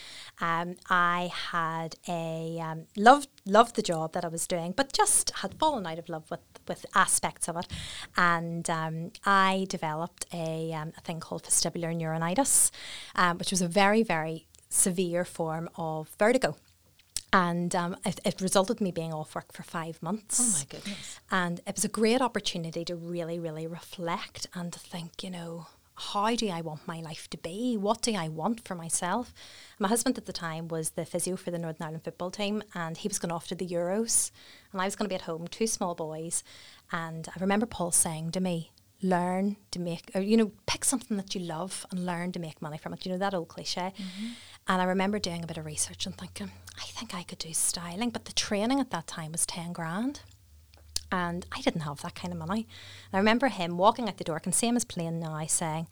Um, 0.42 0.76
I 0.90 1.30
had 1.50 1.96
a 2.06 2.60
um, 2.60 2.84
loved 2.98 3.30
loved 3.46 3.76
the 3.76 3.82
job 3.82 4.12
that 4.12 4.22
I 4.22 4.28
was 4.28 4.46
doing, 4.46 4.72
but 4.72 4.92
just 4.92 5.30
had 5.36 5.54
fallen 5.54 5.86
out 5.86 5.98
of 5.98 6.10
love 6.10 6.30
with 6.30 6.40
with 6.68 6.84
aspects 6.94 7.48
of 7.48 7.56
it, 7.56 7.66
and 8.14 8.68
um, 8.68 9.12
I 9.24 9.64
developed 9.70 10.26
a, 10.34 10.74
um, 10.74 10.92
a 10.98 11.00
thing 11.00 11.18
called 11.18 11.44
vestibular 11.44 11.96
neuronitis, 11.98 12.70
um, 13.14 13.38
which 13.38 13.52
was 13.52 13.62
a 13.62 13.68
very 13.68 14.02
very 14.02 14.46
severe 14.68 15.24
form 15.24 15.70
of 15.76 16.10
vertigo. 16.18 16.56
And 17.34 17.74
um, 17.74 17.96
it, 18.06 18.20
it, 18.24 18.40
resulted 18.40 18.80
in 18.80 18.84
me 18.84 18.92
being 18.92 19.12
off 19.12 19.34
work 19.34 19.52
for 19.52 19.64
five 19.64 20.00
months. 20.00 20.38
Oh 20.40 20.58
my 20.60 20.66
goodness. 20.70 21.18
And 21.32 21.60
it 21.66 21.74
was 21.74 21.84
a 21.84 21.88
great 21.88 22.20
opportunity 22.20 22.84
to 22.84 22.94
really, 22.94 23.40
really 23.40 23.66
reflect 23.66 24.46
and 24.54 24.72
to 24.72 24.78
think, 24.78 25.24
you 25.24 25.30
know, 25.30 25.66
how 25.96 26.34
do 26.36 26.48
I 26.48 26.60
want 26.60 26.86
my 26.86 27.00
life 27.00 27.28
to 27.30 27.36
be? 27.36 27.76
What 27.76 28.02
do 28.02 28.14
I 28.14 28.28
want 28.28 28.64
for 28.64 28.76
myself? 28.76 29.34
My 29.80 29.88
husband 29.88 30.16
at 30.16 30.26
the 30.26 30.32
time 30.32 30.68
was 30.68 30.90
the 30.90 31.04
physio 31.04 31.34
for 31.34 31.50
the 31.50 31.58
Northern 31.58 31.82
Ireland 31.82 32.04
football 32.04 32.30
team, 32.30 32.62
and 32.72 32.96
he 32.96 33.08
was 33.08 33.18
going 33.18 33.32
off 33.32 33.48
to 33.48 33.56
the 33.56 33.66
Euros, 33.66 34.30
and 34.70 34.80
I 34.80 34.84
was 34.84 34.94
going 34.94 35.06
to 35.06 35.12
be 35.12 35.16
at 35.16 35.22
home, 35.22 35.48
two 35.48 35.66
small 35.66 35.96
boys. 35.96 36.44
And 36.92 37.28
I 37.28 37.40
remember 37.40 37.66
Paul 37.66 37.90
saying 37.90 38.30
to 38.32 38.40
me, 38.40 38.70
learn 39.02 39.56
to 39.70 39.78
make, 39.78 40.10
or, 40.14 40.20
you 40.20 40.36
know, 40.36 40.50
pick 40.66 40.84
something 40.84 41.16
that 41.16 41.34
you 41.34 41.40
love 41.40 41.84
and 41.90 42.06
learn 42.06 42.32
to 42.32 42.38
make 42.38 42.62
money 42.62 42.78
from 42.78 42.94
it. 42.94 43.04
You 43.04 43.12
know, 43.12 43.18
that 43.18 43.34
old 43.34 43.48
cliche. 43.48 43.92
Mm-hmm. 43.96 44.26
And 44.66 44.80
I 44.80 44.84
remember 44.84 45.18
doing 45.18 45.44
a 45.44 45.46
bit 45.46 45.58
of 45.58 45.66
research 45.66 46.06
and 46.06 46.16
thinking, 46.16 46.50
I 46.78 46.84
think 46.84 47.14
I 47.14 47.22
could 47.22 47.38
do 47.38 47.52
styling, 47.52 48.10
but 48.10 48.24
the 48.24 48.32
training 48.32 48.80
at 48.80 48.90
that 48.90 49.06
time 49.06 49.32
was 49.32 49.46
10 49.46 49.72
grand. 49.72 50.20
And 51.12 51.46
I 51.52 51.60
didn't 51.60 51.82
have 51.82 52.00
that 52.02 52.14
kind 52.14 52.32
of 52.32 52.38
money. 52.38 52.66
And 53.12 53.14
I 53.14 53.18
remember 53.18 53.48
him 53.48 53.76
walking 53.76 54.08
out 54.08 54.16
the 54.16 54.24
door, 54.24 54.36
I 54.36 54.40
can 54.40 54.52
see 54.52 54.66
him 54.66 54.76
as 54.76 54.84
plain 54.84 55.20
now, 55.20 55.44
saying, 55.46 55.86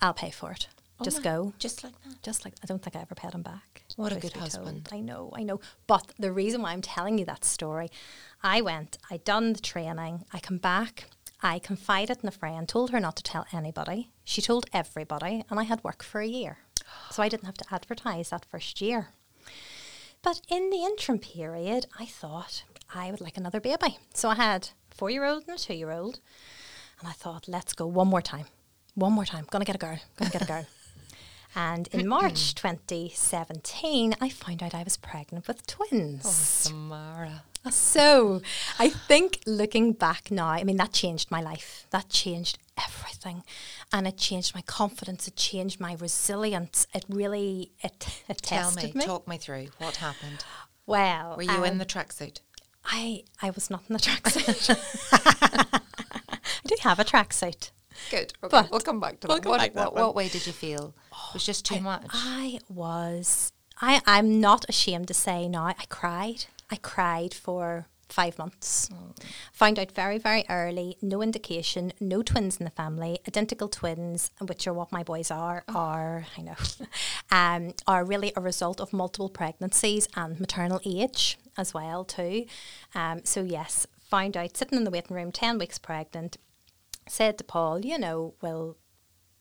I'll 0.00 0.14
pay 0.14 0.30
for 0.30 0.52
it. 0.52 0.68
Oh 1.00 1.04
just 1.04 1.22
go. 1.22 1.52
Just 1.58 1.84
like 1.84 1.94
that. 2.02 2.22
Just 2.22 2.44
like 2.44 2.54
I 2.62 2.66
don't 2.66 2.82
think 2.82 2.96
I 2.96 3.00
ever 3.00 3.14
paid 3.14 3.32
him 3.32 3.42
back. 3.42 3.84
What 3.96 4.12
a 4.12 4.16
good 4.16 4.32
husband. 4.32 4.86
Told. 4.86 4.98
I 4.98 5.00
know, 5.00 5.32
I 5.34 5.42
know. 5.42 5.60
But 5.86 6.12
the 6.18 6.32
reason 6.32 6.62
why 6.62 6.72
I'm 6.72 6.82
telling 6.82 7.18
you 7.18 7.24
that 7.26 7.44
story, 7.44 7.88
I 8.42 8.60
went, 8.60 8.98
I 9.10 9.18
done 9.18 9.52
the 9.52 9.60
training, 9.60 10.24
I 10.32 10.40
come 10.40 10.58
back, 10.58 11.06
I 11.40 11.58
confided 11.58 12.18
in 12.22 12.28
a 12.28 12.32
friend, 12.32 12.68
told 12.68 12.90
her 12.90 13.00
not 13.00 13.16
to 13.16 13.22
tell 13.22 13.46
anybody. 13.52 14.10
She 14.24 14.42
told 14.42 14.66
everybody, 14.72 15.44
and 15.48 15.60
I 15.60 15.62
had 15.64 15.84
work 15.84 16.02
for 16.02 16.20
a 16.20 16.26
year. 16.26 16.58
So 17.10 17.22
I 17.22 17.28
didn't 17.28 17.46
have 17.46 17.58
to 17.58 17.74
advertise 17.74 18.30
that 18.30 18.44
first 18.44 18.80
year. 18.80 19.08
But 20.22 20.40
in 20.48 20.70
the 20.70 20.78
interim 20.84 21.18
period, 21.18 21.86
I 21.98 22.06
thought 22.06 22.64
I 22.92 23.10
would 23.10 23.20
like 23.20 23.36
another 23.36 23.60
baby. 23.60 23.98
So 24.14 24.28
I 24.28 24.34
had 24.34 24.70
a 24.90 24.94
four 24.94 25.10
year 25.10 25.24
old 25.24 25.44
and 25.46 25.56
a 25.56 25.62
two 25.62 25.74
year 25.74 25.92
old. 25.92 26.20
And 27.00 27.08
I 27.08 27.12
thought, 27.12 27.46
let's 27.46 27.72
go 27.72 27.86
one 27.86 28.08
more 28.08 28.22
time. 28.22 28.46
One 28.94 29.12
more 29.12 29.24
time. 29.24 29.46
Gonna 29.50 29.64
get 29.64 29.76
a 29.76 29.78
girl. 29.78 29.98
Gonna 30.16 30.32
get 30.32 30.42
a 30.42 30.46
girl. 30.46 30.66
and 31.54 31.86
in 31.88 32.08
March 32.08 32.56
2017, 32.56 34.14
I 34.20 34.28
found 34.28 34.62
out 34.62 34.74
I 34.74 34.82
was 34.82 34.96
pregnant 34.96 35.46
with 35.46 35.64
twins. 35.66 36.24
Oh, 36.26 36.30
Samara. 36.30 37.42
So 37.70 38.42
I 38.78 38.88
think 38.88 39.40
looking 39.46 39.92
back 39.92 40.30
now, 40.30 40.48
I 40.48 40.64
mean, 40.64 40.76
that 40.78 40.92
changed 40.92 41.30
my 41.30 41.40
life. 41.40 41.86
That 41.90 42.08
changed 42.08 42.58
everything. 42.76 43.42
And 43.92 44.06
it 44.06 44.16
changed 44.16 44.54
my 44.54 44.62
confidence. 44.62 45.28
It 45.28 45.36
changed 45.36 45.80
my 45.80 45.96
resilience. 45.98 46.86
It 46.94 47.04
really, 47.08 47.72
it, 47.82 48.22
it 48.28 48.38
Tell 48.38 48.70
tested 48.70 48.94
me, 48.94 49.00
me. 49.00 49.06
talk 49.06 49.26
me 49.28 49.38
through 49.38 49.68
what 49.78 49.96
happened. 49.96 50.44
Well, 50.86 51.36
were 51.36 51.42
you 51.42 51.50
um, 51.50 51.64
in 51.64 51.78
the 51.78 51.86
tracksuit? 51.86 52.40
I, 52.84 53.24
I 53.42 53.50
was 53.50 53.70
not 53.70 53.82
in 53.88 53.92
the 53.92 53.98
tracksuit. 54.00 54.78
I 56.32 56.38
do 56.64 56.76
have 56.80 56.98
a 56.98 57.04
tracksuit. 57.04 57.70
Good. 58.10 58.32
Okay, 58.42 58.48
but 58.50 58.70
we'll 58.70 58.80
come 58.80 59.00
back 59.00 59.20
to 59.20 59.28
we'll 59.28 59.40
that. 59.40 59.48
What, 59.48 59.74
what, 59.74 59.94
what, 59.94 60.14
way 60.14 60.28
did 60.28 60.46
you 60.46 60.52
feel? 60.52 60.94
it 61.10 61.34
was 61.34 61.44
just 61.44 61.66
too 61.66 61.76
I, 61.76 61.80
much. 61.80 62.06
I 62.12 62.60
was. 62.68 63.52
I, 63.80 64.00
I'm 64.06 64.40
not 64.40 64.64
ashamed 64.68 65.08
to 65.08 65.14
say 65.14 65.48
now. 65.48 65.66
I 65.66 65.84
cried. 65.88 66.46
I 66.70 66.76
cried 66.76 67.34
for 67.34 67.86
five 68.08 68.38
months. 68.38 68.88
Mm. 68.88 69.14
Found 69.52 69.78
out 69.78 69.92
very, 69.92 70.18
very 70.18 70.44
early, 70.48 70.96
no 71.02 71.22
indication, 71.22 71.92
no 72.00 72.22
twins 72.22 72.58
in 72.58 72.64
the 72.64 72.70
family, 72.70 73.18
identical 73.28 73.68
twins, 73.68 74.30
which 74.40 74.66
are 74.66 74.72
what 74.72 74.92
my 74.92 75.02
boys 75.02 75.30
are, 75.30 75.64
oh. 75.68 75.76
are, 75.76 76.26
I 76.36 76.42
know, 76.42 76.56
um, 77.30 77.74
are 77.86 78.04
really 78.04 78.32
a 78.36 78.40
result 78.40 78.80
of 78.80 78.92
multiple 78.92 79.28
pregnancies 79.28 80.08
and 80.16 80.40
maternal 80.40 80.80
age 80.84 81.38
as 81.56 81.74
well 81.74 82.04
too. 82.04 82.46
Um, 82.94 83.20
so 83.24 83.42
yes, 83.42 83.86
found 84.08 84.36
out 84.36 84.56
sitting 84.56 84.78
in 84.78 84.84
the 84.84 84.90
waiting 84.90 85.14
room, 85.14 85.32
10 85.32 85.58
weeks 85.58 85.78
pregnant, 85.78 86.38
said 87.06 87.38
to 87.38 87.44
Paul, 87.44 87.84
you 87.84 87.98
know, 87.98 88.34
well, 88.40 88.76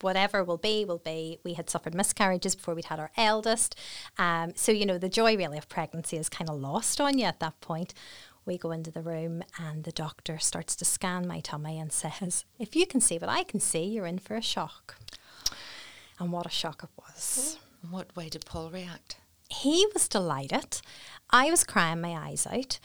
whatever 0.02 0.44
will 0.44 0.58
be, 0.58 0.86
will 0.86 1.00
be. 1.00 1.40
We 1.44 1.54
had 1.54 1.70
suffered 1.70 1.96
miscarriages 1.96 2.56
before 2.56 2.76
we'd 2.76 2.86
had 2.86 3.00
our 3.00 3.12
eldest. 3.18 3.76
Um, 4.18 4.54
so, 4.56 4.72
you 4.72 4.86
know, 4.86 4.98
the 4.98 5.10
joy 5.10 5.38
really 5.38 5.58
of 5.58 5.70
pregnancy 5.70 6.18
is 6.18 6.30
kind 6.30 6.50
of 6.50 6.60
lost 6.60 7.02
on 7.02 7.18
you 7.18 7.26
at 7.26 7.40
that 7.40 7.60
point. 7.62 7.94
We 8.46 8.58
go 8.58 8.72
into 8.72 8.92
the 8.92 9.02
room 9.02 9.44
and 9.60 9.84
the 9.84 9.92
doctor 9.92 10.38
starts 10.38 10.76
to 10.78 10.86
scan 10.86 11.28
my 11.28 11.42
tummy 11.42 11.80
and 11.80 11.92
says, 11.94 12.46
If 12.58 12.76
you 12.76 12.88
can 12.88 13.02
see 13.02 13.18
what 13.18 13.30
I 13.30 13.44
can 13.44 13.60
see, 13.60 13.84
you're 13.84 14.06
in 14.06 14.20
for 14.20 14.36
a 14.36 14.42
shock. 14.42 14.96
And 16.20 16.32
what 16.32 16.46
a 16.46 16.50
shock 16.50 16.84
it 16.84 16.90
was. 16.98 17.60
What 17.90 18.16
way 18.16 18.30
did 18.30 18.46
Paul 18.46 18.72
react? 18.72 19.18
He 19.50 19.86
was 19.94 20.08
delighted. 20.08 20.82
I 21.30 21.52
was 21.52 21.64
crying 21.64 22.02
my 22.02 22.16
eyes 22.16 22.48
out. 22.48 22.80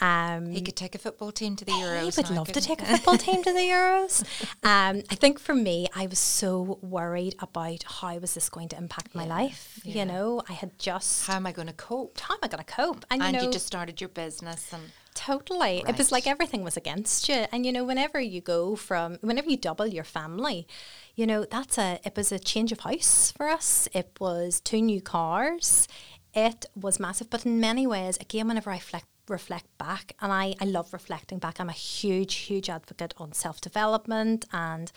Um, 0.00 0.50
He 0.52 0.60
could 0.62 0.76
take 0.76 0.94
a 0.94 0.98
football 0.98 1.32
team 1.32 1.56
to 1.56 1.64
the 1.64 1.72
Euros. 1.72 2.16
would 2.16 2.30
now, 2.30 2.36
love 2.36 2.52
to 2.52 2.60
take 2.60 2.80
a 2.82 2.84
football 2.86 3.18
team 3.18 3.42
to 3.42 3.52
the 3.52 3.58
Euros. 3.74 4.22
Um, 4.62 5.02
I 5.10 5.14
think 5.16 5.38
for 5.40 5.54
me, 5.54 5.88
I 5.94 6.06
was 6.06 6.18
so 6.18 6.78
worried 6.82 7.34
about 7.40 7.82
how 7.84 8.16
was 8.18 8.34
this 8.34 8.48
going 8.48 8.68
to 8.70 8.76
impact 8.76 9.14
my 9.14 9.24
Yeah, 9.24 9.34
life. 9.34 9.80
yeah. 9.84 9.94
You 10.00 10.04
know, 10.06 10.42
I 10.48 10.52
had 10.52 10.78
just 10.78 11.26
How 11.26 11.36
am 11.36 11.46
I 11.46 11.52
going 11.52 11.68
to 11.68 11.74
cope? 11.74 12.18
how 12.20 12.34
am 12.34 12.40
I 12.42 12.48
going 12.48 12.62
to 12.64 12.72
cope? 12.72 13.04
And, 13.10 13.22
And 13.22 13.32
you 13.34 13.38
know, 13.40 13.46
you 13.46 13.52
just 13.52 13.66
started 13.66 14.00
your 14.00 14.10
business, 14.10 14.72
and 14.72 14.82
Totally. 15.14 15.82
It 15.88 15.98
was 15.98 16.12
like 16.12 16.28
everything 16.28 16.62
was 16.62 16.76
against 16.76 17.28
you. 17.28 17.46
And 17.50 17.66
you 17.66 17.72
know, 17.72 17.82
whenever 17.84 18.20
you 18.20 18.40
go 18.40 18.76
from 18.76 19.18
whenever 19.20 19.50
you 19.50 19.56
double 19.56 19.86
your 19.88 20.04
family, 20.04 20.68
you 21.16 21.26
know, 21.26 21.44
that's 21.44 21.76
a 21.76 21.98
it 22.04 22.14
was 22.16 22.30
a 22.30 22.38
change 22.38 22.70
of 22.70 22.80
house 22.80 23.32
for 23.36 23.48
us. 23.48 23.88
It 23.92 24.16
was 24.20 24.60
two 24.60 24.80
new 24.80 25.00
cars. 25.00 25.88
It 26.34 26.66
was 26.76 27.00
massive. 27.00 27.30
But 27.30 27.44
in 27.44 27.58
many 27.58 27.84
ways, 27.84 28.16
again, 28.20 28.46
whenever 28.46 28.70
I 28.70 28.74
reflect 28.74 29.06
reflect 29.30 29.66
back 29.78 30.14
and 30.20 30.32
I, 30.32 30.54
I 30.60 30.64
love 30.64 30.92
reflecting 30.92 31.38
back. 31.38 31.60
I'm 31.60 31.68
a 31.68 31.72
huge, 31.72 32.34
huge 32.34 32.68
advocate 32.68 33.14
on 33.18 33.32
self 33.32 33.60
development 33.60 34.44
and 34.52 34.90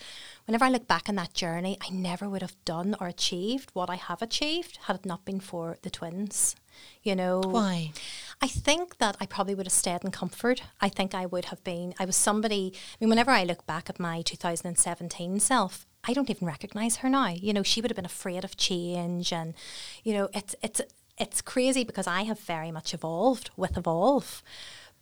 whenever 0.46 0.64
I 0.64 0.70
look 0.70 0.86
back 0.86 1.08
on 1.08 1.14
that 1.16 1.34
journey, 1.34 1.78
I 1.80 1.90
never 1.90 2.28
would 2.28 2.42
have 2.42 2.56
done 2.64 2.96
or 3.00 3.06
achieved 3.06 3.70
what 3.72 3.90
I 3.90 3.96
have 3.96 4.22
achieved 4.22 4.78
had 4.84 4.96
it 4.96 5.06
not 5.06 5.24
been 5.24 5.40
for 5.40 5.78
the 5.82 5.90
twins. 5.90 6.56
You 7.02 7.16
know 7.16 7.40
why? 7.40 7.92
I 8.40 8.48
think 8.48 8.98
that 8.98 9.16
I 9.20 9.26
probably 9.26 9.54
would 9.54 9.66
have 9.66 9.72
stayed 9.72 10.04
in 10.04 10.10
comfort. 10.10 10.62
I 10.80 10.88
think 10.88 11.14
I 11.14 11.26
would 11.26 11.46
have 11.46 11.62
been. 11.64 11.94
I 11.98 12.04
was 12.04 12.16
somebody. 12.16 12.72
I 12.74 12.96
mean, 13.00 13.10
whenever 13.10 13.30
I 13.30 13.44
look 13.44 13.66
back 13.66 13.90
at 13.90 14.00
my 14.00 14.22
2017 14.22 15.40
self, 15.40 15.86
I 16.04 16.12
don't 16.12 16.30
even 16.30 16.46
recognize 16.46 16.96
her 16.96 17.08
now. 17.08 17.28
You 17.28 17.52
know, 17.52 17.62
she 17.62 17.80
would 17.80 17.90
have 17.90 17.96
been 17.96 18.04
afraid 18.04 18.44
of 18.44 18.56
change, 18.56 19.32
and 19.32 19.54
you 20.02 20.14
know, 20.14 20.28
it's 20.32 20.54
it's 20.62 20.80
it's 21.24 21.40
crazy 21.54 21.84
because 21.84 22.06
I 22.06 22.22
have 22.30 22.40
very 22.40 22.70
much 22.78 22.88
evolved 22.98 23.50
with 23.56 23.74
evolve, 23.82 24.42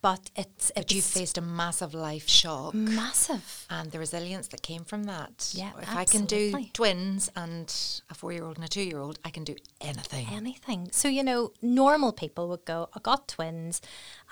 but 0.03 0.23
it's 0.43 0.67
But 0.75 0.91
you 0.93 1.03
faced 1.03 1.37
a 1.39 1.41
massive 1.63 1.93
life 1.95 2.29
shock. 2.41 2.73
massive. 2.75 3.67
And 3.69 3.87
the 3.93 3.99
resilience 3.99 4.47
that 4.53 4.63
came 4.71 4.85
from 4.91 5.03
that. 5.13 5.37
Yeah, 5.63 5.73
if 5.85 5.91
I 6.03 6.05
can 6.15 6.25
do 6.27 6.43
twins 6.73 7.31
and 7.43 7.69
a 8.13 8.15
four 8.15 8.33
year 8.33 8.45
old 8.47 8.57
and 8.59 8.65
a 8.65 8.69
two 8.77 8.83
year 8.91 8.99
old, 9.05 9.17
I 9.29 9.31
can 9.37 9.45
do 9.45 9.57
anything. 9.81 10.27
anything. 10.41 10.81
So 10.93 11.07
you 11.09 11.23
know, 11.29 11.41
normal 11.63 12.13
people 12.13 12.45
would 12.51 12.65
go, 12.75 12.79
"I 12.97 12.99
got 13.11 13.21
twins," 13.37 13.81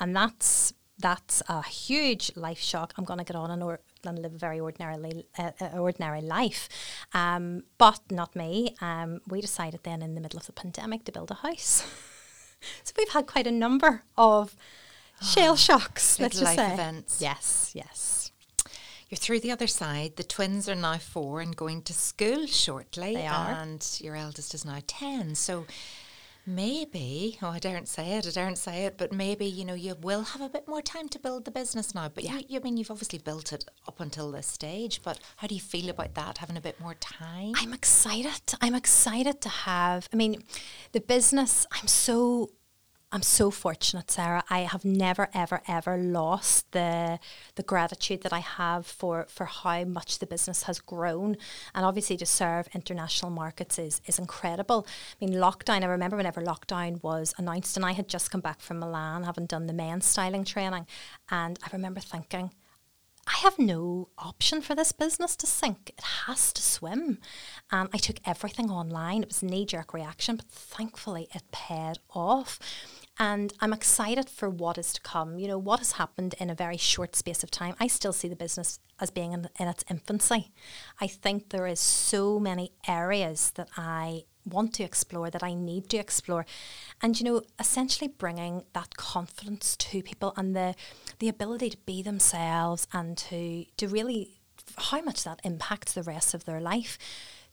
and 0.01 0.14
that's 0.20 0.72
that's 1.01 1.37
a 1.48 1.62
huge 1.62 2.24
life 2.35 2.59
shock. 2.70 2.92
I'm 2.96 3.05
going 3.05 3.20
to 3.24 3.24
get 3.24 3.37
on 3.37 3.51
and, 3.53 3.62
or, 3.62 3.79
and 4.05 4.19
live 4.19 4.35
a 4.35 4.39
very 4.39 4.61
ordinarily 4.61 5.27
uh, 5.39 5.51
uh, 5.61 5.79
ordinary 5.79 6.21
life, 6.21 6.69
um, 7.13 7.63
but 7.79 8.01
not 8.11 8.35
me. 8.37 8.75
Um, 8.81 9.21
we 9.27 9.41
decided 9.41 9.81
then 9.83 10.03
in 10.03 10.15
the 10.15 10.21
middle 10.21 10.39
of 10.39 10.47
the 10.47 10.53
pandemic 10.53 11.05
to 11.05 11.13
build 11.13 11.31
a 11.31 11.35
house. 11.35 11.87
so 12.83 12.93
we've 12.97 13.09
had 13.11 13.27
quite 13.27 13.47
a 13.47 13.53
number 13.53 14.05
of 14.17 14.55
shell 15.23 15.57
shocks. 15.57 16.17
Big 16.17 16.25
let's 16.25 16.41
just 16.41 16.57
life 16.57 16.59
say. 16.59 16.75
events. 16.75 17.21
Yes, 17.21 17.73
yes. 17.75 18.33
You're 19.09 19.17
through 19.17 19.41
the 19.41 19.51
other 19.51 19.67
side. 19.67 20.17
The 20.17 20.23
twins 20.23 20.69
are 20.69 20.75
now 20.75 20.99
four 20.99 21.41
and 21.41 21.57
going 21.57 21.83
to 21.83 21.95
school 21.95 22.47
shortly. 22.47 23.15
They 23.15 23.27
are. 23.27 23.51
And 23.53 23.99
your 24.01 24.17
eldest 24.17 24.55
is 24.55 24.67
now 24.67 24.81
10. 24.87 25.35
So 25.35 25.65
maybe, 26.49 27.39
oh, 27.43 27.49
I 27.49 27.59
daren't 27.59 27.89
say 27.89 28.13
it, 28.13 28.27
I 28.27 28.31
daren't 28.31 28.59
say 28.59 28.85
it, 28.85 28.97
but 28.97 29.13
maybe, 29.13 29.45
you 29.45 29.65
know, 29.65 29.75
you 29.75 29.95
will 30.01 30.23
have 30.23 30.41
a 30.41 30.49
bit 30.49 30.67
more 30.67 30.81
time 30.81 31.09
to 31.11 31.19
build 31.19 31.45
the 31.45 31.51
business 31.51 31.95
now. 31.95 32.09
But 32.09 32.25
you, 32.25 32.41
you 32.49 32.59
I 32.59 32.63
mean, 32.63 32.77
you've 32.77 32.91
obviously 32.91 33.19
built 33.19 33.53
it 33.53 33.65
up 33.87 34.01
until 34.01 34.33
this 34.33 34.47
stage. 34.47 35.03
But 35.03 35.21
how 35.37 35.47
do 35.47 35.55
you 35.55 35.61
feel 35.61 35.91
about 35.91 36.15
that, 36.15 36.39
having 36.39 36.57
a 36.57 36.61
bit 36.61 36.81
more 36.81 36.95
time? 36.95 37.53
I'm 37.57 37.75
excited. 37.75 38.55
I'm 38.61 38.75
excited 38.75 39.41
to 39.43 39.49
have. 39.49 40.09
I 40.13 40.17
mean, 40.17 40.43
the 40.93 41.01
business. 41.01 41.67
I'm 41.71 41.87
so. 41.87 42.51
I'm 43.11 43.23
so 43.23 43.51
fortunate, 43.51 44.11
Sarah. 44.11 44.44
I 44.51 44.61
have 44.61 44.85
never, 44.85 45.31
ever, 45.33 45.62
ever 45.66 45.97
lost 45.97 46.71
the 46.73 47.18
the 47.55 47.62
gratitude 47.62 48.21
that 48.23 48.35
I 48.35 48.40
have 48.40 48.87
for 48.87 49.27
for 49.31 49.47
how 49.47 49.85
much 49.85 50.18
the 50.18 50.27
business 50.27 50.64
has 50.64 50.79
grown, 50.79 51.38
and 51.75 51.87
obviously 51.87 52.18
to 52.18 52.27
serve 52.27 52.68
international 52.75 53.31
markets 53.31 53.79
is 53.79 54.03
is 54.05 54.18
incredible. 54.18 54.87
I 55.21 55.25
mean, 55.25 55.35
lockdown. 55.38 55.85
I 55.85 55.87
remember 55.87 56.18
whenever 56.18 56.42
lockdown 56.42 57.03
was 57.03 57.35
announced, 57.38 57.77
and 57.79 57.87
I 57.87 57.92
had 57.92 58.09
just 58.09 58.31
come 58.31 58.42
back 58.42 58.61
from 58.61 58.79
Milan, 58.79 59.25
having 59.25 59.47
done 59.47 59.66
the 59.68 59.73
men's 59.73 60.05
styling 60.05 60.44
training, 60.44 60.87
and 61.31 61.59
I 61.64 61.68
remember 61.73 62.01
thinking. 62.01 62.51
I 63.29 63.37
have 63.43 63.59
no 63.59 64.09
option 64.17 64.62
for 64.62 64.75
this 64.75 64.93
business 64.93 65.37
to 65.37 65.47
sink. 65.47 65.91
It 65.99 66.05
has 66.27 66.51
to 66.55 66.62
swim. 66.62 67.19
And 67.71 67.91
I 67.93 67.99
took 67.99 68.21
everything 68.25 68.71
online. 68.71 69.23
It 69.23 69.29
was 69.29 69.43
a 69.43 69.47
knee 69.47 69.67
jerk 69.67 69.93
reaction, 69.93 70.37
but 70.37 70.47
thankfully 70.47 71.29
it 71.35 71.43
paid 71.53 71.99
off. 72.14 72.59
And 73.18 73.52
I'm 73.61 73.72
excited 73.72 74.31
for 74.31 74.48
what 74.48 74.78
is 74.78 74.92
to 74.92 75.00
come. 75.00 75.38
You 75.38 75.48
know, 75.48 75.59
what 75.59 75.81
has 75.81 75.92
happened 75.92 76.35
in 76.38 76.50
a 76.50 76.54
very 76.54 76.76
short 76.76 77.16
space 77.16 77.42
of 77.42 77.50
time. 77.50 77.74
I 77.81 77.88
still 77.88 78.12
see 78.12 78.28
the 78.28 78.37
business 78.37 78.78
as 79.00 79.11
being 79.11 79.33
in, 79.33 79.48
in 79.59 79.66
its 79.66 79.85
infancy. 79.90 80.52
I 81.00 81.09
think 81.09 81.48
there 81.48 81.66
is 81.66 81.81
so 81.81 82.38
many 82.38 82.72
areas 82.87 83.50
that 83.57 83.68
I 83.76 84.24
want 84.44 84.72
to 84.74 84.85
explore, 84.85 85.31
that 85.31 85.42
I 85.42 85.54
need 85.54 85.88
to 85.90 85.96
explore. 85.96 86.46
And, 87.02 87.18
you 87.18 87.24
know, 87.24 87.42
essentially 87.59 88.09
bringing 88.09 88.62
that 88.72 88.96
confidence 88.96 89.76
to 89.76 90.02
people 90.02 90.33
and 90.37 90.54
the, 90.54 90.74
the 91.18 91.28
ability 91.28 91.70
to 91.70 91.78
be 91.78 92.02
themselves 92.02 92.87
and 92.92 93.18
to, 93.18 93.64
to 93.76 93.88
really, 93.88 94.40
how 94.76 95.00
much 95.02 95.24
that 95.24 95.40
impacts 95.44 95.92
the 95.92 96.02
rest 96.02 96.35
of 96.35 96.44
their 96.44 96.61
life. 96.61 96.98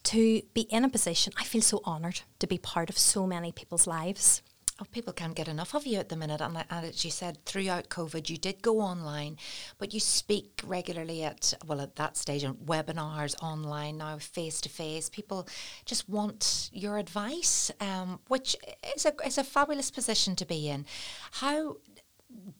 To 0.03 0.43
be 0.53 0.61
in 0.61 0.85
a 0.85 0.89
position, 0.89 1.33
I 1.35 1.43
feel 1.43 1.61
so 1.61 1.81
honoured 1.83 2.21
to 2.37 2.45
be 2.45 2.59
part 2.59 2.91
of 2.91 2.97
so 2.97 3.25
many 3.25 3.51
people's 3.51 3.87
lives. 3.87 4.43
Oh, 4.77 4.85
people 4.91 5.13
can't 5.13 5.35
get 5.35 5.47
enough 5.47 5.73
of 5.73 5.87
you 5.87 5.99
at 5.99 6.09
the 6.09 6.17
minute. 6.17 6.41
And, 6.41 6.57
and 6.69 6.85
as 6.85 7.05
you 7.05 7.11
said, 7.11 7.37
throughout 7.45 7.87
COVID, 7.87 8.29
you 8.29 8.37
did 8.37 8.61
go 8.61 8.81
online, 8.81 9.37
but 9.77 9.93
you 9.93 10.01
speak 10.01 10.61
regularly 10.65 11.23
at, 11.23 11.53
well, 11.65 11.79
at 11.79 11.95
that 11.95 12.17
stage, 12.17 12.43
on 12.43 12.55
webinars 12.55 13.41
online, 13.41 13.99
now 13.99 14.17
face 14.17 14.59
to 14.61 14.69
face. 14.69 15.09
People 15.09 15.47
just 15.85 16.09
want 16.09 16.69
your 16.73 16.97
advice, 16.97 17.71
um, 17.79 18.19
which 18.27 18.57
is 18.97 19.05
a, 19.05 19.13
is 19.25 19.37
a 19.37 19.45
fabulous 19.45 19.91
position 19.91 20.35
to 20.35 20.45
be 20.45 20.67
in. 20.67 20.85
How 21.31 21.77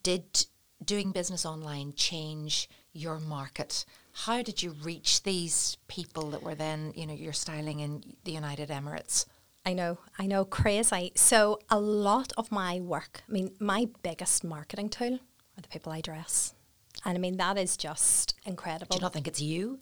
did 0.01 0.45
doing 0.85 1.11
business 1.11 1.45
online 1.45 1.93
change 1.97 2.69
your 2.93 3.19
market? 3.19 3.83
How 4.13 4.41
did 4.41 4.63
you 4.63 4.71
reach 4.71 5.23
these 5.23 5.75
people 5.89 6.29
that 6.29 6.43
were 6.43 6.55
then, 6.55 6.93
you 6.95 7.05
know, 7.07 7.13
you're 7.13 7.33
styling 7.33 7.81
in 7.81 8.15
the 8.23 8.31
United 8.31 8.69
Emirates? 8.69 9.25
I 9.65 9.73
know, 9.73 9.97
I 10.19 10.27
know, 10.27 10.45
crazy. 10.45 11.11
So 11.15 11.59
a 11.69 11.79
lot 11.79 12.31
of 12.37 12.51
my 12.51 12.79
work, 12.79 13.23
I 13.27 13.31
mean, 13.31 13.51
my 13.59 13.87
biggest 14.03 14.43
marketing 14.43 14.89
tool 14.89 15.15
are 15.15 15.61
the 15.61 15.67
people 15.67 15.91
I 15.91 16.01
dress. 16.01 16.53
And 17.03 17.17
I 17.17 17.19
mean, 17.19 17.37
that 17.37 17.57
is 17.57 17.75
just 17.77 18.35
incredible. 18.45 18.95
Do 18.95 18.97
you 18.97 19.01
not 19.01 19.13
think 19.13 19.27
it's 19.27 19.41
you? 19.41 19.79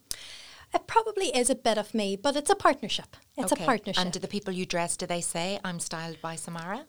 It 0.74 0.88
probably 0.88 1.28
is 1.28 1.50
a 1.50 1.56
bit 1.56 1.78
of 1.78 1.93
me, 1.93 2.15
but 2.15 2.36
it's 2.36 2.50
a 2.50 2.56
partnership. 2.56 3.15
It's 3.38 3.52
Okay. 3.52 3.63
a 3.63 3.67
partnership. 3.67 4.02
And 4.02 4.12
do 4.12 4.19
the 4.19 4.28
people 4.28 4.54
you 4.54 4.65
dress, 4.65 4.98
do 4.98 5.06
they 5.06 5.22
say, 5.22 5.60
I'm 5.63 5.80
styled 5.80 6.19
by 6.22 6.36
Samara? 6.36 6.86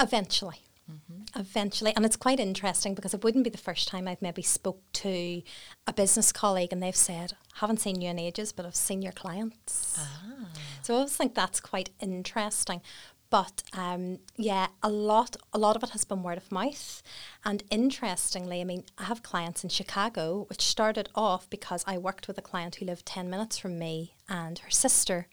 Eventually. 0.00 0.64
Mm-hmm. 0.90 1.40
Eventually. 1.40 1.94
And 1.96 2.04
it's 2.04 2.16
quite 2.16 2.38
interesting 2.38 2.94
because 2.94 3.14
it 3.14 3.24
wouldn't 3.24 3.44
be 3.44 3.50
the 3.50 3.56
first 3.56 3.88
time 3.88 4.06
I've 4.06 4.20
maybe 4.20 4.42
spoke 4.42 4.82
to 4.94 5.42
a 5.86 5.92
business 5.94 6.32
colleague 6.32 6.72
and 6.72 6.82
they've 6.82 6.94
said, 6.94 7.32
haven't 7.54 7.80
seen 7.80 8.00
you 8.00 8.10
in 8.10 8.18
ages, 8.18 8.52
but 8.52 8.66
I've 8.66 8.74
seen 8.74 9.02
your 9.02 9.12
clients. 9.12 9.96
Ah. 9.98 10.48
So 10.82 10.94
I 10.94 10.96
always 10.98 11.16
think 11.16 11.34
that's 11.34 11.60
quite 11.60 11.90
interesting. 12.00 12.82
But 13.30 13.62
um, 13.72 14.20
yeah, 14.36 14.68
a 14.82 14.88
lot, 14.88 15.36
a 15.52 15.58
lot 15.58 15.76
of 15.76 15.82
it 15.82 15.90
has 15.90 16.04
been 16.04 16.22
word 16.22 16.36
of 16.38 16.52
mouth. 16.52 17.02
And 17.44 17.64
interestingly, 17.70 18.60
I 18.60 18.64
mean, 18.64 18.84
I 18.98 19.04
have 19.04 19.22
clients 19.22 19.64
in 19.64 19.70
Chicago, 19.70 20.46
which 20.48 20.62
started 20.62 21.08
off 21.14 21.50
because 21.50 21.84
I 21.86 21.98
worked 21.98 22.28
with 22.28 22.38
a 22.38 22.42
client 22.42 22.76
who 22.76 22.86
lived 22.86 23.06
10 23.06 23.28
minutes 23.28 23.58
from 23.58 23.78
me 23.78 24.14
and 24.28 24.58
her 24.60 24.70
sister 24.70 25.26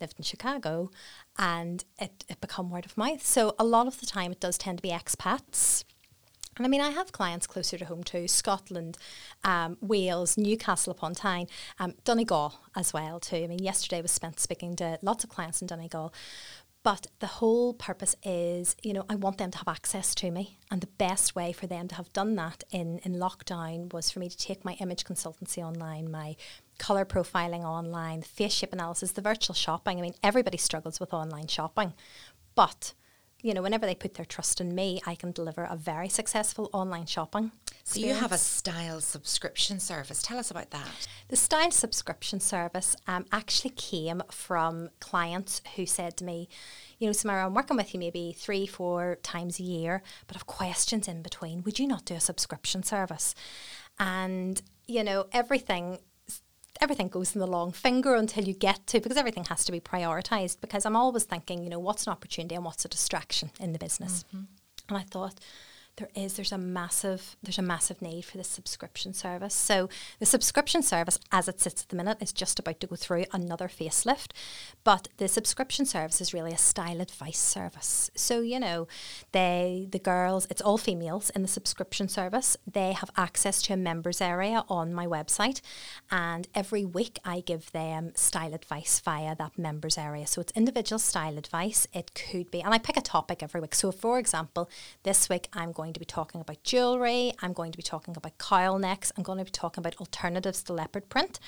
lived 0.00 0.14
in 0.18 0.24
Chicago 0.24 0.90
and 1.38 1.84
it, 1.98 2.24
it 2.28 2.40
become 2.40 2.70
word 2.70 2.86
of 2.86 2.96
mouth. 2.96 3.24
So 3.24 3.54
a 3.58 3.64
lot 3.64 3.86
of 3.86 4.00
the 4.00 4.06
time 4.06 4.32
it 4.32 4.40
does 4.40 4.58
tend 4.58 4.78
to 4.78 4.82
be 4.82 4.90
expats. 4.90 5.84
And 6.56 6.66
I 6.66 6.68
mean, 6.68 6.80
I 6.80 6.90
have 6.90 7.12
clients 7.12 7.46
closer 7.46 7.76
to 7.78 7.84
home 7.84 8.04
too, 8.04 8.28
Scotland, 8.28 8.96
um, 9.42 9.76
Wales, 9.80 10.36
Newcastle 10.36 10.92
upon 10.92 11.14
Tyne, 11.14 11.48
um, 11.78 11.94
Donegal 12.04 12.54
as 12.76 12.92
well 12.92 13.18
too. 13.18 13.36
I 13.36 13.46
mean, 13.46 13.58
yesterday 13.58 14.02
was 14.02 14.12
spent 14.12 14.38
speaking 14.38 14.76
to 14.76 14.98
lots 15.02 15.24
of 15.24 15.30
clients 15.30 15.60
in 15.60 15.66
Donegal. 15.66 16.12
But 16.84 17.06
the 17.20 17.26
whole 17.26 17.72
purpose 17.72 18.14
is, 18.22 18.76
you 18.82 18.92
know, 18.92 19.06
I 19.08 19.14
want 19.14 19.38
them 19.38 19.50
to 19.52 19.58
have 19.58 19.68
access 19.68 20.14
to 20.16 20.30
me. 20.30 20.58
And 20.70 20.82
the 20.82 20.86
best 20.86 21.34
way 21.34 21.50
for 21.50 21.66
them 21.66 21.88
to 21.88 21.94
have 21.94 22.12
done 22.12 22.36
that 22.36 22.62
in, 22.70 22.98
in 22.98 23.14
lockdown 23.14 23.90
was 23.90 24.10
for 24.10 24.18
me 24.18 24.28
to 24.28 24.36
take 24.36 24.66
my 24.66 24.74
image 24.74 25.02
consultancy 25.04 25.66
online, 25.66 26.10
my 26.10 26.36
colour 26.76 27.06
profiling 27.06 27.64
online, 27.64 28.20
face 28.20 28.52
shape 28.52 28.74
analysis, 28.74 29.12
the 29.12 29.22
virtual 29.22 29.54
shopping. 29.54 29.98
I 29.98 30.02
mean, 30.02 30.14
everybody 30.22 30.58
struggles 30.58 31.00
with 31.00 31.14
online 31.14 31.46
shopping. 31.46 31.94
But 32.54 32.92
you 33.44 33.52
know, 33.52 33.60
whenever 33.60 33.84
they 33.84 33.94
put 33.94 34.14
their 34.14 34.24
trust 34.24 34.58
in 34.58 34.74
me, 34.74 35.02
I 35.04 35.14
can 35.14 35.30
deliver 35.30 35.64
a 35.64 35.76
very 35.76 36.08
successful 36.08 36.70
online 36.72 37.04
shopping. 37.04 37.52
So 37.84 38.00
you 38.00 38.14
have 38.14 38.32
a 38.32 38.38
style 38.38 39.02
subscription 39.02 39.80
service. 39.80 40.22
Tell 40.22 40.38
us 40.38 40.50
about 40.50 40.70
that. 40.70 41.06
The 41.28 41.36
style 41.36 41.70
subscription 41.70 42.40
service 42.40 42.96
um, 43.06 43.26
actually 43.32 43.72
came 43.72 44.22
from 44.30 44.88
clients 44.98 45.60
who 45.76 45.84
said 45.84 46.16
to 46.16 46.24
me, 46.24 46.48
you 46.98 47.06
know, 47.06 47.12
Samara, 47.12 47.44
I'm 47.44 47.52
working 47.52 47.76
with 47.76 47.92
you 47.92 48.00
maybe 48.00 48.32
three, 48.32 48.66
four 48.66 49.18
times 49.22 49.60
a 49.60 49.62
year, 49.62 50.02
but 50.26 50.38
I've 50.38 50.46
questions 50.46 51.06
in 51.06 51.20
between. 51.20 51.62
Would 51.64 51.78
you 51.78 51.86
not 51.86 52.06
do 52.06 52.14
a 52.14 52.20
subscription 52.20 52.82
service? 52.82 53.34
And, 53.98 54.62
you 54.86 55.04
know, 55.04 55.26
everything 55.32 55.98
everything 56.80 57.08
goes 57.08 57.34
in 57.34 57.40
the 57.40 57.46
long 57.46 57.72
finger 57.72 58.14
until 58.14 58.44
you 58.44 58.54
get 58.54 58.86
to 58.88 59.00
because 59.00 59.16
everything 59.16 59.44
has 59.44 59.64
to 59.64 59.72
be 59.72 59.80
prioritized 59.80 60.60
because 60.60 60.84
I'm 60.84 60.96
always 60.96 61.24
thinking, 61.24 61.62
you 61.62 61.70
know, 61.70 61.78
what's 61.78 62.06
an 62.06 62.12
opportunity 62.12 62.54
and 62.54 62.64
what's 62.64 62.84
a 62.84 62.88
distraction 62.88 63.50
in 63.60 63.72
the 63.72 63.78
business. 63.78 64.24
Mm-hmm. 64.28 64.44
And 64.88 64.98
I 64.98 65.02
thought, 65.02 65.40
there 65.96 66.08
is 66.14 66.34
there's 66.34 66.52
a 66.52 66.58
massive 66.58 67.36
there's 67.42 67.58
a 67.58 67.62
massive 67.62 68.02
need 68.02 68.24
for 68.24 68.36
this 68.36 68.48
subscription 68.48 69.14
service. 69.14 69.54
So 69.54 69.88
the 70.18 70.26
subscription 70.26 70.82
service 70.82 71.18
as 71.30 71.48
it 71.48 71.60
sits 71.60 71.82
at 71.82 71.88
the 71.88 71.96
minute 71.96 72.18
is 72.20 72.32
just 72.32 72.58
about 72.58 72.80
to 72.80 72.86
go 72.86 72.96
through 72.96 73.26
another 73.32 73.68
facelift, 73.68 74.32
but 74.82 75.08
the 75.18 75.28
subscription 75.28 75.86
service 75.86 76.20
is 76.20 76.34
really 76.34 76.52
a 76.52 76.58
style 76.58 77.00
advice 77.00 77.38
service. 77.38 78.10
So 78.16 78.40
you 78.40 78.58
know, 78.58 78.88
they 79.32 79.86
the 79.90 79.98
girls 80.00 80.46
it's 80.50 80.62
all 80.62 80.78
females 80.78 81.30
in 81.30 81.42
the 81.42 81.48
subscription 81.48 82.08
service. 82.08 82.56
They 82.70 82.92
have 82.92 83.10
access 83.16 83.62
to 83.62 83.74
a 83.74 83.76
members 83.76 84.20
area 84.20 84.64
on 84.68 84.92
my 84.92 85.06
website 85.06 85.60
and 86.10 86.48
every 86.54 86.84
week 86.84 87.20
I 87.24 87.40
give 87.40 87.70
them 87.70 88.12
style 88.16 88.54
advice 88.54 88.98
via 88.98 89.36
that 89.36 89.56
members 89.58 89.96
area. 89.96 90.26
So 90.26 90.40
it's 90.40 90.52
individual 90.56 90.98
style 90.98 91.38
advice. 91.38 91.86
It 91.92 92.14
could 92.14 92.50
be 92.50 92.62
and 92.62 92.74
I 92.74 92.78
pick 92.78 92.96
a 92.96 93.00
topic 93.00 93.44
every 93.44 93.60
week. 93.60 93.76
So 93.76 93.92
for 93.92 94.18
example, 94.18 94.68
this 95.04 95.28
week 95.28 95.48
I'm 95.52 95.70
going 95.70 95.83
going 95.84 95.92
to 95.92 96.00
be 96.00 96.06
talking 96.06 96.40
about 96.40 96.62
jewellery, 96.62 97.32
I'm 97.42 97.52
going 97.52 97.70
to 97.70 97.76
be 97.76 97.82
talking 97.82 98.16
about 98.16 98.38
cowl 98.38 98.78
necks, 98.78 99.12
I'm 99.16 99.22
going 99.22 99.38
to 99.38 99.44
be 99.44 99.50
talking 99.50 99.82
about 99.82 99.96
alternatives 100.00 100.62
to 100.64 100.72
leopard 100.72 101.10
print. 101.10 101.38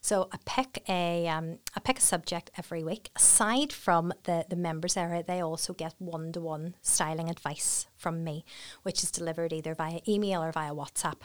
So 0.00 0.28
I 0.32 0.38
pick 0.44 0.82
a 0.88 1.28
um, 1.28 1.58
I 1.76 1.80
pick 1.80 1.98
a 1.98 2.02
subject 2.02 2.50
every 2.58 2.82
week. 2.82 3.10
Aside 3.14 3.72
from 3.72 4.12
the, 4.24 4.44
the 4.50 4.56
members 4.56 4.96
area, 4.96 5.22
they 5.22 5.40
also 5.40 5.72
get 5.72 5.94
one 5.98 6.32
to 6.32 6.40
one 6.40 6.74
styling 6.82 7.30
advice 7.30 7.86
from 7.96 8.24
me, 8.24 8.44
which 8.82 9.02
is 9.04 9.10
delivered 9.12 9.52
either 9.52 9.74
via 9.74 10.00
email 10.08 10.42
or 10.42 10.50
via 10.50 10.74
WhatsApp. 10.74 11.20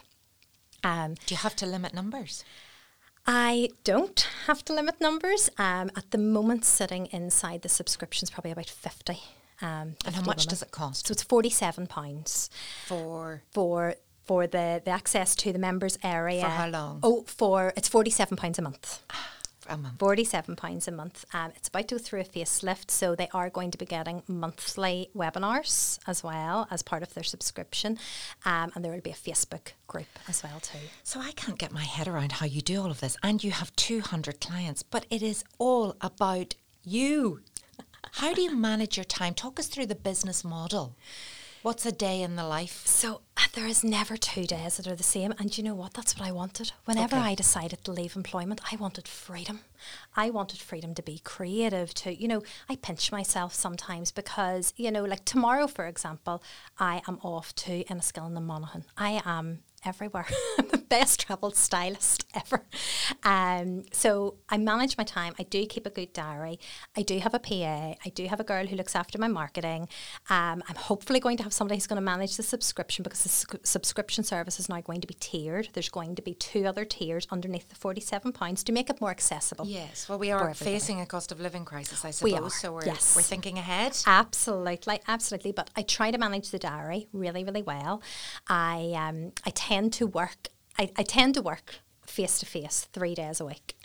Um, 0.84 1.16
Do 1.26 1.34
you 1.34 1.40
have 1.40 1.56
to 1.58 1.66
limit 1.66 1.94
numbers? 1.94 2.46
I 3.26 3.70
don't 3.84 4.28
have 4.46 4.64
to 4.66 4.74
limit 4.74 5.02
numbers. 5.02 5.50
Um, 5.58 5.90
at 5.96 6.12
the 6.12 6.18
moment, 6.18 6.66
sitting 6.66 7.08
inside 7.08 7.64
the 7.64 7.70
subscription 7.70 8.26
is 8.26 8.30
probably 8.30 8.52
about 8.52 8.70
50. 8.70 9.18
Um, 9.62 9.96
and 10.06 10.16
how 10.16 10.22
much 10.22 10.40
women. 10.46 10.50
does 10.50 10.62
it 10.62 10.72
cost? 10.72 11.08
So 11.08 11.12
it's 11.12 11.24
forty 11.24 11.50
seven 11.50 11.88
pounds 11.88 12.50
for 12.86 13.44
for 13.52 13.96
for 14.26 14.48
the, 14.48 14.82
the 14.86 14.92
access 14.92 15.36
to 15.36 15.52
the 15.52 15.60
members 15.60 15.98
area. 16.04 16.42
For 16.42 16.50
how 16.50 16.70
long? 16.70 17.00
Oh, 17.04 17.24
for 17.28 17.74
it's 17.76 17.90
forty 17.90 18.12
seven 18.12 18.38
pounds 18.38 18.60
a 18.60 18.62
month. 18.62 19.02
a 19.70 19.78
month. 19.78 20.00
Forty-seven 20.00 20.56
pounds 20.56 20.88
a 20.88 20.92
month. 20.92 21.26
Um, 21.34 21.52
it's 21.56 21.68
about 21.68 21.88
to 21.90 21.96
go 21.96 22.00
through 22.00 22.22
a 22.22 22.24
facelift, 22.24 22.90
so 22.90 23.16
they 23.16 23.30
are 23.34 23.50
going 23.50 23.72
to 23.72 23.78
be 23.78 23.86
getting 23.86 24.24
monthly 24.28 25.10
webinars 25.16 26.00
as 26.08 26.24
well 26.24 26.68
as 26.72 26.82
part 26.82 27.04
of 27.04 27.14
their 27.14 27.24
subscription, 27.24 28.00
um, 28.46 28.72
and 28.74 28.84
there 28.84 28.92
will 28.92 29.02
be 29.02 29.12
a 29.12 29.14
Facebook 29.14 29.74
group 29.88 30.08
as 30.28 30.44
well 30.44 30.60
too. 30.60 30.80
So 31.04 31.20
I 31.20 31.32
can't 31.32 31.60
get 31.60 31.72
my 31.72 31.84
head 31.84 32.08
around 32.08 32.32
how 32.34 32.46
you 32.46 32.62
do 32.62 32.82
all 32.82 32.92
of 32.92 33.00
this, 33.00 33.18
and 33.22 33.44
you 33.44 33.52
have 33.52 33.76
two 33.76 34.02
hundred 34.02 34.40
clients, 34.40 34.82
but 34.84 35.06
it 35.10 35.22
is 35.22 35.44
all 35.60 35.96
about 36.02 36.56
you. 36.84 37.42
How 38.14 38.34
do 38.34 38.42
you 38.42 38.56
manage 38.56 38.98
your 38.98 39.04
time? 39.04 39.34
Talk 39.34 39.60
us 39.60 39.68
through 39.68 39.88
the 39.88 39.96
business 39.96 40.44
model. 40.44 40.96
What's 41.62 41.86
a 41.86 41.92
day 41.92 42.22
in 42.22 42.38
the 42.38 42.46
life? 42.46 42.84
So 42.86 43.20
uh, 43.36 43.42
there 43.54 43.68
is 43.68 43.84
never 43.84 44.16
two 44.16 44.46
days 44.46 44.78
that 44.78 44.88
are 44.88 44.96
the 44.96 45.04
same. 45.04 45.34
And 45.38 45.58
you 45.58 45.64
know 45.64 45.76
what? 45.76 45.94
That's 45.94 46.18
what 46.18 46.26
I 46.26 46.32
wanted. 46.32 46.72
Whenever 46.86 47.18
okay. 47.18 47.26
I 47.26 47.36
decided 47.36 47.84
to 47.84 47.92
leave 47.92 48.16
employment, 48.16 48.62
I 48.72 48.78
wanted 48.78 49.10
freedom. 49.10 49.60
I 50.16 50.30
wanted 50.30 50.62
freedom 50.62 50.96
to 50.96 51.04
be 51.04 51.20
creative, 51.20 51.94
to, 51.96 52.16
you 52.16 52.30
know, 52.30 52.44
I 52.70 52.78
pinch 52.78 53.12
myself 53.12 53.54
sometimes 53.54 54.12
because, 54.12 54.74
you 54.78 54.90
know, 54.90 55.04
like 55.04 55.26
tomorrow, 55.26 55.68
for 55.68 55.86
example, 55.86 56.42
I 56.80 57.02
am 57.10 57.20
off 57.24 57.54
to 57.56 57.84
Enniskillen 57.86 58.38
and 58.38 58.48
Monaghan. 58.48 58.86
I 58.98 59.22
am 59.26 59.60
everywhere. 59.86 60.26
I'm 60.58 60.68
the 60.72 60.78
best 60.78 61.22
travelled 61.22 61.56
stylist 61.56 62.26
ever. 62.36 62.64
Um, 63.24 63.84
so 63.92 64.36
I 64.50 64.58
manage 64.58 64.98
my 64.98 65.04
time. 65.04 65.34
I 65.40 65.44
do 65.44 65.66
keep 65.66 65.86
a 65.86 65.90
good 65.90 66.14
diary. 66.14 66.60
I 66.98 67.02
do 67.02 67.20
have 67.20 67.34
a 67.34 67.40
PA. 67.40 67.96
I 68.04 68.10
do 68.14 68.28
have 68.28 68.40
a 68.40 68.44
girl 68.44 68.66
who 68.66 68.76
looks 68.76 68.96
after 68.96 69.18
my 69.18 69.28
marketing. 69.28 69.88
Um, 70.30 70.64
I'm 70.68 70.76
hopefully 70.76 71.20
going 71.20 71.38
to 71.38 71.44
have 71.44 71.54
somebody 71.54 71.78
who's 71.78 71.88
going 71.88 71.98
to 71.98 72.02
manage 72.02 72.38
the 72.38 72.44
subscription 72.44 73.04
because 73.04 73.24
the 73.24 73.30
su- 73.30 73.60
subscription 73.64 74.24
service 74.24 74.60
is 74.60 74.70
now 74.70 74.82
going 74.82 75.02
to 75.02 75.08
be 75.08 75.16
tiered. 75.16 75.70
There's 75.74 75.90
going 75.90 76.16
to 76.16 76.22
be 76.22 76.34
two 76.34 76.66
other 76.66 76.86
tiers 76.86 77.28
underneath 77.32 77.70
the 77.70 77.76
£47 77.76 78.64
to 78.64 78.72
make 78.72 78.90
it 78.90 79.00
more 79.00 79.12
accessible. 79.12 79.66
Yes, 79.68 80.10
well, 80.10 80.20
we 80.20 80.32
are 80.32 80.54
facing 80.54 81.02
a 81.02 81.06
cost 81.06 81.32
of 81.32 81.40
living 81.40 81.66
crisis, 81.66 82.04
I 82.04 82.12
suppose. 82.12 82.32
We 82.32 82.38
are. 82.38 82.50
So 82.50 82.74
we're, 82.74 82.86
yes. 82.86 83.16
we're 83.16 83.22
thinking 83.22 83.58
ahead. 83.58 83.98
Absolutely, 84.06 85.00
absolutely. 85.08 85.52
But 85.52 85.70
I 85.76 85.84
try 85.84 86.12
to 86.12 86.18
manage 86.18 86.50
the 86.50 86.60
diary 86.60 87.08
really, 87.14 87.44
really 87.44 87.62
well. 87.62 88.02
I 88.48 88.94
um, 88.96 89.32
I 89.46 89.52
tend 89.52 89.69
to 89.94 90.08
work. 90.08 90.48
I, 90.78 90.92
I 90.98 91.04
tend 91.04 91.36
to 91.36 91.42
work 91.42 91.76
face 92.08 92.40
to 92.40 92.46
face 92.46 92.88
three 92.92 93.14
days 93.14 93.40
a 93.40 93.46
week. 93.46 93.76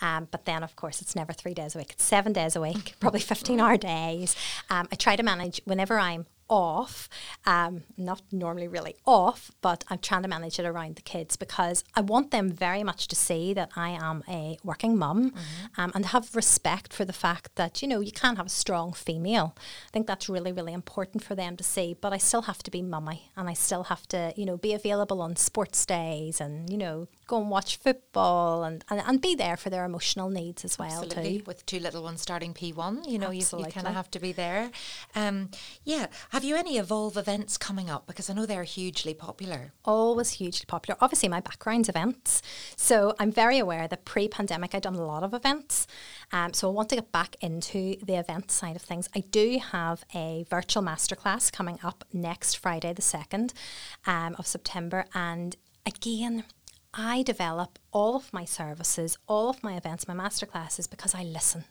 Um, 0.00 0.26
but 0.30 0.44
then, 0.44 0.62
of 0.64 0.74
course, 0.74 1.00
it's 1.00 1.14
never 1.14 1.32
three 1.32 1.54
days 1.54 1.74
a 1.74 1.78
week. 1.78 1.92
It's 1.92 2.04
seven 2.04 2.32
days 2.32 2.56
a 2.56 2.60
week, 2.60 2.94
probably 3.00 3.20
15 3.20 3.60
hour 3.60 3.76
days. 3.76 4.34
Um, 4.68 4.88
I 4.90 4.96
try 4.96 5.14
to 5.14 5.22
manage 5.22 5.60
whenever 5.64 5.98
I'm 5.98 6.26
off, 6.48 7.08
um, 7.46 7.82
not 7.96 8.22
normally 8.32 8.68
really 8.68 8.96
off, 9.06 9.50
but 9.60 9.84
I'm 9.88 9.98
trying 9.98 10.22
to 10.22 10.28
manage 10.28 10.58
it 10.58 10.66
around 10.66 10.96
the 10.96 11.02
kids 11.02 11.36
because 11.36 11.84
I 11.94 12.00
want 12.00 12.30
them 12.30 12.50
very 12.50 12.82
much 12.82 13.08
to 13.08 13.16
see 13.16 13.54
that 13.54 13.70
I 13.76 13.90
am 13.90 14.22
a 14.28 14.58
working 14.64 14.96
mum 14.96 15.30
mm-hmm. 15.30 15.80
um, 15.80 15.92
and 15.94 16.06
have 16.06 16.34
respect 16.34 16.92
for 16.92 17.04
the 17.04 17.12
fact 17.12 17.56
that, 17.56 17.82
you 17.82 17.88
know, 17.88 18.00
you 18.00 18.12
can't 18.12 18.36
have 18.36 18.46
a 18.46 18.50
strong 18.50 18.92
female. 18.92 19.54
I 19.58 19.90
think 19.92 20.06
that's 20.06 20.28
really, 20.28 20.52
really 20.52 20.72
important 20.72 21.22
for 21.22 21.34
them 21.34 21.56
to 21.56 21.64
see, 21.64 21.94
but 22.00 22.12
I 22.12 22.18
still 22.18 22.42
have 22.42 22.62
to 22.64 22.70
be 22.70 22.82
mummy 22.82 23.30
and 23.36 23.48
I 23.48 23.54
still 23.54 23.84
have 23.84 24.06
to, 24.08 24.32
you 24.36 24.46
know, 24.46 24.56
be 24.56 24.72
available 24.72 25.20
on 25.20 25.36
sports 25.36 25.84
days 25.86 26.40
and, 26.40 26.70
you 26.70 26.78
know, 26.78 27.08
go 27.28 27.40
and 27.40 27.50
watch 27.50 27.76
football 27.76 28.64
and, 28.64 28.84
and, 28.90 29.00
and 29.06 29.20
be 29.20 29.34
there 29.34 29.56
for 29.56 29.70
their 29.70 29.84
emotional 29.84 30.30
needs 30.30 30.64
as 30.64 30.78
well 30.78 31.02
Absolutely. 31.02 31.38
too. 31.38 31.44
With 31.46 31.64
two 31.66 31.78
little 31.78 32.02
ones 32.02 32.22
starting 32.22 32.54
P1, 32.54 33.06
you 33.06 33.18
know, 33.18 33.30
Absolutely. 33.30 33.58
you, 33.60 33.66
you 33.66 33.72
kind 33.72 33.86
of 33.86 33.94
have 33.94 34.10
to 34.12 34.18
be 34.18 34.32
there. 34.32 34.70
Um, 35.14 35.50
yeah. 35.84 36.06
Have 36.30 36.42
you 36.42 36.56
any 36.56 36.78
Evolve 36.78 37.16
events 37.16 37.56
coming 37.56 37.90
up? 37.90 38.06
Because 38.06 38.30
I 38.30 38.34
know 38.34 38.46
they're 38.46 38.64
hugely 38.64 39.14
popular. 39.14 39.72
Always 39.84 40.32
hugely 40.32 40.64
popular. 40.66 40.96
Obviously, 41.00 41.28
my 41.28 41.40
background's 41.40 41.88
events. 41.88 42.42
So 42.76 43.14
I'm 43.18 43.30
very 43.30 43.58
aware 43.58 43.86
that 43.86 44.06
pre 44.06 44.26
pandemic, 44.26 44.74
I'd 44.74 44.82
done 44.82 44.94
a 44.94 45.04
lot 45.04 45.22
of 45.22 45.34
events. 45.34 45.86
Um, 46.32 46.54
so 46.54 46.68
I 46.68 46.72
want 46.72 46.88
to 46.88 46.96
get 46.96 47.12
back 47.12 47.36
into 47.42 47.96
the 48.02 48.18
event 48.18 48.50
side 48.50 48.74
of 48.74 48.82
things. 48.82 49.08
I 49.14 49.20
do 49.20 49.60
have 49.70 50.04
a 50.14 50.46
virtual 50.48 50.82
masterclass 50.82 51.52
coming 51.52 51.78
up 51.84 52.04
next 52.10 52.54
Friday, 52.54 52.94
the 52.94 53.02
2nd 53.02 53.52
um, 54.06 54.34
of 54.38 54.46
September. 54.46 55.04
And 55.14 55.56
again, 55.86 56.44
I 57.00 57.22
develop 57.22 57.78
all 57.92 58.16
of 58.16 58.32
my 58.32 58.44
services, 58.44 59.16
all 59.28 59.48
of 59.48 59.62
my 59.62 59.76
events, 59.76 60.08
my 60.08 60.14
masterclasses 60.14 60.90
because 60.90 61.14
I 61.14 61.22
listen 61.22 61.64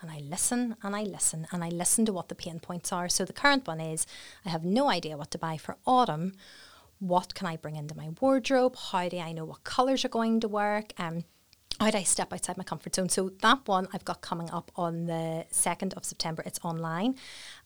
and 0.00 0.08
I 0.08 0.18
listen 0.20 0.76
and 0.84 0.94
I 0.94 1.02
listen 1.02 1.48
and 1.50 1.64
I 1.64 1.68
listen 1.68 2.06
to 2.06 2.12
what 2.12 2.28
the 2.28 2.36
pain 2.36 2.60
points 2.60 2.92
are. 2.92 3.08
So 3.08 3.24
the 3.24 3.32
current 3.32 3.66
one 3.66 3.80
is 3.80 4.06
I 4.46 4.50
have 4.50 4.64
no 4.64 4.88
idea 4.88 5.16
what 5.16 5.32
to 5.32 5.38
buy 5.38 5.56
for 5.56 5.78
autumn. 5.84 6.34
What 7.00 7.34
can 7.34 7.48
I 7.48 7.56
bring 7.56 7.74
into 7.74 7.96
my 7.96 8.10
wardrobe? 8.20 8.76
How 8.76 9.08
do 9.08 9.18
I 9.18 9.32
know 9.32 9.46
what 9.46 9.64
colours 9.64 10.04
are 10.04 10.10
going 10.10 10.38
to 10.40 10.48
work? 10.48 10.92
Um, 10.96 11.24
how 11.80 11.90
do 11.90 11.98
I 11.98 12.04
step 12.04 12.32
outside 12.32 12.56
my 12.56 12.62
comfort 12.62 12.94
zone? 12.94 13.08
So 13.08 13.30
that 13.42 13.66
one 13.66 13.88
I've 13.92 14.04
got 14.04 14.20
coming 14.20 14.50
up 14.50 14.70
on 14.76 15.06
the 15.06 15.44
2nd 15.52 15.94
of 15.94 16.04
September. 16.04 16.44
It's 16.46 16.60
online. 16.62 17.16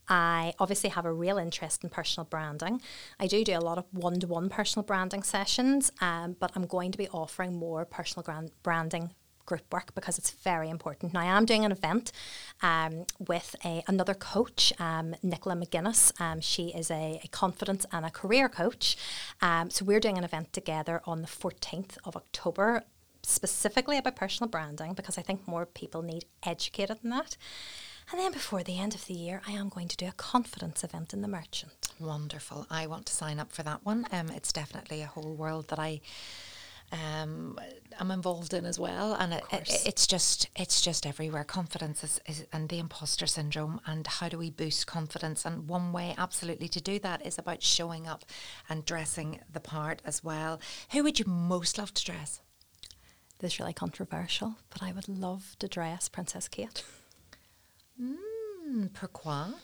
I 0.08 0.52
obviously 0.58 0.90
have 0.90 1.04
a 1.04 1.12
real 1.12 1.38
interest 1.38 1.84
in 1.84 1.90
personal 1.90 2.26
branding. 2.26 2.80
I 3.20 3.26
do 3.26 3.44
do 3.44 3.56
a 3.56 3.60
lot 3.60 3.78
of 3.78 3.84
one 3.92 4.20
to 4.20 4.26
one 4.26 4.48
personal 4.48 4.84
branding 4.84 5.22
sessions, 5.22 5.92
um, 6.00 6.36
but 6.38 6.52
I'm 6.54 6.66
going 6.66 6.92
to 6.92 6.98
be 6.98 7.08
offering 7.08 7.54
more 7.54 7.84
personal 7.84 8.22
grand- 8.22 8.50
branding 8.62 9.10
group 9.46 9.72
work 9.72 9.94
because 9.94 10.18
it's 10.18 10.30
very 10.30 10.70
important. 10.70 11.12
Now, 11.12 11.20
I 11.20 11.24
am 11.36 11.44
doing 11.44 11.64
an 11.64 11.72
event 11.72 12.12
um, 12.62 13.06
with 13.18 13.56
a, 13.64 13.82
another 13.88 14.14
coach, 14.14 14.72
um, 14.78 15.14
Nicola 15.22 15.56
McGuinness. 15.56 16.18
Um, 16.20 16.40
she 16.40 16.68
is 16.68 16.90
a, 16.90 17.20
a, 17.22 17.28
confidence 17.28 17.84
and 17.92 18.04
a 18.06 18.10
career 18.10 18.48
coach. 18.48 18.96
Um, 19.40 19.70
so, 19.70 19.84
we're 19.84 20.00
doing 20.00 20.18
an 20.18 20.24
event 20.24 20.52
together 20.52 21.02
on 21.04 21.22
the 21.22 21.28
14th 21.28 21.98
of 22.04 22.16
October, 22.16 22.84
specifically 23.22 23.98
about 23.98 24.16
personal 24.16 24.48
branding 24.48 24.94
because 24.94 25.18
I 25.18 25.22
think 25.22 25.46
more 25.46 25.66
people 25.66 26.02
need 26.02 26.24
educated 26.44 26.98
in 27.04 27.10
that. 27.10 27.36
And 28.10 28.20
then 28.20 28.32
before 28.32 28.62
the 28.62 28.78
end 28.78 28.94
of 28.94 29.06
the 29.06 29.14
year, 29.14 29.40
I 29.46 29.52
am 29.52 29.68
going 29.68 29.88
to 29.88 29.96
do 29.96 30.06
a 30.06 30.12
confidence 30.12 30.84
event 30.84 31.12
in 31.12 31.22
the 31.22 31.28
Merchant. 31.28 31.92
Wonderful. 31.98 32.66
I 32.70 32.86
want 32.86 33.06
to 33.06 33.14
sign 33.14 33.38
up 33.38 33.52
for 33.52 33.62
that 33.62 33.84
one. 33.84 34.06
Um, 34.12 34.28
it's 34.30 34.52
definitely 34.52 35.02
a 35.02 35.06
whole 35.06 35.34
world 35.34 35.68
that 35.68 35.78
I 35.78 36.00
um, 36.92 37.58
I'm 37.98 38.10
involved 38.10 38.52
in 38.52 38.66
as 38.66 38.78
well, 38.78 39.14
and 39.14 39.32
it, 39.32 39.42
it, 39.50 39.82
it's 39.86 40.06
just 40.06 40.50
it's 40.54 40.82
just 40.82 41.06
everywhere. 41.06 41.42
Confidence 41.42 42.04
is, 42.04 42.20
is 42.26 42.46
and 42.52 42.68
the 42.68 42.78
imposter 42.78 43.26
syndrome, 43.26 43.80
and 43.86 44.06
how 44.06 44.28
do 44.28 44.36
we 44.36 44.50
boost 44.50 44.86
confidence? 44.86 45.46
And 45.46 45.68
one 45.68 45.92
way, 45.92 46.14
absolutely, 46.18 46.68
to 46.68 46.82
do 46.82 46.98
that 46.98 47.24
is 47.24 47.38
about 47.38 47.62
showing 47.62 48.06
up 48.06 48.24
and 48.68 48.84
dressing 48.84 49.40
the 49.50 49.60
part 49.60 50.02
as 50.04 50.22
well. 50.22 50.60
Who 50.92 51.02
would 51.02 51.18
you 51.18 51.24
most 51.26 51.78
love 51.78 51.94
to 51.94 52.04
dress? 52.04 52.42
This 53.38 53.54
is 53.54 53.60
really 53.60 53.72
controversial, 53.72 54.56
but 54.68 54.82
I 54.82 54.92
would 54.92 55.08
love 55.08 55.56
to 55.60 55.68
dress 55.68 56.10
Princess 56.10 56.46
Kate. 56.46 56.84
Hmm, 58.02 58.86
pourquoi? 58.94 59.54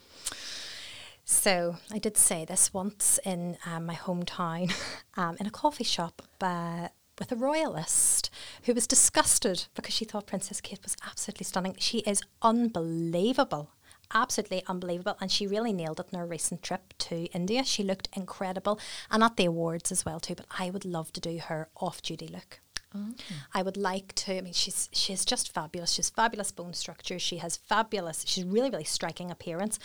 So 1.25 1.77
I 1.91 1.99
did 1.99 2.17
say 2.17 2.45
this 2.45 2.73
once 2.73 3.19
in 3.25 3.59
um, 3.67 3.87
my 3.87 3.95
hometown, 3.95 4.73
um, 5.17 5.37
in 5.41 5.47
a 5.47 5.51
coffee 5.51 5.85
shop, 5.85 6.23
uh, 6.41 6.89
with 7.19 7.33
a 7.33 7.37
royalist 7.37 8.31
who 8.65 8.75
was 8.75 8.87
disgusted 8.87 9.67
because 9.75 9.93
she 9.93 10.05
thought 10.05 10.27
Princess 10.27 10.61
Kate 10.61 10.83
was 10.83 10.97
absolutely 11.05 11.45
stunning. 11.45 11.75
She 11.79 11.99
is 11.99 12.23
unbelievable. 12.43 13.73
Absolutely 14.15 14.63
unbelievable. 14.67 15.17
And 15.21 15.31
she 15.31 15.47
really 15.47 15.73
nailed 15.73 16.01
it 16.01 16.07
in 16.13 16.19
her 16.19 16.27
recent 16.27 16.63
trip 16.63 16.95
to 16.99 17.25
India. 17.27 17.65
She 17.65 17.83
looked 17.83 18.09
incredible 18.15 18.81
and 19.11 19.23
at 19.23 19.37
the 19.37 19.47
awards 19.47 19.93
as 19.93 20.07
well 20.07 20.21
too. 20.21 20.37
But 20.37 20.47
I 20.59 20.71
would 20.71 20.85
love 20.85 21.13
to 21.15 21.21
do 21.21 21.39
her 21.39 21.69
off 21.77 22.01
duty 22.01 22.29
look. 22.95 23.17
I 23.55 23.63
would 23.63 23.77
like 23.77 24.15
to. 24.15 24.39
I 24.39 24.41
mean, 24.41 24.53
she's 24.53 24.89
she's 24.93 25.25
just 25.25 25.53
fabulous. 25.53 25.93
She's 25.93 26.11
fabulous 26.11 26.51
bone 26.53 26.75
structure. 26.75 27.19
She 27.19 27.39
has 27.39 27.57
fabulous. 27.57 28.25
She's 28.27 28.45
really 28.45 28.71
really 28.71 28.85
striking 28.85 29.31
appearance. 29.31 29.79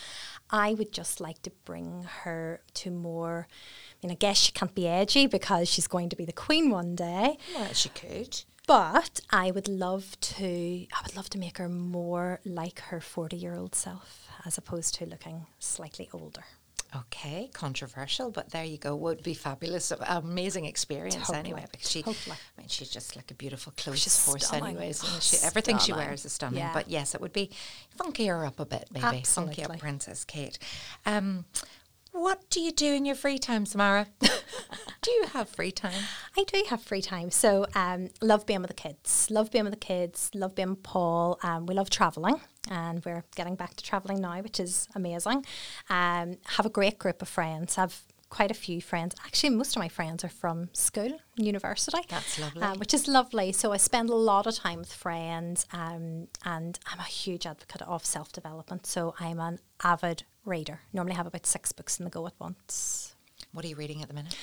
I 0.50 0.74
would 0.74 0.92
just 0.92 1.20
like 1.20 1.42
to 1.42 1.50
bring 1.64 2.06
her 2.22 2.62
to 2.74 2.90
more. 2.90 3.46
I 4.02 4.06
mean, 4.06 4.12
I 4.12 4.16
guess 4.16 4.38
she 4.38 4.52
can't 4.52 4.74
be 4.74 4.88
edgy 4.88 5.26
because 5.26 5.68
she's 5.68 5.86
going 5.86 6.08
to 6.10 6.16
be 6.16 6.24
the 6.24 6.32
queen 6.32 6.70
one 6.70 6.94
day. 6.94 7.38
Well, 7.54 7.72
she 7.72 7.88
could. 7.90 8.42
But 8.66 9.20
I 9.30 9.50
would 9.50 9.68
love 9.68 10.18
to. 10.20 10.46
I 10.46 11.02
would 11.04 11.16
love 11.16 11.28
to 11.30 11.38
make 11.38 11.58
her 11.58 11.68
more 11.68 12.40
like 12.44 12.80
her 12.80 13.00
forty-year-old 13.00 13.74
self, 13.74 14.28
as 14.46 14.56
opposed 14.56 14.94
to 14.94 15.06
looking 15.06 15.46
slightly 15.58 16.08
older. 16.12 16.44
Okay, 16.96 17.50
controversial, 17.52 18.30
but 18.30 18.50
there 18.50 18.64
you 18.64 18.78
go. 18.78 18.94
Would 18.94 19.22
be 19.22 19.34
fabulous, 19.34 19.92
amazing 20.06 20.64
experience 20.64 21.16
Totally, 21.16 21.38
anyway. 21.38 21.66
Because 21.72 21.90
she, 21.90 22.02
totally. 22.02 22.36
I 22.36 22.60
mean, 22.60 22.68
she's 22.68 22.90
just 22.90 23.16
like 23.16 23.30
a 23.30 23.34
beautiful 23.34 23.72
clothes 23.76 24.24
horse, 24.24 24.46
stunning. 24.46 24.76
anyways. 24.76 25.02
Oh, 25.04 25.18
she, 25.20 25.38
everything 25.44 25.78
she 25.78 25.92
wears 25.92 26.24
is 26.24 26.32
stunning. 26.32 26.60
Yeah. 26.60 26.72
But 26.72 26.88
yes, 26.88 27.14
it 27.14 27.20
would 27.20 27.32
be 27.32 27.50
funky 27.96 28.26
her 28.26 28.46
up 28.46 28.60
a 28.60 28.66
bit, 28.66 28.88
maybe 28.92 29.02
funky 29.02 29.18
Absolutely. 29.18 29.64
up 29.64 29.78
Princess 29.78 30.24
Kate. 30.24 30.58
Um, 31.04 31.46
what 32.14 32.48
do 32.48 32.60
you 32.60 32.70
do 32.70 32.94
in 32.94 33.04
your 33.04 33.16
free 33.16 33.38
time, 33.38 33.66
Samara? 33.66 34.06
do 34.20 35.10
you 35.10 35.26
have 35.32 35.48
free 35.48 35.72
time? 35.72 36.04
I 36.38 36.44
do 36.44 36.62
have 36.68 36.80
free 36.80 37.02
time, 37.02 37.32
so 37.32 37.66
um, 37.74 38.10
love 38.22 38.46
being 38.46 38.60
with 38.60 38.68
the 38.68 38.74
kids. 38.74 39.26
Love 39.30 39.50
being 39.50 39.64
with 39.64 39.72
the 39.74 39.80
kids. 39.80 40.30
Love 40.32 40.54
being 40.54 40.70
with 40.70 40.84
Paul. 40.84 41.40
Um, 41.42 41.66
we 41.66 41.74
love 41.74 41.90
traveling, 41.90 42.40
and 42.70 43.04
we're 43.04 43.24
getting 43.36 43.54
back 43.56 43.74
to 43.74 43.84
traveling 43.84 44.20
now, 44.20 44.40
which 44.40 44.60
is 44.60 44.88
amazing. 44.94 45.44
Um, 45.90 46.36
have 46.56 46.66
a 46.66 46.70
great 46.70 46.98
group 46.98 47.22
of 47.22 47.28
friends. 47.28 47.78
I 47.78 47.82
have 47.82 48.02
quite 48.30 48.50
a 48.50 48.54
few 48.54 48.80
friends. 48.80 49.14
Actually, 49.24 49.50
most 49.50 49.76
of 49.76 49.80
my 49.80 49.88
friends 49.88 50.24
are 50.24 50.28
from 50.28 50.68
school, 50.72 51.18
university. 51.36 51.98
That's 52.08 52.38
lovely. 52.38 52.62
uh, 52.62 52.74
which 52.76 52.92
is 52.92 53.06
lovely. 53.06 53.52
So 53.52 53.72
I 53.72 53.76
spend 53.76 54.10
a 54.10 54.14
lot 54.14 54.46
of 54.46 54.56
time 54.56 54.80
with 54.80 54.92
friends, 54.92 55.66
um, 55.72 56.26
and 56.44 56.78
I'm 56.86 56.98
a 56.98 57.04
huge 57.04 57.46
advocate 57.46 57.82
of 57.82 58.04
self 58.04 58.32
development. 58.32 58.86
So 58.86 59.14
I'm 59.20 59.38
an 59.38 59.60
avid 59.82 60.24
reader. 60.44 60.80
Normally 60.92 61.14
have 61.14 61.26
about 61.26 61.46
six 61.46 61.72
books 61.72 61.98
in 61.98 62.04
the 62.04 62.10
go 62.10 62.26
at 62.26 62.34
once. 62.40 63.14
What 63.52 63.64
are 63.64 63.68
you 63.68 63.76
reading 63.76 64.02
at 64.02 64.08
the 64.08 64.14
minute? 64.14 64.36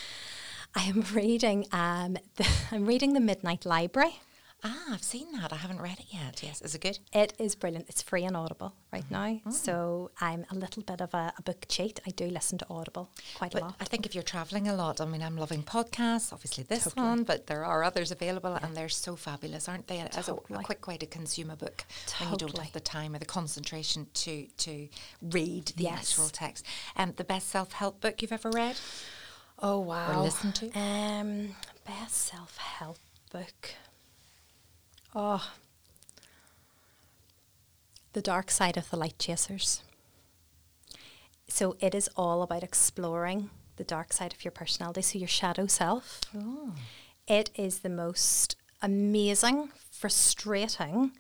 I 0.73 0.83
am 0.83 1.01
reading. 1.13 1.65
Um, 1.73 2.17
the, 2.37 2.47
I'm 2.71 2.85
reading 2.85 3.13
the 3.13 3.19
Midnight 3.19 3.65
Library. 3.65 4.19
Ah, 4.63 4.93
I've 4.93 5.01
seen 5.01 5.31
that. 5.31 5.51
I 5.51 5.55
haven't 5.55 5.81
read 5.81 5.99
it 5.99 6.05
yet. 6.11 6.43
Yes, 6.43 6.61
is 6.61 6.75
it 6.75 6.81
good? 6.81 6.99
It 7.13 7.33
is 7.39 7.55
brilliant. 7.55 7.89
It's 7.89 8.03
free 8.03 8.23
and 8.25 8.37
Audible 8.37 8.75
right 8.93 9.03
Mm-hmm. 9.09 9.49
now. 9.49 9.51
So 9.51 10.11
I'm 10.21 10.45
a 10.51 10.55
little 10.55 10.83
bit 10.83 11.01
of 11.01 11.11
a, 11.15 11.33
a 11.35 11.41
book 11.41 11.65
cheat. 11.67 11.99
I 12.05 12.11
do 12.11 12.25
listen 12.27 12.59
to 12.59 12.67
Audible 12.69 13.09
quite 13.35 13.55
a 13.55 13.59
lot. 13.59 13.73
I 13.79 13.85
think 13.85 14.05
if 14.05 14.13
you're 14.13 14.23
traveling 14.23 14.67
a 14.67 14.75
lot, 14.75 15.01
I 15.01 15.05
mean, 15.05 15.23
I'm 15.23 15.35
loving 15.35 15.63
podcasts, 15.63 16.31
obviously 16.31 16.63
this 16.63 16.83
Totally. 16.83 17.07
one, 17.07 17.23
but 17.23 17.47
there 17.47 17.65
are 17.65 17.83
others 17.83 18.11
available 18.11 18.53
and 18.53 18.77
they're 18.77 18.87
so 18.89 19.15
fabulous, 19.15 19.67
aren't 19.67 19.87
they? 19.87 19.97
As 19.99 20.29
a, 20.29 20.33
a 20.33 20.63
quick 20.63 20.85
way 20.85 20.97
to 20.97 21.07
consume 21.07 21.49
a 21.49 21.55
book 21.55 21.83
when 22.19 22.29
you 22.31 22.37
don't 22.37 22.49
Totally. 22.49 22.65
have 22.65 22.73
the 22.73 22.79
time 22.81 23.15
or 23.15 23.19
the 23.19 23.25
concentration 23.25 24.05
to 24.13 24.45
to 24.57 24.87
read 25.23 25.65
the 25.77 25.85
Yes. 25.85 26.11
actual 26.11 26.29
text. 26.29 26.65
Um, 26.95 27.13
the 27.17 27.23
best 27.23 27.49
self 27.49 27.71
help 27.71 27.99
book 27.99 28.21
you've 28.21 28.31
ever 28.31 28.51
read? 28.51 28.75
oh 29.57 29.79
wow! 29.79 30.21
listened 30.21 30.53
to? 30.55 30.71
Um, 30.79 31.55
best 31.87 32.15
self 32.15 32.57
help 32.57 32.97
book. 33.31 33.71
Oh, 35.13 35.51
The 38.13 38.21
Dark 38.21 38.49
Side 38.51 38.77
of 38.77 38.89
the 38.89 38.97
Light 38.97 39.19
Chasers. 39.19 39.83
So 41.47 41.75
it 41.79 41.93
is 41.93 42.09
all 42.15 42.41
about 42.43 42.63
exploring 42.63 43.49
the 43.75 43.83
dark 43.83 44.13
side 44.13 44.33
of 44.33 44.45
your 44.45 44.51
personality, 44.51 45.01
so 45.01 45.19
your 45.19 45.27
shadow 45.27 45.67
self. 45.67 46.21
Oh. 46.35 46.73
It 47.27 47.49
is 47.55 47.79
the 47.79 47.89
most 47.89 48.55
amazing, 48.81 49.69
frustrating 49.89 51.11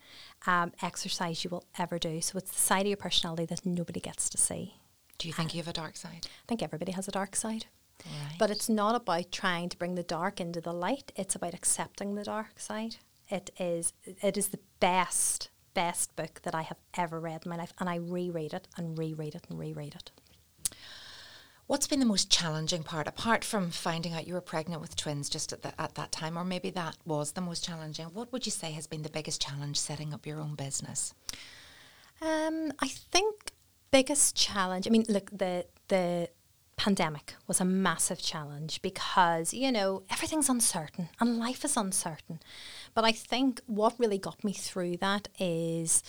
um, 0.47 0.71
exercise 0.81 1.43
you 1.43 1.49
will 1.49 1.65
ever 1.77 1.99
do. 1.99 2.21
So 2.21 2.37
it's 2.37 2.51
the 2.51 2.59
side 2.59 2.81
of 2.81 2.87
your 2.87 2.97
personality 2.97 3.45
that 3.45 3.65
nobody 3.65 3.99
gets 3.99 4.29
to 4.29 4.37
see. 4.37 4.75
Do 5.17 5.27
you 5.27 5.33
think 5.33 5.53
you 5.53 5.59
have 5.59 5.67
a 5.67 5.73
dark 5.73 5.97
side? 5.97 6.27
I 6.27 6.45
think 6.47 6.63
everybody 6.63 6.93
has 6.93 7.07
a 7.07 7.11
dark 7.11 7.35
side. 7.35 7.65
Right. 8.05 8.35
But 8.39 8.49
it's 8.49 8.67
not 8.67 8.95
about 8.95 9.31
trying 9.31 9.69
to 9.69 9.77
bring 9.77 9.95
the 9.95 10.01
dark 10.03 10.41
into 10.41 10.61
the 10.61 10.73
light. 10.73 11.11
It's 11.15 11.35
about 11.35 11.53
accepting 11.53 12.15
the 12.15 12.23
dark 12.23 12.59
side. 12.59 12.95
It 13.31 13.49
is 13.57 13.93
it 14.03 14.37
is 14.37 14.49
the 14.49 14.59
best 14.79 15.49
best 15.73 16.15
book 16.17 16.41
that 16.43 16.53
I 16.53 16.63
have 16.63 16.77
ever 16.95 17.19
read 17.19 17.45
in 17.45 17.49
my 17.49 17.55
life 17.55 17.73
and 17.79 17.89
I 17.89 17.95
reread 17.95 18.53
it 18.53 18.67
and 18.75 18.97
reread 18.97 19.35
it 19.35 19.45
and 19.49 19.57
reread 19.57 19.95
it. 19.95 20.11
What's 21.67 21.87
been 21.87 22.01
the 22.01 22.05
most 22.05 22.29
challenging 22.29 22.83
part, 22.83 23.07
apart 23.07 23.45
from 23.45 23.71
finding 23.71 24.13
out 24.13 24.27
you 24.27 24.33
were 24.33 24.41
pregnant 24.41 24.81
with 24.81 24.97
twins 24.97 25.29
just 25.29 25.53
at, 25.53 25.61
the, 25.61 25.79
at 25.81 25.95
that 25.95 26.11
time, 26.11 26.37
or 26.37 26.43
maybe 26.43 26.69
that 26.71 26.97
was 27.05 27.31
the 27.31 27.39
most 27.39 27.63
challenging? 27.63 28.07
What 28.07 28.33
would 28.33 28.45
you 28.45 28.51
say 28.51 28.71
has 28.71 28.87
been 28.87 29.03
the 29.03 29.09
biggest 29.09 29.41
challenge 29.41 29.79
setting 29.79 30.13
up 30.13 30.25
your 30.25 30.41
own 30.41 30.55
business? 30.55 31.13
Um, 32.21 32.73
I 32.79 32.89
think 32.89 33.53
biggest 33.89 34.35
challenge. 34.35 34.85
I 34.85 34.89
mean, 34.89 35.05
look 35.07 35.29
the 35.31 35.65
the 35.87 36.29
pandemic 36.75 37.35
was 37.47 37.61
a 37.61 37.65
massive 37.65 38.19
challenge 38.19 38.81
because 38.81 39.53
you 39.53 39.71
know 39.71 40.01
everything's 40.09 40.49
uncertain 40.49 41.09
and 41.19 41.37
life 41.37 41.63
is 41.63 41.77
uncertain. 41.77 42.39
But 42.93 43.05
I 43.05 43.11
think 43.11 43.61
what 43.67 43.99
really 43.99 44.17
got 44.17 44.43
me 44.43 44.53
through 44.53 44.97
that 44.97 45.27
is. 45.39 46.03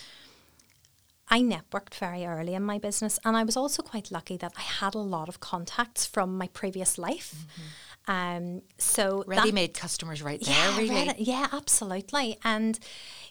I 1.29 1.41
networked 1.41 1.95
very 1.95 2.27
early 2.27 2.55
in 2.55 2.63
my 2.63 2.79
business, 2.79 3.19
and 3.25 3.39
I 3.39 3.45
was 3.45 3.57
also 3.57 3.83
quite 3.83 4.11
lucky 4.11 4.37
that 4.37 4.53
I 4.55 4.61
had 4.61 4.95
a 4.95 4.99
lot 4.99 5.31
of 5.31 5.41
contacts 5.41 6.05
from 6.05 6.37
my 6.37 6.49
previous 6.49 6.99
life. 6.99 7.35
Mm-hmm. 7.35 7.63
Um, 8.09 8.63
so 8.79 9.25
that- 9.29 9.37
Ready-made 9.39 9.75
customers 9.75 10.23
right 10.23 10.41
there, 10.45 10.55
yeah, 10.55 10.77
really. 10.77 10.91
read 10.91 11.09
it. 11.09 11.19
Yeah, 11.21 11.47
absolutely. 11.53 12.37
And, 12.43 12.79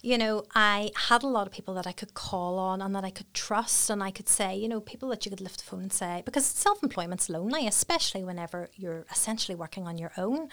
you 0.01 0.17
know, 0.17 0.45
I 0.55 0.91
had 0.95 1.24
a 1.24 1.28
lot 1.28 1.45
of 1.45 1.51
people 1.51 1.74
that 1.74 1.86
I 1.86 1.91
could 1.91 2.13
call 2.13 2.57
on 2.57 2.82
and 2.82 2.95
that 2.95 3.03
I 3.03 3.09
could 3.09 3.34
trust 3.34 3.89
and 3.89 4.01
I 4.01 4.11
could 4.11 4.30
say, 4.30 4.55
you 4.55 4.69
know, 4.69 4.80
people 4.80 5.09
that 5.09 5.26
you 5.26 5.30
could 5.30 5.41
lift 5.41 5.57
the 5.57 5.65
phone 5.65 5.82
and 5.82 5.93
say, 5.93 6.22
because 6.26 6.45
self 6.45 6.82
employment's 6.82 7.30
lonely, 7.30 7.67
especially 7.67 8.24
whenever 8.24 8.69
you're 8.76 9.05
essentially 9.11 9.55
working 9.55 9.88
on 9.88 9.97
your 9.97 10.11
own. 10.17 10.47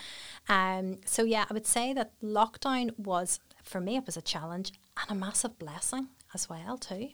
Um, 0.48 0.98
so, 1.04 1.22
yeah, 1.22 1.44
I 1.48 1.54
would 1.54 1.66
say 1.66 1.92
that 1.92 2.12
lockdown 2.20 2.98
was, 2.98 3.38
for 3.62 3.80
me, 3.80 3.96
it 3.96 4.04
was 4.06 4.16
a 4.16 4.22
challenge 4.22 4.72
and 5.00 5.10
a 5.10 5.14
massive 5.14 5.58
blessing 5.60 6.08
as 6.34 6.48
well, 6.48 6.76
too. 6.76 7.10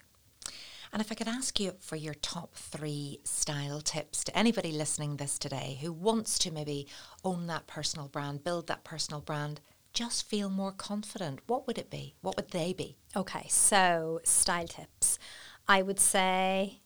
And 0.95 1.01
if 1.01 1.11
I 1.11 1.17
could 1.17 1.27
ask 1.27 1.59
you 1.59 1.73
for 1.81 1.97
your 1.97 2.15
top 2.15 2.55
three 2.55 3.19
style 3.25 3.81
tips 3.81 4.23
to 4.23 4.39
anybody 4.39 4.71
listening 4.71 5.17
this 5.17 5.41
today 5.41 5.77
who 5.81 5.93
wants 5.93 6.39
to 6.39 6.53
maybe 6.53 6.87
own 7.25 7.49
that 7.49 7.67
personal 7.67 8.07
brand, 8.07 8.45
build 8.45 8.69
that 8.69 8.85
personal 8.85 9.21
brand, 9.21 9.61
just 9.93 10.25
feel 10.29 10.49
more 10.49 10.71
confident, 10.71 11.41
what 11.49 11.67
would 11.67 11.79
it 11.79 11.91
be? 11.91 12.15
What 12.21 12.37
would 12.37 12.53
they 12.53 12.73
be? 12.73 12.97
Okay, 13.17 13.47
so 13.49 14.21
style 14.23 14.69
tips. 14.69 15.19
I 15.67 15.83
would 15.83 15.99
say 15.99 16.79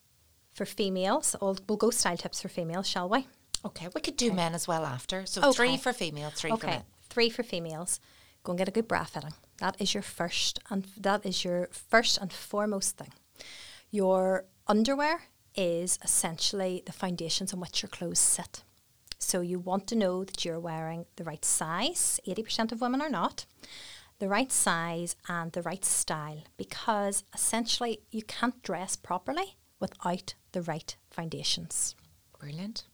for 0.54 0.64
females, 0.64 1.36
we'll 1.42 1.56
go 1.56 1.90
style 1.90 2.16
tips 2.16 2.40
for 2.40 2.48
females, 2.48 2.88
shall 2.88 3.11
we? 3.11 3.26
Okay, 3.62 3.88
we 3.94 4.00
could 4.00 4.16
do 4.16 4.32
men 4.32 4.54
as 4.54 4.66
well 4.66 4.86
after. 4.86 5.26
So 5.26 5.52
three 5.52 5.76
for 5.76 5.92
female, 5.92 6.30
three 6.30 6.56
for 6.56 6.66
men. 6.66 6.84
three 7.11 7.28
for 7.28 7.42
females. 7.42 8.00
Go 8.42 8.52
and 8.52 8.59
get 8.59 8.68
a 8.68 8.72
good 8.72 8.88
bra 8.88 9.04
fitting. 9.04 9.34
That 9.59 9.78
is 9.78 9.92
your 9.92 10.02
first 10.02 10.61
and 10.70 10.86
that 10.96 11.26
is 11.26 11.44
your 11.44 11.68
first 11.70 12.16
and 12.16 12.32
foremost 12.32 12.96
thing. 12.96 13.12
Your 13.91 14.45
underwear 14.66 15.22
is 15.55 15.99
essentially 16.05 16.82
the 16.84 16.93
foundations 16.93 17.53
on 17.53 17.61
which 17.61 17.82
your 17.82 17.89
clothes 17.89 18.18
sit. 18.18 18.62
So 19.18 19.41
you 19.41 19.59
want 19.59 19.86
to 19.89 19.97
know 19.97 20.24
that 20.24 20.45
you're 20.45 20.61
wearing 20.61 21.07
the 21.16 21.24
right 21.24 21.45
size. 21.45 22.20
Eighty 22.26 22.43
percent 22.43 22.70
of 22.70 22.80
women 22.80 23.01
are 23.01 23.09
not. 23.09 23.47
The 24.18 24.28
right 24.28 24.53
size 24.53 25.16
and 25.28 25.53
the 25.53 25.62
right 25.62 25.84
style 25.84 26.43
because 26.57 27.24
essentially 27.34 28.01
you 28.11 28.22
can't 28.22 28.62
dress 28.62 28.97
properly 28.97 29.57
without 29.80 30.34
the 30.53 30.62
right 30.62 30.97
foundations. 31.11 31.95
Brilliant. 32.39 32.84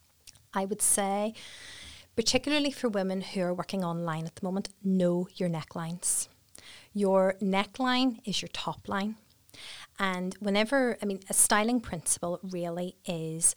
I 0.52 0.64
would 0.64 0.82
say 0.82 1.34
particularly 2.16 2.70
for 2.70 2.88
women 2.88 3.20
who 3.20 3.40
are 3.40 3.54
working 3.54 3.84
online 3.84 4.24
at 4.24 4.36
the 4.36 4.44
moment, 4.44 4.68
know 4.82 5.28
your 5.34 5.48
necklines. 5.48 6.28
Your 6.92 7.34
neckline 7.42 8.20
is 8.24 8.40
your 8.40 8.50
top 8.52 8.88
line. 8.88 9.16
And 9.98 10.34
whenever, 10.40 10.98
I 11.00 11.04
mean, 11.04 11.20
a 11.30 11.34
styling 11.34 11.80
principle 11.80 12.40
really 12.42 12.96
is 13.06 13.54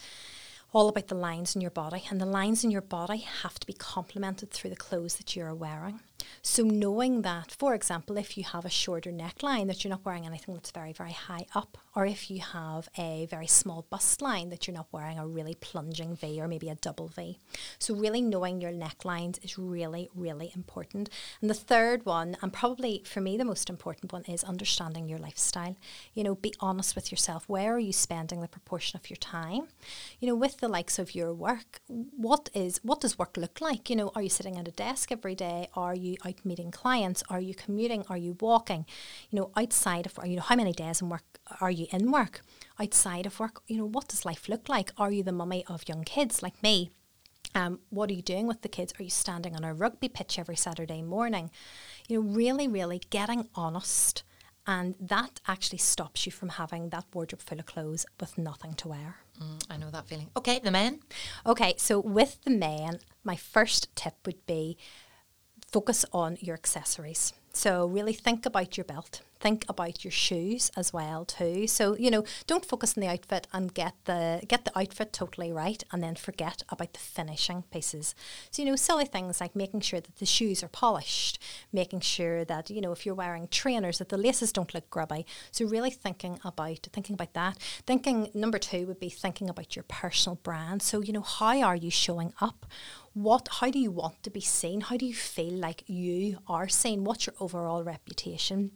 all 0.74 0.90
about 0.90 1.08
the 1.08 1.16
lines 1.16 1.56
in 1.56 1.62
your 1.62 1.72
body, 1.72 2.04
and 2.10 2.20
the 2.20 2.26
lines 2.26 2.64
in 2.64 2.72
your 2.72 2.82
body 2.82 3.20
have 3.42 3.60
to 3.60 3.66
be 3.66 3.74
complemented 3.74 4.52
through 4.52 4.70
the 4.70 4.76
clothes 4.76 5.16
that 5.16 5.36
you're 5.36 5.54
wearing. 5.54 6.02
So, 6.42 6.64
knowing 6.64 7.22
that, 7.24 7.52
for 7.52 7.74
example, 7.74 8.18
if 8.18 8.38
you 8.38 8.44
have 8.44 8.66
a 8.66 8.70
shorter 8.70 9.12
neckline, 9.12 9.68
that 9.68 9.84
you're 9.84 9.90
not 9.90 10.06
wearing 10.06 10.26
anything 10.26 10.54
that's 10.54 10.72
very, 10.72 10.94
very 10.94 11.12
high 11.12 11.46
up, 11.56 11.78
or 11.96 12.06
if 12.06 12.30
you 12.30 12.42
have 12.42 12.90
a 12.98 13.28
very 13.30 13.48
small 13.48 13.86
bust 13.90 14.22
line, 14.22 14.50
that 14.50 14.68
you're 14.68 14.76
not 14.76 14.88
wearing 14.92 15.20
a 15.20 15.28
really 15.28 15.56
plunging 15.56 16.16
V 16.16 16.40
or 16.42 16.48
maybe 16.48 16.70
a 16.70 16.76
double 16.76 17.08
V. 17.08 17.40
So, 17.80 17.96
really 17.96 18.22
knowing 18.22 18.62
your 18.62 18.72
necklines 18.72 19.44
is 19.44 19.58
really, 19.58 20.10
really 20.16 20.52
important. 20.56 21.10
And 21.42 21.50
the 21.50 21.54
third 21.54 22.06
one, 22.06 22.38
and 22.42 22.54
probably 22.54 23.04
for 23.06 23.22
me 23.22 23.38
the 23.38 23.46
most 23.46 23.70
important 23.70 24.14
one, 24.14 24.24
is 24.24 24.44
understanding 24.44 25.08
your 25.08 25.20
lifestyle. 25.20 25.76
You 26.14 26.24
know, 26.24 26.36
be 26.36 26.54
honest 26.60 26.96
with 26.96 27.12
yourself. 27.12 27.48
Where 27.48 27.74
are 27.76 27.80
you 27.80 27.94
spending 27.94 28.42
the 28.42 28.48
proportion 28.48 28.98
of 28.98 29.10
your 29.10 29.18
time? 29.18 29.68
You 30.20 30.28
know, 30.28 30.36
with 30.36 30.58
the 30.58 30.68
likes 30.68 31.00
of 31.00 31.16
your 31.16 31.34
work, 31.34 31.82
what 31.88 32.50
is 32.54 32.80
what 32.84 33.02
does 33.02 33.18
work 33.18 33.38
look 33.38 33.62
like? 33.62 33.90
You 33.90 33.96
know, 33.96 34.12
are 34.16 34.22
you 34.22 34.30
sitting 34.30 34.58
at 34.58 34.68
a 34.68 34.72
desk 34.72 35.12
every 35.12 35.36
day? 35.36 35.70
Are 35.74 35.96
you 35.96 36.16
out 36.26 36.45
meeting 36.45 36.72
clients? 36.72 37.24
Are 37.30 37.39
you 37.39 37.53
commuting? 37.53 38.03
Are 38.09 38.18
you 38.18 38.38
walking? 38.39 38.86
You 39.30 39.39
know, 39.39 39.51
outside 39.55 40.05
of 40.05 40.18
you 40.26 40.38
know, 40.38 40.41
how 40.41 40.55
many 40.55 40.74
days 40.74 41.01
in 41.01 41.09
work 41.09 41.39
are 41.61 41.72
you 41.72 41.88
in 41.91 42.11
work? 42.11 42.41
Outside 42.80 43.26
of 43.26 43.39
work, 43.39 43.61
you 43.68 43.78
know, 43.78 43.86
what 43.86 44.07
does 44.07 44.26
life 44.26 44.49
look 44.49 44.70
like? 44.70 44.91
Are 44.97 45.11
you 45.11 45.24
the 45.24 45.32
mummy 45.32 45.65
of 45.68 45.88
young 45.88 46.03
kids 46.03 46.43
like 46.43 46.61
me? 46.61 46.91
Um, 47.55 47.80
what 47.89 48.09
are 48.09 48.13
you 48.13 48.22
doing 48.22 48.45
with 48.45 48.61
the 48.61 48.70
kids? 48.70 48.93
Are 48.99 49.03
you 49.03 49.09
standing 49.09 49.55
on 49.55 49.63
a 49.63 49.74
rugby 49.74 50.09
pitch 50.09 50.38
every 50.38 50.55
Saturday 50.55 51.01
morning? 51.01 51.49
You 52.07 52.22
know, 52.22 52.30
really, 52.30 52.68
really 52.68 53.01
getting 53.09 53.47
honest. 53.55 54.24
And 54.70 54.95
that 54.99 55.39
actually 55.47 55.78
stops 55.78 56.26
you 56.26 56.32
from 56.32 56.49
having 56.49 56.89
that 56.89 57.05
wardrobe 57.13 57.41
full 57.41 57.59
of 57.59 57.65
clothes 57.65 58.05
with 58.20 58.38
nothing 58.38 58.74
to 58.76 58.89
wear. 58.89 59.15
Mm, 59.41 59.65
I 59.70 59.78
know 59.78 59.89
that 59.91 60.07
feeling. 60.07 60.30
Okay, 60.36 60.59
the 60.59 60.72
men. 60.72 60.99
Okay, 61.45 61.76
so 61.78 62.01
with 62.01 62.43
the 62.43 62.51
men, 62.51 62.99
my 63.24 63.38
first 63.38 63.95
tip 63.95 64.15
would 64.26 64.45
be 64.45 64.78
focus 65.72 66.05
on 66.13 66.38
your 66.39 66.55
accessories. 66.55 67.34
So 67.53 67.86
really 67.88 68.13
think 68.13 68.45
about 68.45 68.78
your 68.78 68.86
belt. 68.86 69.22
Think 69.40 69.66
about 69.70 70.04
your 70.04 70.12
shoes 70.12 70.72
as 70.76 70.94
well 70.94 71.26
too. 71.26 71.68
So 71.68 71.96
you 71.98 72.12
know, 72.12 72.24
don't 72.46 72.66
focus 72.66 72.98
on 72.98 73.02
the 73.02 73.10
outfit 73.10 73.48
and 73.54 73.74
get 73.74 73.94
the 74.06 74.42
get 74.48 74.66
the 74.66 74.78
outfit 74.78 75.14
totally 75.14 75.52
right, 75.52 75.84
and 75.92 76.04
then 76.04 76.16
forget 76.16 76.64
about 76.70 76.94
the 76.94 77.00
finishing 77.00 77.64
pieces. 77.72 78.16
So 78.52 78.62
you 78.62 78.70
know, 78.70 78.76
silly 78.76 79.06
things 79.06 79.42
like 79.42 79.56
making 79.56 79.82
sure 79.82 80.00
that 80.00 80.18
the 80.18 80.26
shoes 80.26 80.64
are 80.64 80.70
polished, 80.70 81.40
making 81.72 82.02
sure 82.02 82.46
that 82.46 82.70
you 82.70 82.82
know 82.82 82.92
if 82.92 83.06
you're 83.06 83.16
wearing 83.16 83.48
trainers 83.48 84.00
that 84.00 84.10
the 84.10 84.18
laces 84.18 84.52
don't 84.52 84.74
look 84.74 84.90
grubby. 84.90 85.26
So 85.52 85.66
really 85.66 85.92
thinking 85.92 86.40
about 86.44 86.88
thinking 86.92 87.14
about 87.14 87.34
that. 87.34 87.58
Thinking 87.86 88.30
number 88.34 88.58
two 88.60 88.88
would 88.88 89.00
be 89.00 89.10
thinking 89.10 89.50
about 89.50 89.76
your 89.76 89.84
personal 89.88 90.36
brand. 90.44 90.82
So 90.82 91.02
you 91.02 91.14
know, 91.14 91.22
how 91.22 91.62
are 91.62 91.76
you 91.76 91.92
showing 91.92 92.34
up? 92.42 92.66
what 93.18 93.48
how 93.60 93.72
do 93.72 93.80
you 93.80 93.90
want 93.90 94.22
to 94.22 94.30
be 94.30 94.40
seen 94.40 94.80
how 94.80 94.96
do 94.96 95.04
you 95.04 95.14
feel 95.14 95.54
like 95.54 95.84
you 95.88 96.38
are 96.48 96.68
seen 96.68 97.04
what's 97.04 97.26
your 97.26 97.34
overall 97.40 97.84
reputation 97.84 98.70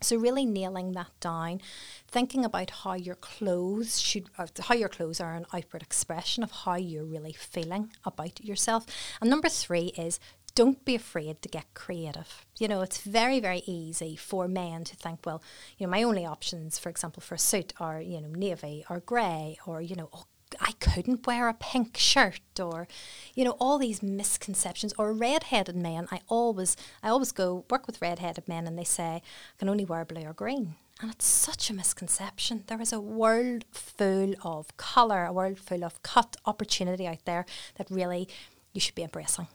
so 0.00 0.16
really 0.16 0.44
nailing 0.44 0.92
that 0.92 1.10
down, 1.20 1.60
thinking 2.08 2.44
about 2.44 2.70
how 2.70 2.94
your 2.94 3.14
clothes 3.14 4.00
should, 4.00 4.28
uh, 4.38 4.46
how 4.60 4.74
your 4.74 4.88
clothes 4.88 5.20
are 5.20 5.34
an 5.34 5.46
outward 5.52 5.82
expression 5.82 6.42
of 6.42 6.50
how 6.50 6.76
you're 6.76 7.04
really 7.04 7.32
feeling 7.32 7.90
about 8.04 8.44
yourself. 8.44 8.86
And 9.20 9.30
number 9.30 9.48
three 9.48 9.92
is 9.96 10.20
don't 10.54 10.84
be 10.86 10.94
afraid 10.94 11.42
to 11.42 11.50
get 11.50 11.74
creative. 11.74 12.46
You 12.58 12.66
know, 12.66 12.80
it's 12.80 13.02
very, 13.02 13.40
very 13.40 13.62
easy 13.66 14.16
for 14.16 14.48
men 14.48 14.84
to 14.84 14.96
think, 14.96 15.20
well, 15.26 15.42
you 15.76 15.86
know, 15.86 15.90
my 15.90 16.02
only 16.02 16.24
options, 16.24 16.78
for 16.78 16.88
example, 16.88 17.20
for 17.20 17.34
a 17.34 17.38
suit 17.38 17.74
are, 17.78 18.00
you 18.00 18.22
know, 18.22 18.28
navy 18.28 18.84
or 18.88 19.00
grey 19.00 19.58
or, 19.66 19.82
you 19.82 19.94
know, 19.94 20.08
oh 20.14 20.24
I 20.60 20.72
couldn't 20.80 21.26
wear 21.26 21.48
a 21.48 21.54
pink 21.54 21.96
shirt 21.96 22.40
or 22.60 22.86
you 23.34 23.44
know 23.44 23.56
all 23.58 23.78
these 23.78 24.02
misconceptions. 24.02 24.94
Or 24.98 25.12
red-headed 25.12 25.76
men 25.76 26.08
I 26.10 26.20
always 26.28 26.76
I 27.02 27.08
always 27.08 27.32
go 27.32 27.64
work 27.70 27.86
with 27.86 28.00
red-headed 28.00 28.48
men 28.48 28.66
and 28.66 28.78
they 28.78 28.84
say 28.84 29.16
I 29.16 29.22
can 29.58 29.68
only 29.68 29.84
wear 29.84 30.04
blue 30.04 30.24
or 30.24 30.32
green. 30.32 30.76
And 31.00 31.10
it's 31.10 31.26
such 31.26 31.68
a 31.68 31.74
misconception. 31.74 32.64
There 32.68 32.80
is 32.80 32.92
a 32.92 33.00
world 33.00 33.64
full 33.70 34.34
of 34.42 34.76
color 34.76 35.24
a 35.24 35.32
world 35.32 35.58
full 35.58 35.84
of 35.84 36.02
cut 36.02 36.36
opportunity 36.46 37.06
out 37.06 37.24
there 37.24 37.44
that 37.76 37.90
really 37.90 38.28
you 38.72 38.80
should 38.80 38.94
be 38.94 39.02
embracing. 39.02 39.48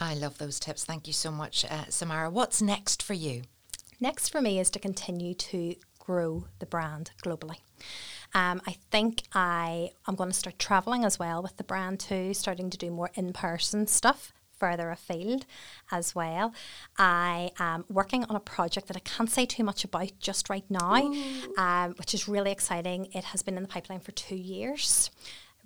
I 0.00 0.14
love 0.14 0.38
those 0.38 0.60
tips. 0.60 0.84
Thank 0.84 1.06
you 1.06 1.12
so 1.12 1.30
much 1.30 1.64
uh, 1.64 1.84
Samara. 1.88 2.30
What's 2.30 2.62
next 2.62 3.02
for 3.02 3.14
you? 3.14 3.42
Next 4.00 4.28
for 4.28 4.40
me 4.40 4.60
is 4.60 4.70
to 4.70 4.78
continue 4.78 5.34
to 5.34 5.74
grow 6.08 6.46
the 6.58 6.66
brand 6.74 7.10
globally 7.22 7.58
um, 8.34 8.60
I 8.66 8.76
think 8.90 9.22
I 9.32 9.90
I'm 10.06 10.14
going 10.14 10.30
to 10.30 10.36
start 10.36 10.58
traveling 10.58 11.04
as 11.04 11.18
well 11.18 11.42
with 11.42 11.56
the 11.56 11.64
brand 11.64 12.00
too, 12.00 12.34
starting 12.34 12.70
to 12.70 12.78
do 12.78 12.90
more 12.90 13.10
in 13.14 13.32
person 13.32 13.86
stuff 13.86 14.32
further 14.58 14.90
afield 14.90 15.46
as 15.92 16.14
well. 16.14 16.52
I 16.98 17.52
am 17.58 17.84
working 17.88 18.24
on 18.24 18.36
a 18.36 18.40
project 18.40 18.88
that 18.88 18.96
I 18.96 19.00
can't 19.00 19.30
say 19.30 19.46
too 19.46 19.62
much 19.62 19.84
about 19.84 20.10
just 20.18 20.50
right 20.50 20.64
now, 20.68 21.12
um, 21.56 21.94
which 21.96 22.12
is 22.12 22.26
really 22.26 22.50
exciting. 22.50 23.08
It 23.12 23.24
has 23.24 23.42
been 23.42 23.56
in 23.56 23.62
the 23.62 23.68
pipeline 23.68 24.00
for 24.00 24.12
two 24.12 24.36
years. 24.36 25.10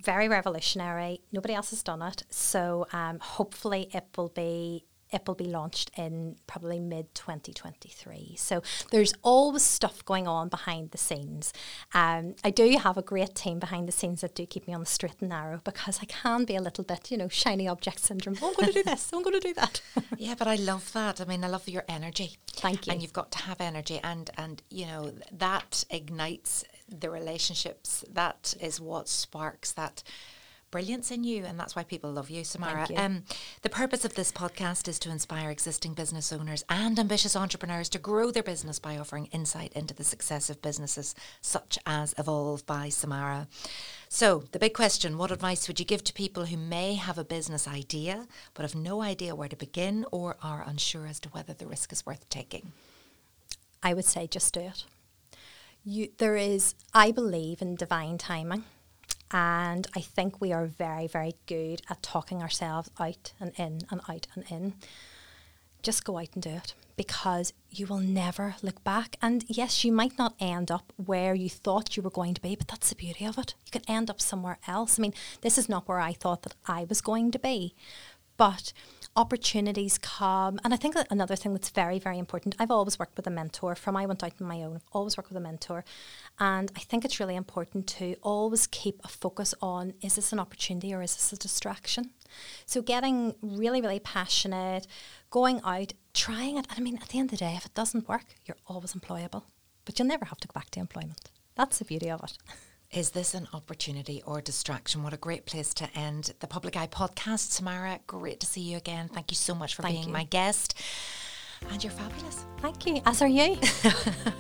Very 0.05 0.28
revolutionary. 0.28 1.20
Nobody 1.32 1.55
else 1.55 1.70
has 1.70 1.82
done 1.82 2.03
it. 2.03 2.24
So 2.28 2.86
um, 2.93 3.18
hopefully 3.18 3.88
it 3.95 4.05
will 4.16 4.28
be 4.28 4.84
it 5.12 5.22
will 5.26 5.34
be 5.34 5.44
launched 5.44 5.90
in 5.96 6.36
probably 6.46 6.80
mid 6.80 7.14
2023. 7.14 8.34
So 8.36 8.62
there's 8.90 9.12
always 9.22 9.62
stuff 9.62 10.04
going 10.04 10.26
on 10.26 10.48
behind 10.48 10.90
the 10.90 10.98
scenes. 10.98 11.52
Um, 11.94 12.34
I 12.42 12.50
do 12.50 12.76
have 12.78 12.96
a 12.96 13.02
great 13.02 13.34
team 13.34 13.58
behind 13.58 13.86
the 13.86 13.92
scenes 13.92 14.22
that 14.22 14.34
do 14.34 14.46
keep 14.46 14.66
me 14.66 14.74
on 14.74 14.80
the 14.80 14.86
straight 14.86 15.20
and 15.20 15.28
narrow 15.30 15.60
because 15.64 16.00
I 16.00 16.06
can 16.06 16.44
be 16.44 16.56
a 16.56 16.60
little 16.60 16.84
bit, 16.84 17.10
you 17.10 17.18
know, 17.18 17.28
shiny 17.28 17.68
object 17.68 18.00
syndrome. 18.00 18.36
Oh, 18.42 18.48
I'm 18.48 18.54
going 18.54 18.72
to 18.72 18.72
do 18.72 18.82
this. 18.82 19.10
I'm 19.12 19.22
going 19.22 19.40
to 19.40 19.48
do 19.48 19.54
that. 19.54 19.82
yeah, 20.16 20.34
but 20.38 20.48
I 20.48 20.56
love 20.56 20.92
that. 20.92 21.20
I 21.20 21.24
mean, 21.24 21.44
I 21.44 21.48
love 21.48 21.68
your 21.68 21.84
energy. 21.88 22.38
Thank 22.52 22.86
you. 22.86 22.92
And 22.92 23.02
you've 23.02 23.12
got 23.12 23.30
to 23.32 23.38
have 23.38 23.60
energy, 23.60 24.00
and 24.02 24.30
and 24.36 24.62
you 24.70 24.86
know 24.86 25.12
that 25.32 25.84
ignites 25.90 26.64
the 26.88 27.10
relationships. 27.10 28.04
That 28.10 28.54
is 28.60 28.80
what 28.80 29.08
sparks 29.08 29.72
that 29.72 30.02
brilliance 30.72 31.12
in 31.12 31.22
you, 31.22 31.44
and 31.44 31.60
that's 31.60 31.76
why 31.76 31.84
people 31.84 32.10
love 32.10 32.30
you, 32.30 32.42
Samara. 32.42 32.86
You. 32.90 32.96
Um, 32.96 33.22
the 33.60 33.68
purpose 33.68 34.04
of 34.04 34.14
this 34.14 34.32
podcast 34.32 34.88
is 34.88 34.98
to 35.00 35.10
inspire 35.10 35.50
existing 35.50 35.94
business 35.94 36.32
owners 36.32 36.64
and 36.68 36.98
ambitious 36.98 37.36
entrepreneurs 37.36 37.88
to 37.90 38.00
grow 38.00 38.32
their 38.32 38.42
business 38.42 38.80
by 38.80 38.96
offering 38.98 39.26
insight 39.26 39.72
into 39.74 39.94
the 39.94 40.02
success 40.02 40.50
of 40.50 40.60
businesses 40.60 41.14
such 41.40 41.78
as 41.86 42.14
Evolve 42.18 42.66
by 42.66 42.88
Samara. 42.88 43.46
So, 44.08 44.44
the 44.50 44.58
big 44.58 44.74
question 44.74 45.16
what 45.16 45.30
advice 45.30 45.68
would 45.68 45.78
you 45.78 45.86
give 45.86 46.02
to 46.04 46.12
people 46.12 46.46
who 46.46 46.56
may 46.56 46.94
have 46.94 47.18
a 47.18 47.24
business 47.24 47.68
idea 47.68 48.26
but 48.54 48.62
have 48.62 48.74
no 48.74 49.02
idea 49.02 49.36
where 49.36 49.48
to 49.48 49.56
begin 49.56 50.04
or 50.10 50.36
are 50.42 50.64
unsure 50.66 51.06
as 51.06 51.20
to 51.20 51.28
whether 51.28 51.52
the 51.52 51.66
risk 51.66 51.92
is 51.92 52.04
worth 52.04 52.28
taking? 52.28 52.72
I 53.82 53.94
would 53.94 54.06
say 54.06 54.26
just 54.26 54.54
do 54.54 54.60
it. 54.60 54.84
You, 55.84 56.08
there 56.18 56.36
is, 56.36 56.74
I 56.94 57.10
believe 57.10 57.60
in 57.60 57.74
divine 57.74 58.16
timing. 58.16 58.64
And 59.33 59.87
I 59.97 60.01
think 60.01 60.41
we 60.41 60.53
are 60.53 60.66
very, 60.66 61.07
very 61.07 61.35
good 61.47 61.83
at 61.89 62.03
talking 62.03 62.43
ourselves 62.43 62.91
out 63.01 63.33
and 63.41 63.53
in 63.57 63.80
and 63.91 64.01
out 64.09 64.26
and 64.35 64.45
in. 64.51 64.74
Just 65.83 66.05
go 66.05 66.18
out 66.18 66.28
and 66.35 66.43
do 66.43 66.51
it 66.51 66.74
because 66.97 67.53
you 67.70 67.87
will 67.87 67.99
never 67.99 68.55
look 68.62 68.85
back. 68.85 69.16
And 69.22 69.45
yes, 69.49 69.85
you 69.85 69.93
might 69.93 70.18
not 70.18 70.35
end 70.39 70.70
up 70.70 70.93
where 70.97 71.35
you 71.35 71.49
thought 71.49 71.97
you 71.97 72.03
were 72.03 72.11
going 72.11 72.35
to 72.35 72.43
be, 72.43 72.55
but 72.55 72.68
that's 72.68 72.91
the 72.91 72.95
beauty 72.95 73.24
of 73.24 73.39
it. 73.39 73.55
You 73.64 73.70
could 73.72 73.89
end 73.89 74.11
up 74.11 74.20
somewhere 74.20 74.59
else. 74.68 74.99
I 74.99 75.03
mean, 75.03 75.14
this 75.41 75.57
is 75.57 75.68
not 75.68 75.89
where 75.89 75.99
I 75.99 76.12
thought 76.12 76.43
that 76.43 76.55
I 76.66 76.85
was 76.85 77.01
going 77.01 77.30
to 77.33 77.39
be. 77.39 77.74
But 78.37 78.72
opportunities 79.14 79.98
come. 79.98 80.58
And 80.64 80.72
I 80.72 80.76
think 80.76 80.94
that 80.94 81.06
another 81.10 81.36
thing 81.36 81.52
that's 81.52 81.70
very, 81.70 81.98
very 81.98 82.18
important, 82.18 82.56
I've 82.58 82.70
always 82.70 82.98
worked 82.98 83.16
with 83.16 83.26
a 83.26 83.30
mentor 83.30 83.74
from 83.74 83.96
I 83.96 84.06
went 84.06 84.24
out 84.24 84.32
on 84.40 84.46
my 84.46 84.62
own, 84.62 84.76
I've 84.76 84.88
always 84.92 85.16
worked 85.16 85.28
with 85.28 85.36
a 85.36 85.40
mentor. 85.40 85.84
And 86.38 86.72
I 86.76 86.80
think 86.80 87.04
it's 87.04 87.20
really 87.20 87.36
important 87.36 87.86
to 87.88 88.16
always 88.22 88.66
keep 88.66 89.00
a 89.04 89.08
focus 89.08 89.54
on 89.60 89.94
is 90.00 90.14
this 90.16 90.32
an 90.32 90.38
opportunity 90.38 90.94
or 90.94 91.02
is 91.02 91.14
this 91.14 91.32
a 91.32 91.36
distraction? 91.36 92.10
So 92.64 92.80
getting 92.80 93.34
really, 93.42 93.82
really 93.82 94.00
passionate, 94.00 94.86
going 95.30 95.60
out, 95.64 95.92
trying 96.14 96.56
it. 96.56 96.66
And 96.70 96.78
I 96.78 96.80
mean, 96.80 96.98
at 97.02 97.08
the 97.08 97.18
end 97.18 97.32
of 97.32 97.38
the 97.38 97.44
day, 97.44 97.54
if 97.56 97.66
it 97.66 97.74
doesn't 97.74 98.08
work, 98.08 98.24
you're 98.46 98.56
always 98.66 98.94
employable. 98.94 99.44
But 99.84 99.98
you'll 99.98 100.08
never 100.08 100.24
have 100.24 100.40
to 100.40 100.48
go 100.48 100.52
back 100.54 100.70
to 100.70 100.80
employment. 100.80 101.30
That's 101.54 101.78
the 101.78 101.84
beauty 101.84 102.10
of 102.10 102.22
it. 102.24 102.38
Is 102.93 103.12
this 103.12 103.32
an 103.32 103.49
opportunity 103.55 104.22
or 104.26 104.40
a 104.40 104.43
distraction? 104.43 105.03
What 105.03 105.14
a 105.14 105.16
great 105.16 105.47
place 105.47 105.72
to 105.74 105.88
end 105.95 106.34
the 106.40 106.47
Public 106.47 106.76
Eye 106.76 106.88
podcast. 106.88 107.51
Samara, 107.51 108.01
great 108.07 108.38
to 108.40 108.47
see 108.47 108.61
you 108.61 108.76
again. 108.76 109.09
Thank 109.09 109.30
you 109.30 109.34
so 109.34 109.55
much 109.55 109.74
for 109.74 109.80
Thank 109.80 109.95
being 109.95 110.09
you. 110.09 110.12
my 110.12 110.24
guest. 110.24 110.78
And 111.70 111.82
you're 111.82 111.90
fabulous. 111.90 112.45
Thank 112.59 112.84
you. 112.84 113.01
As 113.07 113.22
are 113.22 113.28
you. 113.28 113.57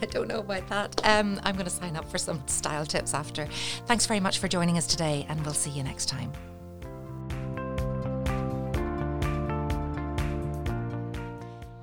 I 0.02 0.06
don't 0.10 0.28
know 0.28 0.40
about 0.40 0.68
that. 0.68 1.00
Um, 1.02 1.40
I'm 1.44 1.54
going 1.54 1.64
to 1.64 1.70
sign 1.70 1.96
up 1.96 2.10
for 2.10 2.18
some 2.18 2.46
style 2.46 2.84
tips 2.84 3.14
after. 3.14 3.46
Thanks 3.86 4.04
very 4.04 4.20
much 4.20 4.38
for 4.38 4.48
joining 4.48 4.76
us 4.76 4.86
today, 4.86 5.24
and 5.30 5.42
we'll 5.46 5.54
see 5.54 5.70
you 5.70 5.82
next 5.82 6.10
time. 6.10 6.30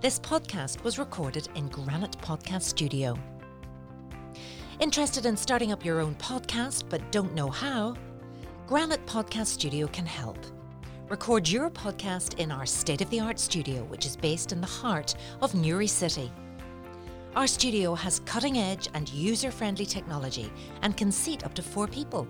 This 0.01 0.19
podcast 0.19 0.83
was 0.83 0.99
recorded 0.99 1.49
in 1.55 1.67
Granite 1.69 2.19
Podcast 2.21 2.61
Studio. 2.61 3.17
Interested 4.79 5.25
in 5.25 5.35
starting 5.35 5.73
up 5.73 5.83
your 5.83 5.99
own 5.99 6.15
podcast 6.15 6.85
but 6.87 7.11
don't 7.11 7.33
know 7.33 7.49
how? 7.49 7.97
Granite 8.65 9.05
Podcast 9.05 9.47
Studio 9.47 9.87
can 9.87 10.05
help. 10.05 10.37
Record 11.09 11.49
your 11.49 11.69
podcast 11.69 12.39
in 12.39 12.49
our 12.49 12.65
state 12.65 13.01
of 13.01 13.09
the 13.09 13.19
art 13.19 13.39
studio, 13.39 13.83
which 13.83 14.05
is 14.05 14.15
based 14.15 14.53
in 14.53 14.61
the 14.61 14.67
heart 14.67 15.15
of 15.41 15.53
Newry 15.53 15.85
City. 15.85 16.31
Our 17.35 17.45
studio 17.45 17.93
has 17.93 18.21
cutting 18.21 18.57
edge 18.57 18.87
and 18.93 19.09
user 19.09 19.51
friendly 19.51 19.85
technology 19.85 20.49
and 20.81 20.95
can 20.95 21.11
seat 21.11 21.43
up 21.43 21.53
to 21.55 21.61
four 21.61 21.87
people. 21.87 22.25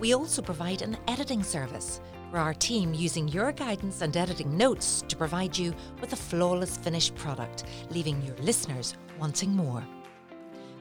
We 0.00 0.14
also 0.14 0.40
provide 0.40 0.80
an 0.80 0.96
editing 1.08 1.42
service 1.42 2.00
for 2.30 2.38
our 2.38 2.54
team 2.54 2.94
using 2.94 3.28
your 3.28 3.52
guidance 3.52 4.00
and 4.00 4.16
editing 4.16 4.56
notes 4.56 5.04
to 5.08 5.14
provide 5.14 5.58
you 5.58 5.74
with 6.00 6.14
a 6.14 6.16
flawless 6.16 6.78
finished 6.78 7.14
product, 7.16 7.64
leaving 7.90 8.22
your 8.22 8.36
listeners 8.36 8.96
wanting 9.18 9.50
more. 9.50 9.86